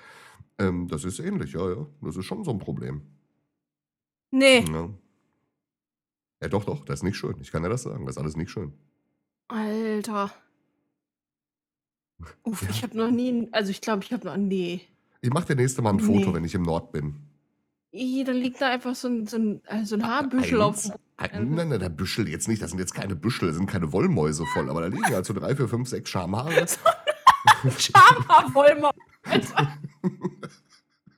Ähm, 0.59 0.89
das 0.89 1.05
ist 1.05 1.21
ähnlich, 1.21 1.53
ja, 1.53 1.69
ja. 1.69 1.87
Das 2.03 2.17
ist 2.17 2.25
schon 2.25 2.43
so 2.43 2.51
ein 2.51 2.59
Problem. 2.59 3.03
Nee. 4.33 4.65
Ja. 4.69 4.89
ja, 6.43 6.49
doch, 6.49 6.65
doch. 6.65 6.85
Das 6.85 7.01
ist 7.01 7.05
nicht 7.05 7.17
schön. 7.17 7.37
Ich 7.41 7.53
kann 7.53 7.63
ja 7.63 7.69
das 7.69 7.83
sagen. 7.83 8.07
Das 8.07 8.17
ist 8.17 8.21
alles 8.21 8.37
nicht 8.37 8.51
schön. 8.51 8.73
Alter. 9.49 10.33
Uff, 12.45 12.62
ja. 12.62 12.69
ich 12.71 12.83
habe 12.83 12.97
noch 12.97 13.11
nie, 13.11 13.49
also 13.53 13.71
ich 13.71 13.81
glaube, 13.81 14.05
ich 14.05 14.12
habe 14.12 14.27
noch, 14.27 14.37
nee. 14.37 14.83
Ich 15.21 15.31
mache 15.31 15.47
dir 15.47 15.57
nächste 15.57 15.83
Mal 15.83 15.95
ein 15.95 16.01
Foto, 16.01 16.29
nee. 16.29 16.35
wenn 16.35 16.45
ich 16.45 16.55
im 16.55 16.62
Nord 16.62 16.93
bin. 16.93 17.17
I, 17.93 18.25
dann 18.25 18.37
liegt 18.37 18.61
da 18.61 18.71
einfach 18.71 18.95
so 18.95 19.09
ein, 19.09 19.27
so 19.27 19.37
äh, 19.67 19.85
so 19.85 19.97
ein 19.97 20.07
Haarbüschel 20.07 20.61
auf. 20.61 20.91
Nein, 21.19 21.55
nein, 21.55 21.69
nein, 21.69 21.81
der 21.81 21.89
Büschel 21.89 22.29
jetzt 22.29 22.47
nicht. 22.47 22.61
Das 22.61 22.71
sind 22.71 22.79
jetzt 22.79 22.95
keine 22.95 23.17
Büschel, 23.17 23.49
das 23.49 23.57
sind 23.57 23.67
keine 23.67 23.91
Wollmäuse 23.93 24.45
voll. 24.53 24.69
Aber 24.69 24.83
da 24.83 24.89
liegen 24.89 25.07
halt 25.07 25.25
so 25.25 25.33
drei, 25.33 25.57
vier, 25.57 25.67
fünf, 25.67 25.89
sechs 25.89 26.11
Schamhaare. 26.11 26.53
Schamhaarwollmäuse. 27.79 28.93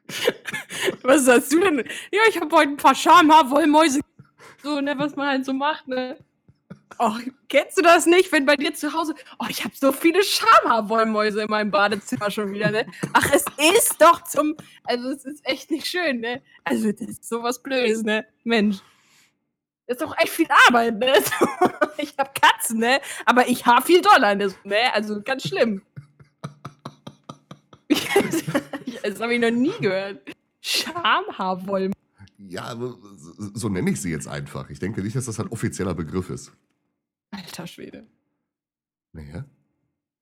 Was 1.03 1.25
sagst 1.25 1.53
du 1.53 1.61
denn? 1.61 1.79
Ja, 2.13 2.21
ich 2.29 2.41
habe 2.41 2.55
heute 2.55 2.71
ein 2.71 2.77
paar 2.77 2.95
Schamhaar-Wollmäuse. 2.95 4.01
So, 4.63 4.81
ne, 4.81 4.95
was 4.99 5.17
man 5.17 5.29
halt 5.29 5.45
so 5.45 5.53
macht, 5.53 5.87
ne? 5.89 6.17
Oh, 7.01 7.15
kennst 7.49 7.79
du 7.79 7.83
das 7.83 8.07
nicht, 8.07 8.33
wenn 8.33 8.45
bei 8.45 8.57
dir 8.57 8.75
zu 8.75 8.93
Hause. 8.93 9.15
Oh, 9.39 9.47
ich 9.49 9.63
habe 9.63 9.75
so 9.75 9.93
viele 9.93 10.23
Schamhaar-Wollmäuse 10.23 11.43
in 11.43 11.51
meinem 11.51 11.71
Badezimmer 11.71 12.31
schon 12.31 12.53
wieder, 12.53 12.73
ne? 12.73 12.87
Ach, 13.13 13.31
es 13.33 13.45
ist 13.77 14.01
doch 14.01 14.25
zum. 14.25 14.57
Also, 14.85 15.11
es 15.11 15.25
ist 15.25 15.47
echt 15.47 15.71
nicht 15.71 15.87
schön, 15.87 16.21
ne? 16.21 16.43
Also, 16.65 16.91
das 16.91 17.09
ist 17.09 17.29
sowas 17.29 17.63
Blödes, 17.63 18.03
ne? 18.03 18.27
Mensch. 18.43 18.79
Das 19.87 19.97
ist 19.97 20.03
doch 20.03 20.17
echt 20.19 20.33
viel 20.33 20.49
Arbeit, 20.67 20.99
ne? 20.99 21.13
Ich 22.01 22.15
habe 22.17 22.31
Katzen, 22.33 22.79
ne? 22.79 23.01
Aber 23.27 23.49
ich 23.49 23.67
habe 23.67 23.85
viel 23.85 24.01
Dollar, 24.01 24.35
ne? 24.35 24.55
Also, 24.93 25.21
ganz 25.23 25.49
schlimm. 25.49 25.83
das 29.03 29.21
habe 29.21 29.35
ich 29.35 29.41
noch 29.41 29.51
nie 29.51 29.73
gehört. 29.81 30.21
Schamhaarwollmäuse. 30.61 31.95
Ja, 32.39 32.77
so 33.55 33.69
nenne 33.69 33.91
ich 33.91 34.01
sie 34.01 34.11
jetzt 34.11 34.29
einfach. 34.29 34.71
Ich 34.71 34.79
denke 34.79 35.03
nicht, 35.03 35.17
dass 35.17 35.27
das 35.27 35.41
ein 35.41 35.49
offizieller 35.49 35.95
Begriff 35.95 36.31
ist. 36.31 36.53
Alter 37.31 37.67
Schwede. 37.67 38.07
Naja. 39.13 39.45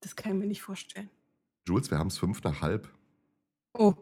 Das 0.01 0.17
kann 0.17 0.33
ich 0.33 0.39
mir 0.39 0.47
nicht 0.47 0.63
vorstellen. 0.63 1.11
Jules, 1.67 1.91
wir 1.91 1.99
haben 1.99 2.09
es 2.09 2.19
fünf 2.19 2.43
nach 2.43 2.61
halb. 2.63 2.89
Oh. 3.73 3.95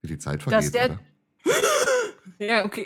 Wie 0.00 0.08
die 0.08 0.18
Zeit 0.18 0.42
vergeht, 0.42 0.74
der... 0.74 0.98
ja, 2.38 2.64
okay. 2.64 2.84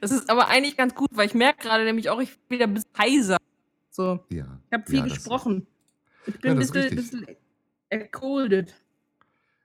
das 0.00 0.10
ist 0.10 0.30
aber 0.30 0.48
eigentlich 0.48 0.76
ganz 0.76 0.94
gut, 0.94 1.10
weil 1.12 1.26
ich 1.26 1.34
merke 1.34 1.62
gerade 1.62 1.84
nämlich 1.84 2.10
auch, 2.10 2.20
ich 2.20 2.38
bin 2.48 2.58
wieder 2.58 2.66
ein 2.66 2.74
bisschen 2.74 2.90
heiser. 2.98 3.36
So. 3.90 4.24
Ja. 4.30 4.60
Ich 4.66 4.72
habe 4.72 4.84
viel 4.86 4.98
ja, 4.98 5.04
gesprochen. 5.04 5.66
Ich 6.26 6.40
bin 6.40 6.50
ja, 6.50 6.52
ein 6.52 6.58
bisschen, 6.58 6.96
bisschen 6.96 7.26
ercoldet. 7.88 8.74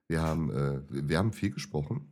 Wir 0.08 0.22
haben, 0.22 0.52
äh, 0.52 0.82
wir 0.90 1.18
haben 1.18 1.34
viel 1.34 1.52
gesprochen. 1.52 2.11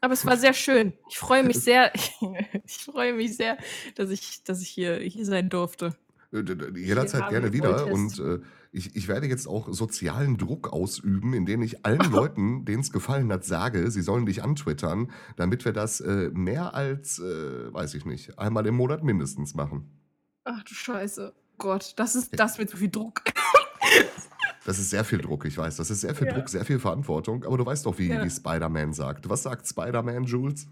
Aber 0.00 0.14
es 0.14 0.24
war 0.24 0.36
sehr 0.36 0.54
schön. 0.54 0.94
Ich 1.08 1.18
freue 1.18 1.42
mich 1.42 1.60
sehr, 1.60 1.92
ich 2.64 2.78
freue 2.78 3.12
mich 3.12 3.36
sehr, 3.36 3.58
dass 3.96 4.10
ich, 4.10 4.42
dass 4.44 4.62
ich 4.62 4.68
hier, 4.68 4.96
hier 4.96 5.26
sein 5.26 5.48
durfte. 5.48 5.96
Äh, 6.32 6.44
Jederzeit 6.74 7.28
gerne 7.28 7.52
wieder. 7.52 7.86
Und 7.86 8.18
äh, 8.18 8.38
ich, 8.72 8.94
ich 8.96 9.08
werde 9.08 9.26
jetzt 9.26 9.46
auch 9.46 9.72
sozialen 9.72 10.38
Druck 10.38 10.72
ausüben, 10.72 11.34
indem 11.34 11.62
ich 11.62 11.84
allen 11.84 12.00
Leuten, 12.12 12.64
denen 12.64 12.80
es 12.80 12.92
gefallen 12.92 13.32
hat, 13.32 13.44
sage, 13.44 13.90
sie 13.90 14.02
sollen 14.02 14.26
dich 14.26 14.42
antwittern, 14.42 15.10
damit 15.36 15.64
wir 15.64 15.72
das 15.72 16.00
äh, 16.00 16.30
mehr 16.32 16.74
als, 16.74 17.18
äh, 17.18 17.72
weiß 17.72 17.94
ich 17.94 18.04
nicht, 18.04 18.38
einmal 18.38 18.66
im 18.66 18.76
Monat 18.76 19.02
mindestens 19.02 19.54
machen. 19.54 19.90
Ach 20.44 20.62
du 20.62 20.74
Scheiße. 20.74 21.34
Gott, 21.58 21.92
das 21.96 22.14
ist 22.14 22.38
das 22.38 22.56
mit 22.56 22.70
so 22.70 22.78
viel 22.78 22.88
Druck. 22.88 23.22
Das 24.64 24.78
ist 24.78 24.90
sehr 24.90 25.04
viel 25.04 25.18
Druck, 25.18 25.44
ich 25.46 25.56
weiß. 25.56 25.76
Das 25.76 25.90
ist 25.90 26.02
sehr 26.02 26.14
viel 26.14 26.26
Ja. 26.26 26.34
Druck, 26.34 26.48
sehr 26.48 26.64
viel 26.64 26.78
Verantwortung. 26.78 27.44
Aber 27.44 27.56
du 27.56 27.64
weißt 27.64 27.86
doch, 27.86 27.96
wie, 27.98 28.08
Ja. 28.08 28.22
wie 28.24 28.30
Spider-Man 28.30 28.92
sagt. 28.92 29.28
Was 29.28 29.42
sagt 29.44 29.66
Spider-Man, 29.66 30.24
Jules? 30.24 30.66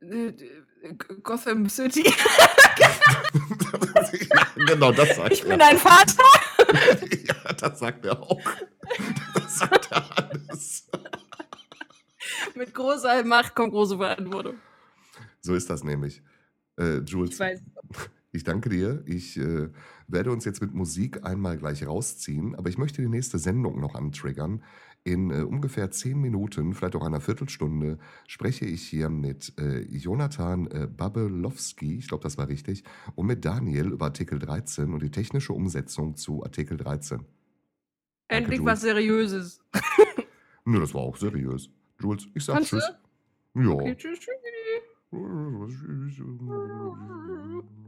Äh, 0.00 0.26
äh, 0.28 0.94
Gotham 1.22 1.68
City. 1.68 2.02
genau, 4.66 4.92
das 4.92 5.16
sagt 5.16 5.32
Ich 5.32 5.42
bin 5.42 5.60
er. 5.60 5.68
ein 5.68 5.78
Vater. 5.78 6.22
ja, 7.26 7.52
das 7.52 7.78
sagt 7.78 8.04
er 8.04 8.20
auch. 8.20 8.40
Das 9.34 9.58
sagt 9.58 9.92
er 9.92 10.18
alles. 10.18 10.88
Mit 12.54 12.74
großer 12.74 13.24
Macht 13.24 13.54
kommt 13.54 13.72
große 13.72 13.96
Verantwortung. 13.96 14.56
So 15.40 15.54
ist 15.54 15.70
das 15.70 15.84
nämlich. 15.84 16.22
Äh, 16.78 16.98
Jules, 16.98 17.34
Ich 17.34 17.40
weiß. 17.40 17.60
Ich 18.34 18.44
danke 18.44 18.70
dir. 18.70 19.02
Ich 19.06 19.36
äh, 19.36 19.68
werde 20.08 20.32
uns 20.32 20.46
jetzt 20.46 20.62
mit 20.62 20.72
Musik 20.72 21.24
einmal 21.24 21.58
gleich 21.58 21.86
rausziehen, 21.86 22.54
aber 22.54 22.70
ich 22.70 22.78
möchte 22.78 23.02
die 23.02 23.08
nächste 23.08 23.38
Sendung 23.38 23.78
noch 23.78 23.94
antriggern. 23.94 24.62
In 25.04 25.30
äh, 25.30 25.42
ungefähr 25.42 25.90
zehn 25.90 26.18
Minuten, 26.18 26.72
vielleicht 26.72 26.96
auch 26.96 27.04
einer 27.04 27.20
Viertelstunde, 27.20 27.98
spreche 28.26 28.64
ich 28.64 28.82
hier 28.88 29.10
mit 29.10 29.52
äh, 29.58 29.80
Jonathan 29.82 30.66
äh, 30.68 30.86
Babelowski, 30.86 31.98
ich 31.98 32.08
glaube, 32.08 32.22
das 32.22 32.38
war 32.38 32.48
richtig, 32.48 32.84
und 33.16 33.26
mit 33.26 33.44
Daniel 33.44 33.88
über 33.88 34.06
Artikel 34.06 34.38
13 34.38 34.94
und 34.94 35.02
die 35.02 35.10
technische 35.10 35.52
Umsetzung 35.52 36.16
zu 36.16 36.42
Artikel 36.42 36.78
13. 36.78 37.26
Endlich 38.28 38.60
Jules. 38.60 38.72
was 38.72 38.80
Seriöses. 38.80 39.60
Nö, 40.64 40.80
das 40.80 40.94
war 40.94 41.02
auch 41.02 41.16
seriös. 41.16 41.68
Jules, 42.00 42.28
ich 42.34 42.44
sag 42.44 42.54
Kannst 42.54 42.72
du? 42.72 42.78
Tschüss. 42.78 42.94
Ja. 43.54 43.70
Okay, 43.70 43.96
tschüss. 43.96 44.20
Tschüss. 44.20 44.32